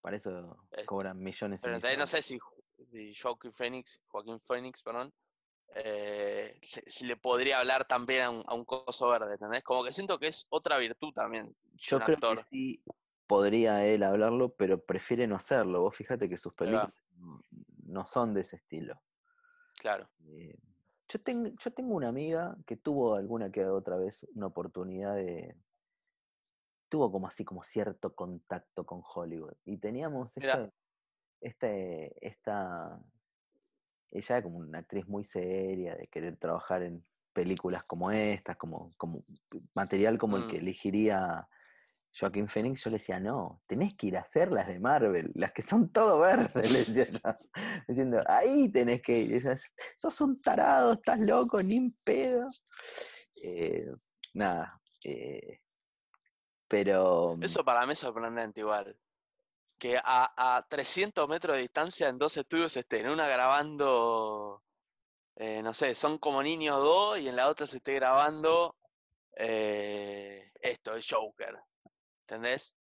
Para 0.00 0.16
eso 0.16 0.56
Este, 0.70 0.86
cobran 0.86 1.18
millones 1.18 1.60
Pero 1.62 1.78
no 1.98 2.06
sé 2.06 2.22
si, 2.22 2.38
Joaquín 3.20 3.52
Phoenix, 3.52 4.00
Joaquín 4.08 4.40
Phoenix, 4.40 4.82
perdón, 4.82 5.12
eh, 5.74 6.58
si, 6.62 6.80
si 6.86 7.06
le 7.06 7.16
podría 7.16 7.60
hablar 7.60 7.84
también 7.84 8.22
a 8.22 8.30
un, 8.30 8.42
a 8.46 8.54
un 8.54 8.64
coso 8.64 9.08
verde, 9.08 9.34
¿entendés? 9.34 9.62
Como 9.62 9.84
que 9.84 9.92
siento 9.92 10.18
que 10.18 10.28
es 10.28 10.46
otra 10.48 10.78
virtud 10.78 11.12
también. 11.12 11.54
Yo 11.74 12.00
creo 12.00 12.16
actor. 12.16 12.38
que 12.38 12.44
sí, 12.50 12.82
podría 13.26 13.86
él 13.86 14.02
hablarlo, 14.02 14.54
pero 14.54 14.82
prefiere 14.82 15.26
no 15.26 15.36
hacerlo. 15.36 15.82
Vos 15.82 15.94
fíjate 15.94 16.28
que 16.28 16.36
sus 16.36 16.52
películas 16.54 16.92
no- 17.16 17.44
no 17.86 18.06
son 18.06 18.34
de 18.34 18.40
ese 18.40 18.56
estilo. 18.56 19.00
Claro. 19.78 20.08
Eh, 20.26 20.58
yo, 21.08 21.20
tengo, 21.20 21.50
yo 21.58 21.70
tengo 21.72 21.94
una 21.94 22.08
amiga 22.08 22.56
que 22.66 22.76
tuvo 22.76 23.14
alguna 23.14 23.50
que 23.50 23.64
otra 23.66 23.96
vez 23.96 24.26
una 24.34 24.46
oportunidad 24.46 25.14
de... 25.14 25.56
Tuvo 26.90 27.10
como 27.10 27.26
así, 27.28 27.44
como 27.44 27.62
cierto 27.62 28.14
contacto 28.14 28.84
con 28.84 29.00
Hollywood. 29.14 29.54
Y 29.64 29.78
teníamos 29.78 30.36
Mirá. 30.36 30.70
este, 31.40 32.14
esta... 32.26 33.00
Ella 34.10 34.36
era 34.36 34.42
como 34.42 34.58
una 34.58 34.80
actriz 34.80 35.06
muy 35.06 35.24
seria, 35.24 35.94
de 35.94 36.08
querer 36.08 36.36
trabajar 36.36 36.82
en 36.82 37.02
películas 37.32 37.84
como 37.84 38.10
estas, 38.10 38.56
como, 38.56 38.90
como 38.98 39.24
material 39.72 40.18
como 40.18 40.36
el 40.36 40.48
que 40.48 40.56
Mm. 40.58 40.62
elegiría 40.62 41.48
Joaquín 42.18 42.48
Phoenix. 42.48 42.82
Yo 42.82 42.90
le 42.90 42.96
decía, 42.96 43.20
no, 43.20 43.62
tenés 43.68 43.94
que 43.94 44.08
ir 44.08 44.16
a 44.16 44.22
hacer 44.22 44.50
las 44.50 44.66
de 44.66 44.80
Marvel, 44.80 45.30
las 45.36 45.52
que 45.52 45.62
son 45.62 45.92
todo 45.92 46.18
verde, 46.18 46.62
le 46.68 46.78
decía 46.84 47.04
yo. 47.04 47.20
Diciendo, 47.86 48.20
ahí 48.26 48.68
tenés 48.72 49.00
que 49.00 49.20
ir. 49.20 49.30
Y 49.30 49.34
ella, 49.36 49.54
sos 49.96 50.20
un 50.20 50.40
tarado, 50.40 50.94
estás 50.94 51.20
loco, 51.20 51.62
ni 51.62 51.78
un 51.78 51.96
pedo. 52.04 52.48
Eh, 53.36 53.86
nada. 54.34 54.72
eh, 55.04 55.60
pero. 56.70 57.36
Eso 57.42 57.64
para 57.64 57.84
mí 57.84 57.94
es 57.94 57.98
sorprendente 57.98 58.60
igual. 58.60 58.96
Que 59.76 59.96
a, 59.96 60.56
a 60.56 60.62
300 60.68 61.28
metros 61.28 61.56
de 61.56 61.62
distancia 61.62 62.08
en 62.08 62.16
dos 62.16 62.36
estudios 62.36 62.76
estén, 62.76 63.08
una 63.08 63.26
grabando, 63.26 64.62
eh, 65.34 65.62
no 65.62 65.74
sé, 65.74 65.96
son 65.96 66.18
como 66.18 66.42
niños 66.44 66.78
dos 66.78 67.18
y 67.18 67.26
en 67.26 67.34
la 67.34 67.48
otra 67.48 67.66
se 67.66 67.78
esté 67.78 67.94
grabando 67.94 68.76
eh, 69.34 70.52
esto, 70.60 70.94
el 70.94 71.04
Joker. 71.04 71.58
¿Entendés? 72.20 72.76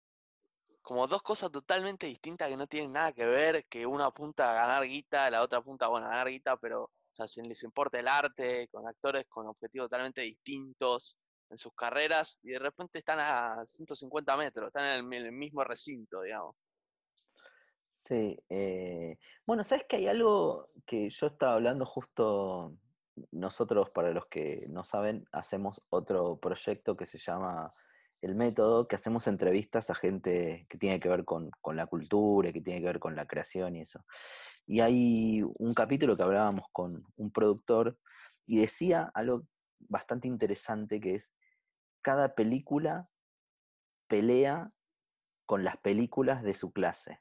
Como 0.81 1.07
dos 1.07 1.21
cosas 1.23 1.51
totalmente 1.51 2.07
distintas 2.07 2.49
que 2.49 2.57
no 2.57 2.67
tienen 2.67 2.93
nada 2.93 3.13
que 3.13 3.27
ver, 3.27 3.67
que 3.67 3.85
una 3.85 4.07
apunta 4.07 4.51
a 4.51 4.55
ganar 4.55 4.85
guita, 4.87 5.29
la 5.31 5.43
otra 5.43 5.59
apunta, 5.59 5.89
bueno, 5.89 6.07
a 6.07 6.11
ganar 6.11 6.31
guita, 6.31 6.57
pero, 6.57 6.85
o 6.85 6.91
sea, 7.11 7.27
les 7.45 7.63
importa 7.65 7.99
el 7.99 8.09
arte, 8.09 8.67
con 8.69 8.89
actores 8.89 9.27
con 9.29 9.47
objetivos 9.47 9.91
totalmente 9.91 10.23
distintos 10.23 11.19
en 11.55 11.59
sus 11.59 11.73
carreras, 11.75 12.39
y 12.43 12.51
de 12.51 12.59
repente 12.59 12.99
están 12.99 13.21
a 13.21 13.65
150 13.67 14.37
metros, 14.37 14.67
están 14.69 14.85
en 14.87 14.93
el, 14.97 15.03
mi- 15.05 15.17
el 15.17 15.33
mismo 15.33 15.65
recinto, 15.65 16.21
digamos. 16.23 16.57
Sí. 17.95 18.39
eh, 18.51 19.17
bueno, 19.47 19.65
¿sabes 19.65 19.85
que 19.89 19.97
hay 19.97 20.07
algo 20.09 20.69
que 20.85 21.09
yo 21.11 21.27
estaba 21.29 21.55
hablando 21.55 21.87
justo? 21.87 22.77
Nosotros, 23.31 23.91
para 23.91 24.11
los 24.11 24.27
que 24.27 24.67
no 24.69 24.85
saben, 24.85 25.25
hacemos 25.33 25.81
otro 25.89 26.39
proyecto 26.41 26.97
que 26.97 27.07
se 27.07 27.19
llama 27.19 27.71
El 28.21 28.35
Método, 28.35 28.89
que 28.89 28.97
hacemos 28.97 29.27
entrevistas 29.29 29.89
a 29.89 29.95
gente 29.95 30.67
que 30.69 30.79
tiene 30.79 30.99
que 30.99 31.09
ver 31.09 31.25
con, 31.25 31.51
con 31.63 31.77
la 31.77 31.87
cultura, 31.87 32.53
que 32.53 32.61
tiene 32.61 32.81
que 32.81 32.87
ver 32.87 32.99
con 32.99 33.15
la 33.15 33.27
creación 33.27 33.77
y 33.77 33.83
eso. 33.83 34.05
Y 34.67 34.81
hay 34.81 35.43
un 35.43 35.75
capítulo 35.75 36.17
que 36.17 36.25
hablábamos 36.25 36.67
con 36.73 37.05
un 37.17 37.31
productor 37.31 37.99
y 38.47 38.59
decía 38.59 39.11
algo 39.15 39.45
bastante 39.79 40.27
interesante 40.29 41.01
que 41.01 41.15
es, 41.15 41.33
cada 42.05 42.35
película 42.35 43.09
pelea 44.07 44.71
con 45.47 45.65
las 45.65 45.79
películas 45.79 46.43
de 46.43 46.53
su 46.55 46.71
clase, 46.73 47.21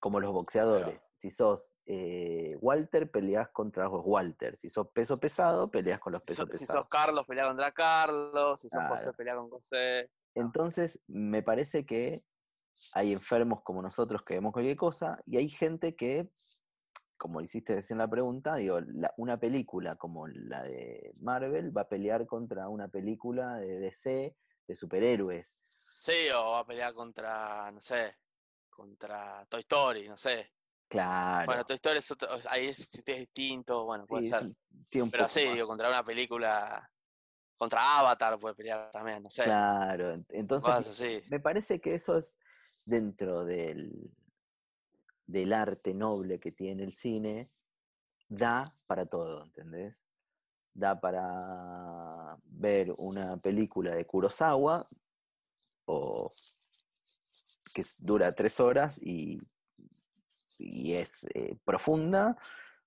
como 0.00 0.18
los 0.20 0.32
boxeadores. 0.32 1.00
Si 1.14 1.30
sos 1.30 1.72
eh, 1.86 2.56
Walter, 2.60 3.10
peleas 3.10 3.48
contra 3.50 3.84
los 3.84 4.02
Walter. 4.04 4.56
Si 4.56 4.68
sos 4.68 4.88
peso 4.92 5.18
pesado, 5.18 5.70
peleas 5.70 6.00
con 6.00 6.12
los 6.12 6.22
Si, 6.22 6.26
pesos 6.28 6.46
sos- 6.48 6.58
si 6.58 6.64
pesados. 6.64 6.82
sos 6.82 6.88
Carlos, 6.90 7.26
pelea 7.26 7.46
contra 7.46 7.72
Carlos, 7.72 8.60
si 8.60 8.68
sos 8.68 8.82
José, 8.88 9.02
Claro. 9.04 9.16
pelea 9.16 9.36
con 9.36 9.50
José. 9.50 10.10
Entonces, 10.34 11.00
me 11.06 11.42
parece 11.42 11.86
que 11.86 12.24
hay 12.92 13.12
enfermos 13.12 13.62
como 13.62 13.80
nosotros 13.82 14.22
que 14.24 14.34
vemos 14.34 14.52
cualquier 14.52 14.76
cosa 14.76 15.20
y 15.26 15.36
hay 15.36 15.48
gente 15.48 15.96
que, 15.96 16.30
como 17.18 17.40
hiciste 17.40 17.74
recién 17.74 17.98
la 17.98 18.08
pregunta, 18.08 18.56
digo, 18.56 18.80
la- 18.80 19.12
una 19.18 19.38
película 19.38 19.96
como 19.96 20.26
la 20.28 20.62
de 20.62 21.12
Marvel 21.20 21.76
va 21.76 21.82
a 21.82 21.88
pelear 21.88 22.26
contra 22.26 22.68
una 22.68 22.88
película 22.88 23.56
de 23.56 23.80
DC 23.80 24.36
de 24.66 24.76
superhéroes. 24.76 25.64
Sí, 25.94 26.28
o 26.34 26.52
va 26.52 26.60
a 26.60 26.66
pelear 26.66 26.94
contra, 26.94 27.70
no 27.72 27.80
sé, 27.80 28.14
contra 28.70 29.44
Toy 29.48 29.60
Story, 29.60 30.08
no 30.08 30.16
sé. 30.16 30.52
Claro. 30.88 31.46
Bueno, 31.46 31.64
Toy 31.64 31.74
Story 31.76 31.98
es 31.98 32.10
otro, 32.10 32.28
ahí 32.48 32.68
es, 32.68 32.88
es 32.94 33.04
distinto, 33.04 33.84
bueno, 33.84 34.06
puede 34.06 34.22
sí, 34.22 34.28
ser. 34.30 34.50
Pero 35.10 35.28
sí, 35.28 35.44
más. 35.44 35.54
digo, 35.54 35.66
contra 35.66 35.88
una 35.88 36.04
película, 36.04 36.90
contra 37.58 37.98
Avatar 37.98 38.38
puede 38.38 38.54
pelear 38.54 38.90
también, 38.90 39.22
no 39.22 39.30
sé. 39.30 39.44
Claro, 39.44 40.14
ent- 40.14 40.26
entonces 40.30 40.68
Cosas 40.68 41.00
así. 41.00 41.22
me 41.28 41.40
parece 41.40 41.80
que 41.80 41.94
eso 41.94 42.16
es 42.16 42.38
dentro 42.86 43.44
del, 43.44 44.10
del 45.28 45.52
arte 45.52 45.94
noble 45.94 46.40
que 46.40 46.52
tiene 46.52 46.82
el 46.82 46.92
cine, 46.92 47.50
da 48.28 48.74
para 48.86 49.06
todo, 49.06 49.44
¿entendés? 49.44 49.94
Da 50.72 50.98
para 50.98 52.36
ver 52.44 52.94
una 52.96 53.36
película 53.36 53.94
de 53.94 54.06
Kurosawa 54.06 54.86
o 55.84 56.30
que 57.74 57.84
dura 57.98 58.32
tres 58.32 58.58
horas 58.58 58.98
y, 59.02 59.38
y 60.58 60.94
es 60.94 61.26
eh, 61.34 61.56
profunda, 61.64 62.36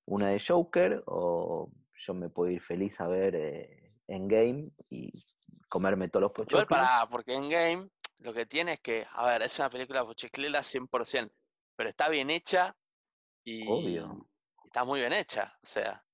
una 0.06 0.30
de 0.30 0.40
Joker, 0.40 1.04
o 1.06 1.72
yo 1.94 2.14
me 2.16 2.30
puedo 2.30 2.50
ir 2.50 2.62
feliz 2.62 3.00
a 3.00 3.08
ver 3.08 3.36
eh, 3.36 3.94
Endgame 4.08 4.72
y 4.90 5.14
comerme 5.70 6.10
todos 6.10 6.24
los 6.24 6.32
Igual 6.50 6.66
pochoclos. 6.66 6.68
para, 6.68 7.08
porque 7.08 7.36
en 7.36 7.50
Game 7.50 7.90
lo 8.18 8.34
que 8.34 8.48
tiene 8.48 8.74
es 8.74 8.80
que, 8.80 9.06
a 9.14 9.28
ver, 9.28 9.44
es 9.44 9.58
una 9.60 9.70
película 9.70 10.04
pochiclela 10.04 10.62
100%, 10.62 11.32
pero 11.82 11.89
está 11.89 12.10
bien 12.10 12.30
hecha 12.30 12.78
y 13.44 13.67
Obvio. 13.67 14.30
está 14.65 14.84
muy 14.84 15.00
bien 15.00 15.13
hecha. 15.13 15.58
O 15.63 15.65
sea, 15.65 16.06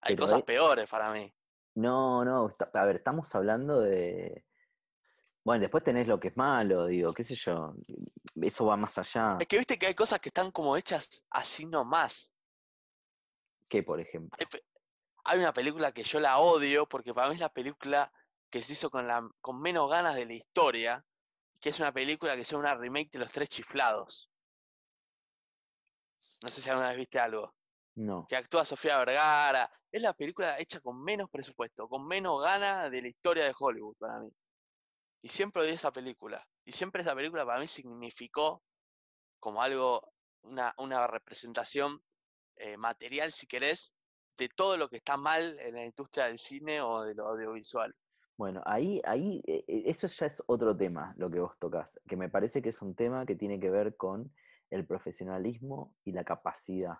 hay 0.00 0.14
Pero 0.14 0.22
cosas 0.24 0.38
es- 0.38 0.44
peores 0.44 0.88
para 0.88 1.10
mí. 1.10 1.34
No, 1.74 2.24
no, 2.24 2.48
está- 2.48 2.70
a 2.72 2.84
ver, 2.84 2.94
estamos 2.94 3.34
hablando 3.34 3.80
de... 3.80 4.46
Bueno, 5.42 5.62
después 5.62 5.82
tenés 5.82 6.06
lo 6.06 6.20
que 6.20 6.28
es 6.28 6.36
malo, 6.36 6.86
digo, 6.86 7.12
qué 7.12 7.24
sé 7.24 7.34
yo, 7.34 7.74
eso 8.40 8.66
va 8.66 8.76
más 8.76 8.96
allá. 8.98 9.36
Es 9.40 9.48
que 9.48 9.58
viste 9.58 9.76
que 9.80 9.88
hay 9.88 9.94
cosas 9.96 10.20
que 10.20 10.28
están 10.28 10.52
como 10.52 10.76
hechas 10.76 11.24
así 11.30 11.66
nomás. 11.66 12.32
¿Qué, 13.68 13.82
por 13.82 13.98
ejemplo? 14.00 14.38
Hay, 15.24 15.40
una 15.40 15.52
película 15.52 15.90
que 15.90 16.04
yo 16.04 16.20
la 16.20 16.38
odio 16.38 16.88
porque 16.88 17.12
para 17.12 17.28
mí 17.30 17.34
es 17.34 17.40
la 17.40 17.52
película 17.52 18.12
que 18.48 18.62
se 18.62 18.74
hizo 18.74 18.90
con, 18.90 19.08
la, 19.08 19.28
con 19.40 19.60
menos 19.60 19.90
ganas 19.90 20.14
de 20.14 20.24
la 20.24 20.34
historia, 20.34 21.04
que 21.60 21.70
es 21.70 21.80
una 21.80 21.92
película 21.92 22.36
que 22.36 22.42
es 22.42 22.52
una 22.52 22.76
remake 22.76 23.10
de 23.10 23.18
Los 23.18 23.32
Tres 23.32 23.48
Chiflados. 23.48 24.25
No 26.42 26.48
sé 26.48 26.60
si 26.60 26.70
alguna 26.70 26.88
vez 26.88 26.98
viste 26.98 27.18
algo. 27.18 27.54
No. 27.96 28.26
Que 28.28 28.36
actúa 28.36 28.64
Sofía 28.64 28.98
Vergara. 28.98 29.70
Es 29.90 30.02
la 30.02 30.12
película 30.12 30.58
hecha 30.58 30.80
con 30.80 31.02
menos 31.02 31.30
presupuesto, 31.30 31.88
con 31.88 32.06
menos 32.06 32.42
ganas 32.42 32.90
de 32.90 33.02
la 33.02 33.08
historia 33.08 33.44
de 33.44 33.54
Hollywood 33.58 33.96
para 33.98 34.20
mí. 34.20 34.30
Y 35.22 35.28
siempre 35.28 35.62
odié 35.62 35.72
esa 35.72 35.90
película. 35.90 36.46
Y 36.64 36.72
siempre 36.72 37.02
esa 37.02 37.14
película 37.14 37.46
para 37.46 37.60
mí 37.60 37.66
significó 37.66 38.62
como 39.40 39.62
algo, 39.62 40.12
una, 40.42 40.74
una 40.78 41.06
representación 41.06 42.00
eh, 42.56 42.76
material, 42.76 43.32
si 43.32 43.46
querés, 43.46 43.94
de 44.36 44.48
todo 44.48 44.76
lo 44.76 44.88
que 44.88 44.96
está 44.96 45.16
mal 45.16 45.58
en 45.60 45.74
la 45.74 45.84
industria 45.84 46.26
del 46.26 46.38
cine 46.38 46.80
o 46.80 47.02
de 47.02 47.14
lo 47.14 47.28
audiovisual. 47.28 47.94
Bueno, 48.36 48.62
ahí, 48.66 49.00
ahí, 49.04 49.42
eh, 49.46 49.64
eh, 49.66 49.82
eso 49.86 50.06
ya 50.08 50.26
es 50.26 50.42
otro 50.46 50.76
tema, 50.76 51.14
lo 51.16 51.30
que 51.30 51.40
vos 51.40 51.58
tocas, 51.58 51.98
que 52.06 52.16
me 52.16 52.28
parece 52.28 52.60
que 52.60 52.68
es 52.68 52.82
un 52.82 52.94
tema 52.94 53.24
que 53.24 53.34
tiene 53.34 53.58
que 53.58 53.70
ver 53.70 53.96
con 53.96 54.30
el 54.70 54.86
profesionalismo 54.86 55.94
y 56.04 56.12
la 56.12 56.24
capacidad 56.24 56.94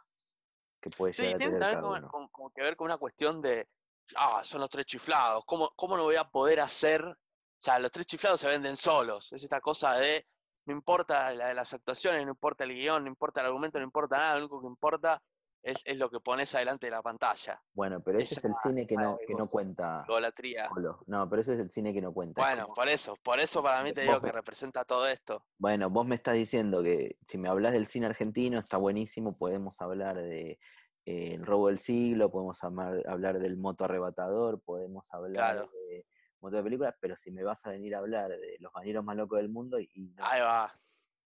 que 0.81 0.91
puede 0.91 1.13
Sí, 1.13 1.23
llegar 1.23 1.37
a 1.37 1.39
tiene 1.39 1.53
tener 1.59 1.61
también 1.61 1.81
cada 1.81 1.83
como, 1.83 1.99
uno. 1.99 2.09
como- 2.11 2.31
como 2.31 2.51
que 2.51 2.63
ver 2.63 2.77
con 2.77 2.85
una 2.87 2.99
cuestión 2.99 3.41
de, 3.43 3.69
ah, 4.17 4.43
son 4.45 4.61
los 4.61 4.71
tres 4.71 4.87
chiflados, 4.87 5.45
¿cómo, 5.47 5.71
¿cómo 5.77 5.97
no 5.97 6.05
voy 6.05 6.17
a 6.17 6.25
poder 6.25 6.61
hacer? 6.61 7.03
O 7.05 7.15
sea, 7.59 7.79
los 7.79 7.91
tres 7.91 8.07
chiflados 8.07 8.41
se 8.41 8.49
venden 8.49 8.77
solos, 8.77 9.33
es 9.33 9.43
esta 9.43 9.61
cosa 9.61 9.95
de, 9.95 10.27
no 10.67 10.75
importa 10.75 11.33
la- 11.35 11.55
las 11.55 11.73
actuaciones, 11.73 12.25
no 12.25 12.33
importa 12.33 12.65
el 12.65 12.75
guion, 12.75 13.05
no 13.05 13.09
importa 13.11 13.41
el 13.41 13.47
argumento, 13.47 13.79
no 13.79 13.85
importa 13.85 14.19
nada, 14.19 14.35
lo 14.35 14.41
único 14.43 14.61
que 14.61 14.69
importa 14.69 15.23
es, 15.67 15.83
es 15.85 15.99
lo 15.99 16.09
que 16.09 16.21
pones 16.21 16.55
adelante 16.55 16.87
de 16.87 16.93
la 16.93 17.03
pantalla. 17.03 17.61
Bueno, 17.75 18.01
pero 18.01 18.19
ese 18.19 18.37
es 18.37 18.45
el 18.45 18.55
cine 18.63 18.87
que 18.87 18.97
no, 18.97 19.19
que 19.27 19.35
no 19.35 19.49
cuenta. 19.49 20.05
Golatría. 20.07 20.71
No, 21.07 21.29
pero 21.29 21.43
ese 21.43 21.55
es 21.55 21.61
el 21.61 21.71
cine 21.71 21.93
que 21.93 22.01
no 22.01 22.13
cuenta. 22.13 22.41
Bueno, 22.41 22.69
por 22.73 22.89
eso, 22.89 23.17
por 23.17 23.41
eso 23.41 23.63
para 23.63 23.83
mí 23.83 23.93
te 23.93 24.03
digo 24.03 24.21
que 24.21 24.31
representa 24.31 24.85
todo 24.85 25.09
esto. 25.09 25.45
Bueno, 25.59 25.91
vos 25.91 26.07
me 26.07 26.15
estás 26.15 26.35
diciendo 26.35 26.83
que 26.85 27.19
si 27.27 27.37
me 27.37 27.49
hablas 27.49 27.73
del 27.73 27.87
cine 27.89 28.07
argentino 28.07 28.61
está 28.61 28.77
buenísimo, 28.77 29.37
podemos 29.37 29.81
hablar 29.81 30.17
de 30.17 30.59
eh, 31.05 31.35
El 31.35 31.45
robo 31.45 31.67
del 31.69 31.79
siglo, 31.81 32.31
podemos 32.31 32.63
amar- 32.63 33.03
hablar 33.09 33.39
del 33.41 33.57
moto 33.57 33.85
arrebatador, 33.85 34.61
podemos 34.61 35.13
hablar 35.13 35.33
Claro. 35.55 35.71
de 35.73 36.07
montón 36.41 36.61
de 36.61 36.65
películas, 36.65 36.95
pero 37.01 37.17
si 37.17 37.31
me 37.33 37.43
vas 37.43 37.65
a 37.67 37.71
venir 37.71 37.95
a 37.97 37.99
hablar 37.99 38.29
de 38.31 38.57
los 38.61 38.73
bañeros 38.73 39.05
más 39.05 39.17
locos 39.17 39.39
del 39.39 39.49
mundo 39.49 39.81
y, 39.81 39.91
y 39.95 40.11
no, 40.11 40.25
Ahí 40.25 40.41
va. 40.41 40.73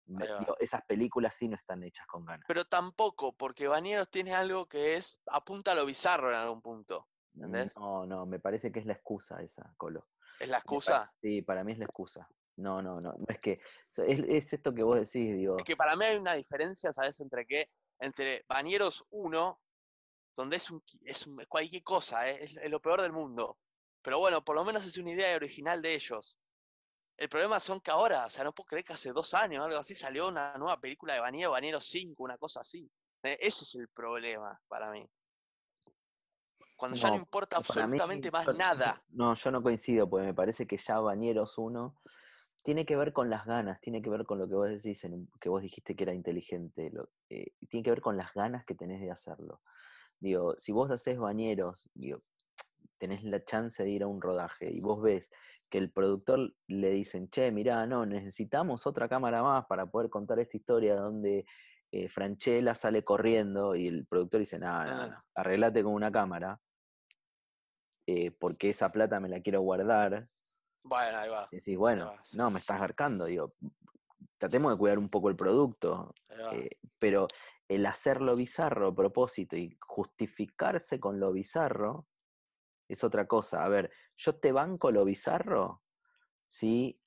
Me- 0.09 0.27
digo, 0.41 0.57
esas 0.59 0.85
películas 0.85 1.35
sí 1.35 1.49
no 1.49 1.57
están 1.57 1.83
hechas 1.83 2.07
con 2.07 2.25
ganas. 2.25 2.45
Pero 2.49 2.65
tampoco, 2.65 3.33
porque 3.37 3.69
Bañeros 3.69 4.11
tiene 4.11 4.35
algo 4.35 4.67
que 4.67 4.97
es, 4.97 5.21
apunta 5.27 5.73
a 5.73 5.75
lo 5.75 5.87
bizarro 5.87 6.31
en 6.31 6.37
algún 6.37 6.63
punto. 6.63 7.09
¿entendés? 7.35 7.77
No, 7.79 8.07
no, 8.07 8.27
me 8.27 8.41
parece 8.41 8.73
que 8.73 8.81
es 8.81 8.87
la 8.87 8.95
excusa 8.95 9.41
esa, 9.43 9.73
Colo. 9.77 10.09
¿Es 10.41 10.49
la 10.49 10.59
excusa? 10.59 11.13
Sí, 11.21 11.43
para 11.43 11.63
mí 11.63 11.73
es 11.73 11.79
la 11.79 11.85
excusa. 11.85 12.29
No, 12.57 12.83
no, 12.83 13.01
no. 13.01 13.13
no 13.13 13.25
es 13.29 13.39
que 13.39 13.61
es, 13.97 14.19
es 14.29 14.53
esto 14.53 14.75
que 14.75 14.83
vos 14.83 14.97
decís, 14.97 15.37
digo. 15.37 15.57
Es 15.59 15.65
que 15.65 15.77
para 15.77 15.95
mí 15.95 16.05
hay 16.05 16.17
una 16.17 16.35
diferencia, 16.35 16.93
¿sabes? 16.93 17.21
Entre 17.21 17.47
qué? 17.47 17.71
Entre 18.01 18.45
Bañeros 18.49 19.05
1, 19.11 19.61
donde 20.37 20.57
es, 20.57 20.71
un, 20.71 20.83
es 21.05 21.27
un- 21.27 21.45
cualquier 21.49 21.83
cosa, 21.83 22.29
¿eh? 22.29 22.39
es, 22.43 22.57
es 22.57 22.71
lo 22.71 22.81
peor 22.81 23.03
del 23.03 23.13
mundo. 23.13 23.59
Pero 24.03 24.19
bueno, 24.19 24.45
por 24.45 24.57
lo 24.57 24.65
menos 24.65 24.85
es 24.87 24.97
una 24.97 25.13
idea 25.13 25.37
original 25.37 25.83
de 25.83 25.95
ellos. 25.95 26.39
El 27.19 27.29
problema 27.29 27.59
son 27.61 27.81
que 27.81 27.91
ahora, 27.91 28.27
o 28.27 28.31
sea, 28.31 28.45
no 28.45 28.55
puedo 28.55 28.69
creer 28.69 28.85
que 28.85 28.93
hace 28.95 29.13
dos 29.13 29.35
años 29.35 29.61
o 29.61 29.65
algo 29.67 29.79
así 29.79 29.95
salió 29.95 30.29
una 30.29 30.57
nueva 30.57 30.81
película 30.81 31.15
de 31.15 31.21
Bañero, 31.21 31.51
Bañero 31.51 31.81
5, 31.81 32.23
una 32.23 32.39
cosa 32.39 32.61
así. 32.61 32.91
Eh, 33.25 33.37
Ese 33.41 33.65
es 33.65 33.75
el 33.75 33.89
problema 33.89 34.61
para 34.69 34.91
mí. 34.93 35.05
Cuando 36.77 36.97
ya 36.97 37.11
no 37.11 37.17
importa 37.17 37.57
mí, 37.57 37.61
absolutamente 37.61 38.31
más 38.31 38.47
nada. 38.57 39.03
No, 39.11 39.35
yo 39.35 39.51
no 39.51 39.63
coincido, 39.63 40.09
porque 40.09 40.27
me 40.27 40.35
parece 40.35 40.67
que 40.69 40.77
ya 40.77 41.01
Bañeros 41.01 41.59
1 41.59 42.01
tiene 42.63 42.87
que 42.87 42.97
ver 42.97 43.13
con 43.13 43.31
las 43.31 43.47
ganas, 43.47 43.81
tiene 43.81 44.01
que 44.01 44.11
ver 44.11 44.25
con 44.25 44.39
lo 44.39 44.49
que 44.49 44.55
vos 44.55 44.69
decís, 44.69 45.03
en 45.05 45.29
que 45.41 45.49
vos 45.49 45.63
dijiste 45.63 45.97
que 45.97 46.05
era 46.05 46.15
inteligente, 46.15 46.91
lo- 46.93 47.11
eh, 47.31 47.53
tiene 47.69 47.83
que 47.83 47.91
ver 47.91 48.01
con 48.01 48.17
las 48.17 48.33
ganas 48.35 48.65
que 48.65 48.77
tenés 48.77 49.01
de 49.01 49.11
hacerlo. 49.11 49.61
Digo, 50.21 50.57
si 50.57 50.71
vos 50.73 50.91
haces 50.91 51.19
Bañeros, 51.19 51.91
digo, 51.95 52.23
tenés 52.99 53.23
la 53.25 53.45
chance 53.45 53.83
de 53.83 53.91
ir 53.91 54.03
a 54.03 54.07
un 54.07 54.21
rodaje 54.21 54.71
y 54.71 54.81
vos 54.81 55.01
ves 55.01 55.31
que 55.71 55.79
el 55.79 55.91
productor 55.91 56.55
le 56.67 56.91
dicen, 56.91 57.29
che, 57.29 57.51
mirá, 57.51 57.87
no, 57.87 58.07
necesitamos 58.07 58.87
otra 58.87 59.09
cámara 59.09 59.43
más 59.43 59.67
para 59.67 59.87
poder 59.87 60.09
contar 60.11 60.39
esta 60.39 60.57
historia 60.57 60.97
donde 60.97 61.45
eh, 61.93 62.09
Franchella 62.09 62.75
sale 62.75 63.05
corriendo 63.05 63.75
y 63.77 63.87
el 63.87 64.07
productor 64.07 64.41
dice, 64.41 64.59
no, 64.59 64.67
no, 64.67 64.91
Ah. 64.91 65.07
no, 65.09 65.25
arreglate 65.35 65.83
con 65.83 65.93
una 65.93 66.11
cámara, 66.11 66.61
eh, 68.07 68.31
porque 68.31 68.71
esa 68.71 68.91
plata 68.91 69.21
me 69.21 69.29
la 69.29 69.41
quiero 69.41 69.61
guardar. 69.61 70.27
Bueno, 70.85 71.19
ahí 71.19 71.29
va. 71.29 71.49
Y 71.51 71.57
decís, 71.57 71.77
bueno, 71.77 72.15
no, 72.35 72.51
me 72.51 72.59
estás 72.59 72.81
garcando, 72.81 73.27
digo, 73.27 73.55
tratemos 74.39 74.73
de 74.73 74.79
cuidar 74.79 74.99
un 74.99 75.11
poco 75.11 75.29
el 75.29 75.37
producto, 75.37 76.15
eh, 76.53 76.71
pero 76.99 77.29
el 77.69 77.85
hacerlo 77.85 78.37
bizarro 78.37 78.89
a 78.89 78.95
propósito 78.95 79.57
y 79.57 79.77
justificarse 79.81 80.99
con 80.99 81.21
lo 81.21 81.33
bizarro 81.33 82.07
es 82.89 83.05
otra 83.05 83.27
cosa. 83.27 83.65
A 83.65 83.69
ver, 83.69 83.91
yo 84.17 84.37
te 84.37 84.51
banco 84.53 84.91
lo 84.91 85.05
bizarro 85.05 85.83
si 86.47 87.01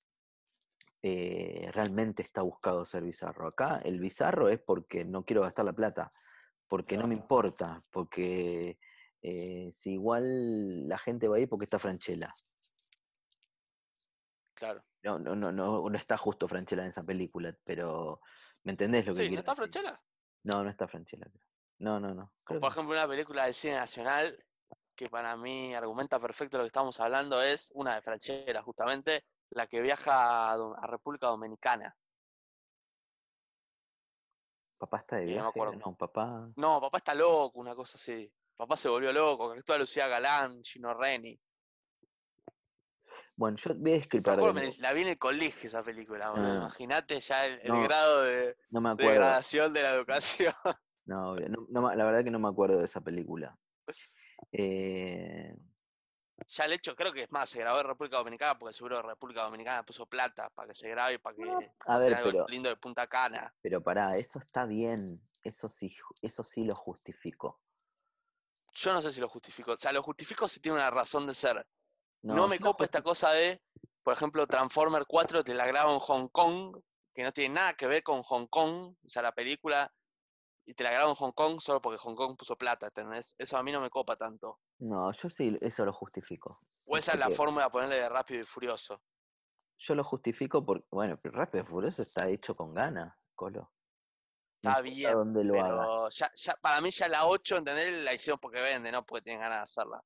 eh, 1.02 1.70
realmente 1.74 2.22
está 2.22 2.44
buscado 2.44 2.86
ser 2.86 3.04
bizarro. 3.04 3.48
Acá 3.48 3.80
el 3.84 4.00
bizarro 4.00 4.50
es 4.50 4.60
porque 4.60 5.04
no 5.04 5.26
quiero 5.26 5.42
gastar 5.42 5.66
la 5.66 5.74
plata, 5.74 6.12
porque 6.68 6.98
no 6.98 7.08
me 7.08 7.16
importa, 7.16 7.84
porque 7.90 8.78
eh, 9.22 9.72
si 9.72 9.94
igual 9.94 10.88
la 10.88 11.00
gente 11.00 11.28
va 11.28 11.38
a 11.38 11.40
ir 11.40 11.50
porque 11.50 11.66
está 11.66 11.80
Franchella. 11.80 12.32
Claro. 14.54 14.84
No, 15.04 15.18
no, 15.18 15.36
no, 15.36 15.52
no, 15.52 15.90
no 15.90 15.98
está 15.98 16.18
justo 16.18 16.48
Franchella 16.48 16.84
en 16.84 16.90
esa 16.90 17.04
película, 17.04 17.58
pero 17.64 18.22
¿me 18.64 18.74
entendés 18.74 19.08
lo 19.08 19.14
que 19.14 19.22
Sí, 19.22 19.24
¿no 19.24 19.30
quiero 19.30 19.40
está 19.40 19.52
decir? 19.54 19.72
Franchella? 19.72 20.02
No, 20.44 20.64
no 20.64 20.70
está 20.70 20.88
Franchella. 20.88 21.26
No, 21.80 22.00
no, 22.00 22.14
no. 22.14 22.32
Como 22.44 22.60
por 22.60 22.70
no. 22.70 22.74
ejemplo 22.74 22.94
una 22.94 23.08
película 23.08 23.46
del 23.46 23.56
cine 23.56 23.74
nacional 23.74 24.38
que 25.02 25.10
para 25.10 25.36
mí 25.36 25.74
argumenta 25.74 26.20
perfecto 26.20 26.60
lo 26.60 26.64
que 26.64 26.68
estamos 26.68 27.00
hablando 27.00 27.42
es 27.42 27.72
una 27.74 27.96
de 27.96 28.04
Franchella, 28.04 28.62
justamente, 28.62 29.26
la 29.50 29.66
que 29.66 29.82
viaja 29.82 30.54
a, 30.54 30.86
República 30.86 31.26
Dominicana. 31.26 31.96
Papá 34.78 35.00
está 35.00 35.16
de 35.16 35.26
no 35.38 35.52
viaje. 35.52 35.78
No, 35.78 35.96
papá. 35.96 36.52
No, 36.56 36.80
papá 36.80 37.00
está 37.00 37.16
loco, 37.16 37.60
una 37.60 37.74
cosa 37.74 37.98
así. 37.98 38.32
Papá 38.56 38.78
se 38.78 38.90
volvió 38.90 39.12
loco, 39.12 39.52
que 39.52 39.58
actúa 39.58 39.80
Lucía 39.80 40.08
Galán, 40.08 40.64
Gino 40.64 40.94
Reni. 40.94 41.40
Bueno, 43.36 43.58
yo 43.58 43.74
voy 43.74 43.94
a 43.94 43.96
discrepar. 43.96 44.38
de 44.54 44.76
la 44.78 44.94
vi 44.94 45.02
en 45.02 45.08
el 45.08 45.18
colegio 45.18 45.66
esa 45.68 45.82
película, 45.82 46.30
boludo. 46.30 46.52
Ah. 46.52 46.56
Imagínate 46.58 47.20
ya 47.22 47.48
el, 47.48 47.60
el 47.64 47.72
No, 47.72 47.82
grado 47.82 48.22
de 48.22 48.56
No 48.70 48.82
me 48.82 48.94
degradación 48.94 49.74
de 49.74 49.82
la 49.82 49.96
educación. 49.96 50.54
No, 51.06 51.36
no- 51.36 51.66
no 51.70 51.96
la 51.96 52.06
verdad 52.06 52.24
que 52.24 52.30
no 52.30 52.38
me 52.38 52.48
acuerdo 52.48 52.78
de 52.78 52.86
esa 52.86 53.02
película. 53.02 53.58
Eh, 54.52 55.56
ya 56.48 56.66
el 56.66 56.74
hecho, 56.74 56.96
creo 56.96 57.14
que 57.14 57.24
es 57.24 57.32
más, 57.32 57.50
se 57.50 57.60
grabó 57.60 57.80
en 57.80 57.88
República 57.88 58.18
Dominicana 58.18 58.58
porque 58.58 58.74
seguro 58.74 59.02
República 59.02 59.44
Dominicana 59.44 59.84
puso 59.84 60.06
plata 60.06 60.50
para 60.50 60.68
que 60.68 60.74
se 60.74 60.90
grabe 60.90 61.14
y 61.14 61.18
para 61.18 61.36
que 61.36 61.72
a 61.86 61.98
ver, 61.98 62.14
algo 62.14 62.32
pero, 62.32 62.48
lindo 62.48 62.70
de 62.70 62.76
Punta 62.76 63.08
Cana. 63.08 63.54
pero 63.62 63.82
pará, 63.82 64.18
eso 64.18 64.40
está 64.40 64.66
bien. 64.66 65.22
Eso 65.44 65.70
sí, 65.70 65.96
eso 66.22 66.44
sí 66.44 66.66
lo 66.66 66.76
justifico. 66.76 67.62
Yo 68.74 68.94
no 68.94 69.02
sé 69.02 69.12
si 69.12 69.20
lo 69.20 69.28
justifico. 69.28 69.74
O 69.74 69.78
sea, 69.78 69.92
lo 69.92 70.04
justifico 70.04 70.48
si 70.48 70.60
tiene 70.60 70.78
una 70.78 70.92
razón 70.92 71.26
de 71.28 71.34
ser. 71.34 71.66
No, 72.22 72.36
No, 72.36 72.48
me 72.48 72.60
copa 72.60 72.86
esta 72.86 73.02
cosa 73.02 73.32
de, 73.32 73.62
por 74.04 74.14
ejemplo, 74.14 74.46
Transformer 74.46 75.06
4 75.08 75.44
te 75.44 75.54
la 75.54 75.66
grabo 75.66 75.94
en 75.94 76.00
Hong 76.00 76.28
Kong, 76.28 76.78
que 77.14 77.24
no 77.24 77.32
tiene 77.32 77.56
nada 77.56 77.74
que 77.74 77.88
ver 77.88 78.04
con 78.04 78.22
Hong 78.24 78.48
Kong, 78.48 78.96
o 79.04 79.10
sea, 79.10 79.22
la 79.22 79.32
película, 79.32 79.92
y 80.66 80.74
te 80.74 80.84
la 80.84 80.92
grabo 80.92 81.10
en 81.12 81.16
Hong 81.16 81.32
Kong 81.32 81.60
solo 81.60 81.82
porque 81.82 81.98
Hong 82.00 82.16
Kong 82.16 82.36
puso 82.38 82.56
plata, 82.58 82.88
¿entendés? 82.88 83.36
Eso 83.38 83.58
a 83.58 83.64
mí 83.64 83.72
no 83.72 83.82
me 83.82 83.90
copa 83.90 84.16
tanto. 84.16 84.60
No, 84.80 85.12
yo 85.12 85.30
sí, 85.30 85.56
eso 85.62 85.86
lo 85.86 85.94
justifico. 85.94 86.60
O 86.86 86.98
esa 86.98 87.14
es 87.14 87.20
la 87.20 87.30
fórmula 87.30 87.66
de 87.66 87.72
ponerle 87.72 87.96
de 87.96 88.10
Rápido 88.10 88.42
y 88.42 88.46
Furioso. 88.46 89.02
yo 89.78 89.96
lo 89.96 90.04
justifico 90.04 90.64
porque, 90.66 90.86
bueno, 90.92 91.20
pero 91.22 91.38
Rápido 91.38 91.64
y 91.64 91.68
Furioso 91.68 92.02
está 92.02 92.28
hecho 92.30 92.56
con 92.56 92.74
ganas, 92.74 93.16
Colo. 93.36 93.72
No 94.64 94.70
Está 94.70 94.82
bien, 94.82 95.14
dónde 95.14 95.44
lo 95.44 95.54
pero 95.54 96.10
ya, 96.10 96.32
ya, 96.36 96.56
para 96.62 96.82
mí 96.82 96.92
ya 96.92 97.08
la 97.08 97.28
8, 97.28 97.58
¿entendés? 97.58 97.94
La 98.04 98.14
hicieron 98.14 98.40
porque 98.40 98.62
vende, 98.62 98.92
no 98.92 99.04
porque 99.06 99.24
tienen 99.24 99.42
ganas 99.42 99.58
de 99.60 99.64
hacerla. 99.64 100.02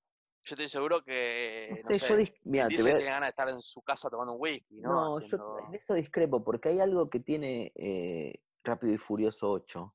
Yo 0.46 0.54
estoy 0.54 0.70
seguro 0.70 1.02
que, 1.04 1.70
No 1.72 1.76
no 1.76 1.82
sé, 1.94 2.00
sé, 2.00 2.08
yo 2.10 2.15
dis- 2.18 2.34
te 2.76 2.82
voy 2.84 2.91
a- 2.91 2.98
tiene 2.98 3.12
ganas 3.12 3.28
de 3.28 3.30
estar 3.32 3.50
en 3.50 3.62
su 3.62 3.82
casa 3.82 4.10
tomando 4.10 4.34
un 4.34 4.39
whisky, 4.41 4.80
¿no? 4.80 4.91
No, 4.91 5.20
yo 5.20 5.26
en 5.68 5.76
eso 5.76 5.94
discrepo, 5.96 6.44
porque 6.44 6.70
hay 6.70 6.80
algo 6.80 7.10
que 7.10 7.20
tiene 7.20 7.72
eh, 7.76 8.41
Rápido 8.63 8.94
y 8.94 8.98
Furioso 8.98 9.52
8, 9.52 9.91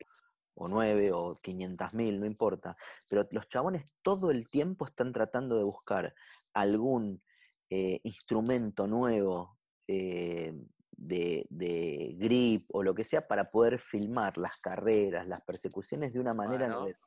o 0.55 0.69
9, 0.69 1.13
o 1.13 1.35
500.000, 1.35 2.19
no 2.19 2.27
importa, 2.27 2.77
pero 3.09 3.27
los 3.31 3.49
chabones 3.49 3.85
todo 4.03 4.31
el 4.31 4.49
tiempo 4.49 4.85
están 4.85 5.13
tratando 5.13 5.57
de 5.57 5.65
buscar 5.65 6.15
algún 6.53 7.23
eh, 7.71 8.01
instrumento 8.03 8.87
nuevo 8.87 9.59
eh, 9.87 10.53
de, 10.91 11.47
de 11.49 12.15
grip 12.19 12.67
o 12.75 12.83
lo 12.83 12.95
que 12.95 13.05
sea 13.05 13.27
para 13.27 13.51
poder 13.51 13.79
filmar 13.79 14.37
las 14.39 14.59
carreras, 14.59 15.27
las 15.27 15.41
persecuciones 15.43 16.13
de 16.13 16.21
una 16.21 16.35
manera 16.35 16.67
Bueno. 16.67 16.81
novedosa. 16.81 17.07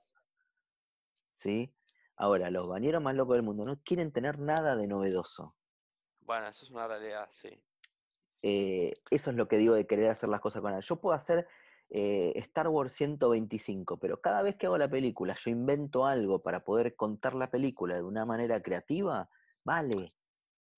¿Sí? 1.34 1.76
Ahora, 2.16 2.50
los 2.52 2.68
bañeros 2.68 3.02
más 3.02 3.16
locos 3.16 3.36
del 3.36 3.44
mundo 3.44 3.66
no 3.66 3.82
quieren 3.84 4.12
tener 4.12 4.40
nada 4.40 4.76
de 4.76 4.88
novedoso. 4.88 5.56
Bueno, 6.22 6.48
eso 6.48 6.66
es 6.66 6.72
una 6.72 6.88
realidad, 6.88 7.28
sí. 7.32 7.62
Eh, 8.42 8.94
eso 9.10 9.30
es 9.30 9.36
lo 9.36 9.48
que 9.48 9.58
digo 9.58 9.74
de 9.74 9.88
querer 9.88 10.10
hacer 10.10 10.30
las 10.30 10.42
cosas 10.42 10.62
con 10.62 10.74
él. 10.74 10.82
Yo 10.82 10.98
puedo 10.98 11.16
hacer 11.16 11.48
eh, 11.96 12.34
Star 12.38 12.70
Wars 12.70 12.92
125, 12.94 13.98
pero 13.98 14.20
cada 14.20 14.42
vez 14.42 14.56
que 14.56 14.66
hago 14.66 14.80
la 14.80 14.90
película, 14.90 15.36
yo 15.36 15.52
invento 15.52 16.08
algo 16.08 16.42
para 16.42 16.64
poder 16.64 16.96
contar 16.96 17.36
la 17.36 17.52
película 17.52 17.96
de 17.96 18.02
una 18.02 18.26
manera 18.26 18.60
creativa, 18.64 19.30
vale. 19.64 20.16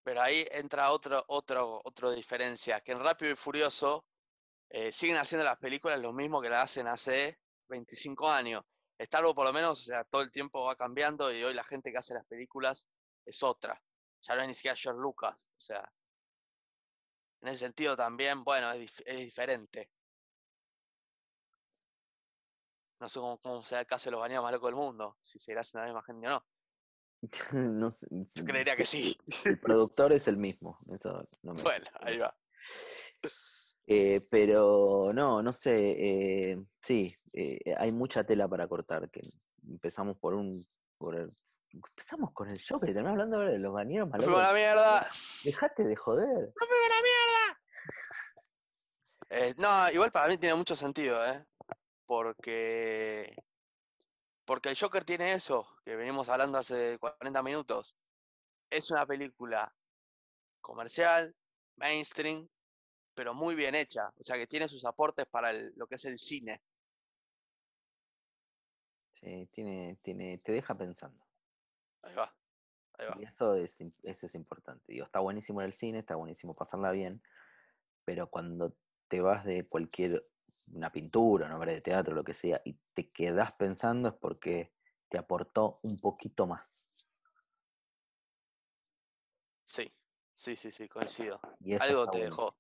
Pero 0.04 0.22
ahí 0.22 0.46
entra 0.52 0.92
otro, 0.92 1.24
otro, 1.30 1.80
otro 1.86 2.12
diferencia, 2.12 2.82
que 2.82 2.92
en 2.92 3.00
Rápido 3.00 3.32
y 3.32 3.38
Furioso 3.38 4.06
eh, 4.70 4.92
siguen 4.92 5.16
haciendo 5.16 5.46
las 5.46 5.58
películas 5.58 6.02
lo 6.02 6.12
mismo 6.12 6.42
que 6.42 6.50
las 6.50 6.64
hacen 6.64 6.88
hace 6.88 7.40
25 7.70 8.30
años. 8.30 8.66
Star 8.98 9.24
Wars 9.24 9.36
por 9.36 9.46
lo 9.46 9.54
menos, 9.54 9.80
o 9.80 9.84
sea, 9.84 10.04
todo 10.04 10.22
el 10.22 10.32
tiempo 10.32 10.66
va 10.66 10.76
cambiando 10.76 11.32
y 11.34 11.42
hoy 11.46 11.54
la 11.54 11.64
gente 11.64 11.94
que 11.94 11.98
hace 11.98 12.14
las 12.14 12.26
películas 12.26 12.90
es 13.26 13.42
otra. 13.42 13.82
Ya 14.22 14.36
no 14.36 14.42
es 14.42 14.50
ni 14.50 14.54
siquiera 14.54 14.76
George 14.76 15.00
Lucas, 15.00 15.50
o 15.50 15.62
sea. 15.62 15.90
En 17.42 17.48
ese 17.48 17.60
sentido 17.60 17.96
también, 17.96 18.44
bueno, 18.44 18.70
es 18.74 18.92
diferente. 19.16 19.92
No 23.06 23.10
sé 23.10 23.20
cómo, 23.20 23.38
cómo 23.38 23.62
será 23.64 23.82
el 23.82 23.86
caso 23.88 24.06
de 24.06 24.14
los 24.14 24.20
bañados 24.20 24.42
más 24.44 24.52
locos 24.52 24.68
del 24.70 24.76
mundo, 24.78 25.16
si 25.22 25.38
siendo 25.38 25.62
la 25.76 25.86
misma 25.86 26.02
gente 26.02 26.26
o 26.28 26.32
no. 26.32 26.44
No 27.54 27.92
sé, 27.92 28.08
Yo 28.10 28.44
creería 28.44 28.76
que 28.76 28.84
sí. 28.84 29.16
El 29.46 29.60
productor 29.60 30.12
es 30.12 30.28
el 30.28 30.38
mismo. 30.38 30.80
Eso 30.92 31.24
no 31.44 31.54
me- 31.54 31.62
Bueno, 31.62 31.86
ahí 32.02 32.18
va. 32.18 32.36
Eh, 33.86 34.26
pero 34.32 35.12
no, 35.14 35.44
no 35.44 35.54
sé. 35.54 35.92
eh, 36.54 36.58
sí, 36.82 37.16
eh, 37.32 37.76
hay 37.78 37.92
mucha 37.92 38.24
tela 38.24 38.48
para 38.48 38.68
cortar. 38.68 39.08
Que 39.12 39.22
empezamos 39.70 40.18
por 40.18 40.34
un. 40.34 40.66
Por 40.98 41.16
el- 41.16 41.32
empezamos 41.70 42.32
con 42.34 42.50
el 42.50 42.60
Joker 42.68 42.90
y 42.90 42.94
terminamos 42.96 43.22
hablando 43.22 43.40
de 43.52 43.60
los 43.60 43.72
bañeros 43.72 44.10
¡Nos 44.10 44.26
fuimos 44.26 44.42
a 44.42 44.48
la 44.48 44.54
mierda! 44.54 45.08
Dejate 45.44 45.84
de 45.84 45.96
joder. 45.96 46.28
¡Nos 46.28 46.54
fuimos 46.58 46.86
a 46.88 46.90
la 46.90 47.02
mierda! 49.44 49.56
No, 49.58 49.92
igual 49.94 50.12
para 50.12 50.28
mí 50.28 50.40
tiene 50.40 50.56
mucho 50.56 50.76
sentido, 50.76 51.24
¿eh? 51.24 51.46
Porque. 52.06 53.36
Porque 54.46 54.70
el 54.70 54.78
Joker 54.80 55.04
tiene 55.04 55.34
eso, 55.34 55.68
que 55.84 55.96
venimos 55.96 56.30
hablando 56.30 56.58
hace 56.60 57.00
40 57.00 57.42
minutos. 57.42 57.96
Es 58.70 58.92
una 58.92 59.06
película 59.06 59.76
comercial, 60.62 61.36
mainstream, 61.78 62.48
pero 63.16 63.34
muy 63.34 63.56
bien 63.56 63.74
hecha. 63.74 64.10
O 64.20 64.24
sea 64.24 64.36
que 64.36 64.46
tiene 64.48 64.68
sus 64.68 64.86
aportes 64.86 65.26
para 65.26 65.50
el- 65.52 65.74
lo 65.76 65.88
que 65.88 65.96
es 65.96 66.06
el 66.06 66.18
cine. 66.18 66.62
Sí, 69.20 69.48
tiene, 69.52 69.98
tiene, 70.04 70.38
te 70.38 70.52
deja 70.52 70.76
pensando. 70.76 71.26
Ahí 72.04 72.14
va. 72.16 72.36
Ahí 73.00 73.08
va. 73.08 73.18
Y 73.20 73.24
eso 73.24 73.56
es, 73.56 73.82
eso 74.04 74.26
es 74.28 74.36
importante. 74.36 74.92
Digo, 74.92 75.06
está 75.06 75.20
buenísimo 75.20 75.62
en 75.62 75.68
el 75.68 75.74
cine, 75.74 76.00
está 76.00 76.16
buenísimo 76.16 76.54
pasarla 76.56 76.92
bien, 76.92 77.22
pero 78.04 78.30
cuando 78.30 78.76
te 79.08 79.22
vas 79.22 79.44
de 79.46 79.68
cualquier, 79.68 80.28
una 80.68 80.92
pintura, 80.92 81.46
una 81.48 81.58
obra 81.58 81.72
de 81.72 81.82
teatro, 81.82 82.16
lo 82.16 82.24
que 82.24 82.34
sea, 82.34 82.62
y 82.66 82.74
te 82.94 83.12
quedas 83.12 83.54
pensando 83.54 84.10
es 84.10 84.16
porque 84.16 84.74
te 85.10 85.18
aportó 85.18 85.76
un 85.84 85.98
poquito 85.98 86.48
más. 86.48 86.82
Sí, 89.64 89.92
sí, 90.36 90.56
sí, 90.56 90.72
sí, 90.72 90.88
coincido. 90.88 91.40
Y 91.60 91.76
Algo 91.76 92.06
te 92.06 92.20
bueno. 92.20 92.26
dejó. 92.26 92.58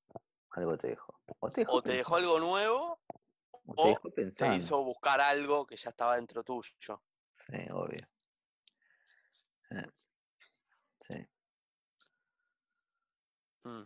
Algo 0.51 0.77
te 0.77 0.87
dejó. 0.89 1.19
O 1.39 1.49
te 1.49 1.61
dejó, 1.61 1.73
O 1.77 1.81
te 1.81 1.93
dejó 1.93 2.15
algo 2.15 2.39
nuevo, 2.39 2.99
o 3.51 3.99
te 4.35 4.55
hizo 4.55 4.83
buscar 4.83 5.21
algo 5.21 5.65
que 5.65 5.75
ya 5.75 5.89
estaba 5.89 6.15
dentro 6.15 6.43
tuyo. 6.43 6.71
Sí, 6.79 7.55
obvio. 7.71 8.07
Eh, 9.71 9.87
Sí, 11.01 11.27
Mm, 13.63 13.83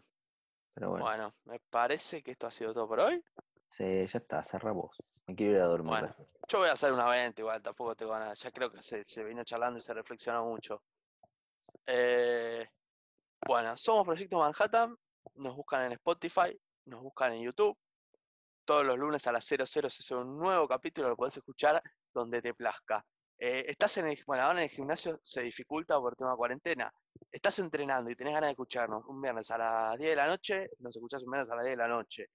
pero 0.74 0.90
bueno, 0.90 1.06
Bueno, 1.06 1.34
me 1.46 1.60
parece 1.60 2.22
que 2.22 2.32
esto 2.32 2.48
ha 2.48 2.52
sido 2.52 2.74
todo 2.74 2.88
por 2.88 3.00
hoy. 3.00 3.24
Sí, 3.70 4.06
ya 4.08 4.20
está, 4.20 4.44
cerra 4.44 4.72
vos. 4.72 4.98
Me 5.28 5.36
quiero 5.36 5.54
ir 5.54 5.62
a 5.62 5.68
dormir. 5.68 5.90
Bueno. 5.90 6.16
Yo 6.48 6.60
voy 6.60 6.70
a 6.70 6.74
hacer 6.74 6.92
una 6.92 7.08
venta 7.08 7.42
igual, 7.42 7.62
tampoco 7.62 7.96
tengo 7.96 8.18
nada. 8.18 8.34
Ya 8.34 8.52
creo 8.52 8.72
que 8.72 8.82
se, 8.82 9.04
se 9.04 9.24
vino 9.24 9.44
charlando 9.44 9.78
y 9.78 9.82
se 9.82 9.94
reflexionó 9.94 10.46
mucho. 10.46 10.82
Eh, 11.86 12.68
bueno, 13.46 13.78
somos 13.78 14.06
Proyecto 14.06 14.40
Manhattan. 14.40 14.96
Nos 15.36 15.56
buscan 15.56 15.86
en 15.86 15.94
Spotify, 15.94 16.60
nos 16.86 17.02
buscan 17.02 17.34
en 17.34 17.44
YouTube. 17.44 17.78
Todos 18.66 18.86
los 18.86 18.98
lunes 18.98 19.26
a 19.28 19.32
las 19.32 19.46
00 19.46 19.90
se 19.90 20.04
sube 20.04 20.22
un 20.22 20.38
nuevo 20.38 20.68
capítulo, 20.68 21.10
lo 21.10 21.16
puedes 21.16 21.38
escuchar 21.38 21.82
donde 22.14 22.42
te 22.42 22.54
plazca. 22.54 23.06
Eh, 23.38 23.66
estás 23.68 23.98
en 23.98 24.08
el, 24.08 24.20
bueno, 24.28 24.44
ahora 24.44 24.60
en 24.60 24.64
el 24.66 24.70
gimnasio 24.70 25.20
se 25.24 25.42
dificulta 25.42 25.98
por 26.00 26.16
tema 26.16 26.36
cuarentena. 26.36 26.92
Estás 27.32 27.60
entrenando 27.60 28.12
y 28.12 28.16
tenés 28.16 28.34
ganas 28.34 28.50
de 28.50 28.52
escucharnos 28.52 29.06
un 29.06 29.22
viernes 29.22 29.50
a 29.52 29.58
las 29.58 29.98
10 29.98 30.10
de 30.10 30.16
la 30.16 30.28
noche, 30.28 30.70
nos 30.80 30.96
escuchás 30.96 31.24
un 31.24 31.32
viernes 31.32 31.50
a 31.50 31.56
las 31.56 31.64
10 31.64 31.78
de 31.78 31.84
la 31.84 31.88
noche. 31.88 32.28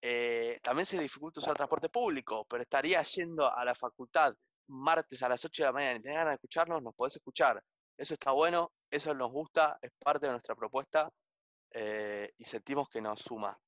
Eh, 0.00 0.58
también 0.62 0.86
se 0.86 0.98
dificulta 0.98 1.40
usar 1.40 1.56
transporte 1.56 1.88
público, 1.88 2.46
pero 2.48 2.62
estaría 2.62 3.02
yendo 3.02 3.52
a 3.52 3.64
la 3.64 3.74
facultad 3.74 4.34
martes 4.68 5.22
a 5.22 5.28
las 5.28 5.44
8 5.44 5.62
de 5.62 5.66
la 5.66 5.72
mañana 5.72 5.98
y 5.98 6.02
tenés 6.02 6.18
ganas 6.18 6.32
de 6.32 6.34
escucharnos, 6.34 6.82
nos 6.82 6.94
podés 6.94 7.16
escuchar. 7.16 7.62
Eso 7.96 8.14
está 8.14 8.32
bueno, 8.32 8.72
eso 8.90 9.12
nos 9.14 9.32
gusta, 9.32 9.78
es 9.82 9.90
parte 9.98 10.26
de 10.26 10.32
nuestra 10.32 10.54
propuesta 10.54 11.10
eh, 11.72 12.30
y 12.36 12.44
sentimos 12.44 12.88
que 12.88 13.00
nos 13.00 13.20
suma. 13.20 13.58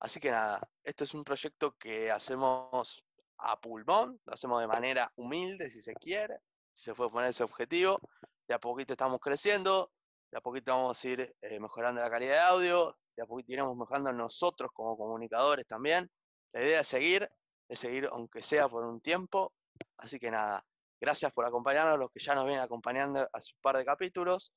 Así 0.00 0.20
que 0.20 0.30
nada, 0.30 0.60
esto 0.82 1.04
es 1.04 1.14
un 1.14 1.24
proyecto 1.24 1.76
que 1.78 2.10
hacemos 2.10 3.04
a 3.38 3.58
pulmón, 3.58 4.20
lo 4.24 4.34
hacemos 4.34 4.60
de 4.60 4.66
manera 4.66 5.10
humilde, 5.16 5.70
si 5.70 5.80
se 5.80 5.94
quiere, 5.94 6.38
si 6.74 6.84
se 6.84 6.94
puede 6.94 7.10
poner 7.10 7.30
ese 7.30 7.44
objetivo. 7.44 7.98
De 8.46 8.54
a 8.54 8.58
poquito 8.58 8.92
estamos 8.92 9.20
creciendo, 9.20 9.90
de 10.34 10.38
a 10.38 10.40
poquito 10.40 10.72
vamos 10.72 11.04
a 11.04 11.08
ir 11.08 11.36
eh, 11.42 11.60
mejorando 11.60 12.02
la 12.02 12.10
calidad 12.10 12.34
de 12.34 12.40
audio, 12.40 12.98
de 13.14 13.22
a 13.22 13.26
poquito 13.26 13.52
iremos 13.52 13.76
mejorando 13.76 14.12
nosotros 14.12 14.72
como 14.74 14.98
comunicadores 14.98 15.64
también. 15.64 16.10
La 16.52 16.60
idea 16.60 16.80
es 16.80 16.88
seguir, 16.88 17.30
es 17.68 17.78
seguir 17.78 18.08
aunque 18.10 18.42
sea 18.42 18.68
por 18.68 18.84
un 18.84 19.00
tiempo. 19.00 19.52
Así 19.96 20.18
que 20.18 20.32
nada, 20.32 20.66
gracias 21.00 21.32
por 21.32 21.44
acompañarnos, 21.44 22.00
los 22.00 22.10
que 22.10 22.18
ya 22.18 22.34
nos 22.34 22.46
vienen 22.46 22.64
acompañando 22.64 23.28
a 23.32 23.40
su 23.40 23.54
par 23.60 23.76
de 23.76 23.84
capítulos. 23.84 24.52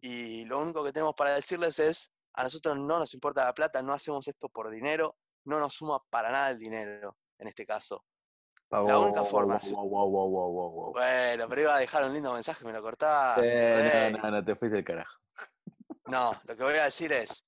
Y 0.00 0.44
lo 0.44 0.60
único 0.60 0.84
que 0.84 0.92
tenemos 0.92 1.16
para 1.16 1.34
decirles 1.34 1.80
es, 1.80 2.12
a 2.34 2.44
nosotros 2.44 2.78
no 2.78 3.00
nos 3.00 3.12
importa 3.12 3.44
la 3.44 3.52
plata, 3.52 3.82
no 3.82 3.94
hacemos 3.94 4.28
esto 4.28 4.48
por 4.48 4.70
dinero, 4.70 5.16
no 5.44 5.58
nos 5.58 5.74
suma 5.74 5.98
para 6.08 6.30
nada 6.30 6.50
el 6.50 6.60
dinero, 6.60 7.16
en 7.40 7.48
este 7.48 7.66
caso. 7.66 8.04
La 8.70 8.98
única 8.98 9.24
forma. 9.24 9.60
Bueno, 10.92 11.48
pero 11.48 11.60
iba 11.60 11.76
a 11.76 11.78
dejar 11.78 12.04
un 12.04 12.12
lindo 12.12 12.32
mensaje, 12.32 12.64
me 12.64 12.72
lo 12.72 12.82
cortaste. 12.82 13.46
Eh, 13.46 14.10
rey. 14.10 14.12
no, 14.12 14.18
no, 14.18 14.30
no, 14.30 14.44
te 14.44 14.56
fuiste 14.56 14.78
el 14.78 14.84
carajo. 14.84 15.20
No, 16.06 16.32
lo 16.44 16.56
que 16.56 16.62
voy 16.62 16.74
a 16.74 16.84
decir 16.84 17.12
es, 17.12 17.44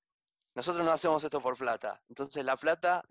nosotros 0.54 0.84
no 0.84 0.92
hacemos 0.92 1.22
esto 1.22 1.40
por 1.40 1.56
plata, 1.56 2.00
entonces 2.08 2.44
la 2.44 2.56
plata 2.56 3.02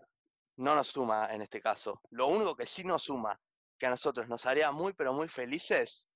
no 0.58 0.76
nos 0.76 0.88
suma 0.88 1.34
en 1.34 1.42
este 1.42 1.62
caso. 1.62 2.02
Lo 2.12 2.28
único 2.28 2.56
que 2.56 2.66
sí 2.66 2.84
nos 2.84 3.04
suma, 3.04 3.40
que 3.78 3.86
a 3.86 3.90
nosotros 3.90 4.28
nos 4.28 4.46
haría 4.46 4.72
muy, 4.72 4.94
pero 4.94 5.14
muy 5.14 5.28
felices, 5.28 6.10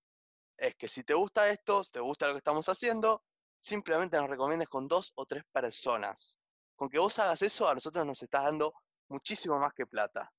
es 0.57 0.75
que 0.75 0.87
si 0.87 1.03
te 1.03 1.13
gusta 1.13 1.49
esto, 1.49 1.83
si 1.83 1.91
te 1.91 1.99
gusta 1.99 2.27
lo 2.27 2.33
que 2.33 2.39
estamos 2.39 2.67
haciendo, 2.67 3.23
simplemente 3.59 4.17
nos 4.17 4.29
recomiendes 4.29 4.67
con 4.67 4.87
dos 4.87 5.11
o 5.15 5.25
tres 5.25 5.43
personas. 5.51 6.39
Con 6.75 6.89
que 6.89 6.99
vos 6.99 7.17
hagas 7.19 7.41
eso, 7.41 7.69
a 7.69 7.75
nosotros 7.75 8.05
nos 8.05 8.21
estás 8.21 8.43
dando 8.43 8.73
muchísimo 9.07 9.59
más 9.59 9.73
que 9.73 9.85
plata. 9.85 10.31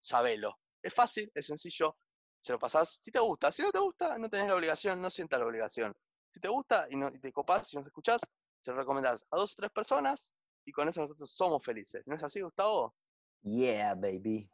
Sabelo. 0.00 0.58
Es 0.84 0.92
fácil, 0.92 1.32
es 1.34 1.46
sencillo, 1.46 1.96
se 2.38 2.52
lo 2.52 2.58
pasás 2.58 2.98
si 3.00 3.10
te 3.10 3.18
gusta. 3.18 3.50
Si 3.50 3.62
no 3.62 3.72
te 3.72 3.78
gusta, 3.78 4.18
no 4.18 4.28
tenés 4.28 4.48
la 4.48 4.54
obligación, 4.54 5.00
no 5.00 5.08
sientas 5.08 5.40
la 5.40 5.46
obligación. 5.46 5.96
Si 6.30 6.40
te 6.40 6.48
gusta 6.48 6.86
y, 6.90 6.96
no, 6.96 7.08
y 7.08 7.18
te 7.18 7.32
copás 7.32 7.72
y 7.72 7.78
nos 7.78 7.86
escuchás, 7.86 8.20
se 8.60 8.70
lo 8.70 8.76
recomendás 8.76 9.24
a 9.30 9.36
dos 9.38 9.52
o 9.52 9.54
tres 9.56 9.70
personas 9.70 10.34
y 10.66 10.72
con 10.72 10.86
eso 10.86 11.00
nosotros 11.00 11.30
somos 11.30 11.64
felices. 11.64 12.02
¿No 12.06 12.16
es 12.16 12.22
así, 12.22 12.42
Gustavo? 12.42 12.94
Yeah, 13.40 13.94
baby. 13.94 14.46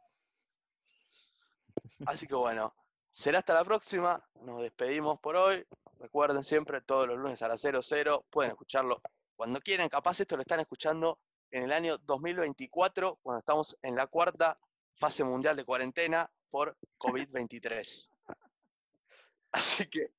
Así 2.05 2.27
que 2.27 2.35
bueno, 2.35 2.73
será 3.11 3.39
hasta 3.39 3.53
la 3.53 3.65
próxima. 3.65 4.25
Nos 4.35 4.61
despedimos 4.61 5.19
por 5.19 5.35
hoy. 5.35 5.65
Recuerden 5.99 6.45
siempre, 6.45 6.79
todos 6.79 7.07
los 7.07 7.17
lunes 7.17 7.41
a 7.41 7.49
las 7.49 7.61
00, 7.61 8.25
pueden 8.29 8.51
escucharlo 8.51 9.01
cuando 9.35 9.59
quieran. 9.59 9.89
Capaz 9.89 10.21
esto 10.21 10.37
lo 10.37 10.43
están 10.43 10.61
escuchando 10.61 11.19
en 11.51 11.63
el 11.63 11.73
año 11.73 11.97
2024, 11.97 13.19
cuando 13.21 13.39
estamos 13.39 13.77
en 13.81 13.97
la 13.97 14.07
cuarta 14.07 14.57
fase 14.95 15.23
mundial 15.23 15.55
de 15.55 15.65
cuarentena 15.65 16.29
por 16.49 16.77
COVID-23. 16.97 18.11
Así 19.51 19.87
que 19.87 20.11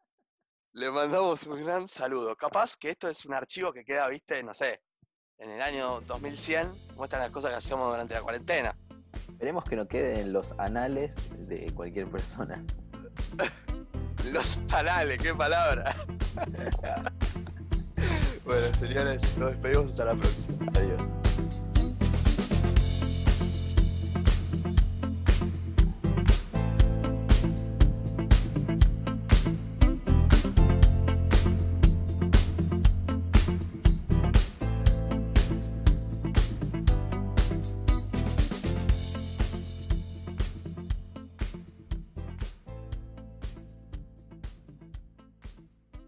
le 0.73 0.91
mandamos 0.91 1.47
un 1.47 1.65
gran 1.65 1.87
saludo. 1.87 2.35
Capaz 2.37 2.77
que 2.77 2.91
esto 2.91 3.09
es 3.09 3.25
un 3.27 3.35
archivo 3.35 3.73
que 3.73 3.85
queda, 3.85 4.09
viste, 4.09 4.43
no 4.43 4.55
sé, 4.55 4.83
en 5.39 5.51
el 5.51 5.61
año 5.61 6.01
2100, 6.03 6.73
muestran 6.97 7.23
las 7.23 7.31
cosas 7.31 7.51
que 7.51 7.57
hacemos 7.57 7.91
durante 7.91 8.15
la 8.15 8.23
cuarentena. 8.23 8.77
Esperemos 9.29 9.65
que 9.65 9.77
no 9.77 9.87
quede 9.89 10.21
en 10.21 10.33
los 10.33 10.53
anales 10.59 11.15
de 11.49 11.73
cualquier 11.75 12.09
persona. 12.09 12.65
Los 14.33 14.63
anales, 14.73 15.21
qué 15.21 15.35
palabra. 15.35 15.97
bueno, 18.45 18.75
señores, 18.77 19.37
nos 19.37 19.51
despedimos 19.51 19.91
hasta 19.91 20.05
la 20.05 20.15
próxima. 20.15 20.71
Adiós. 20.75 21.03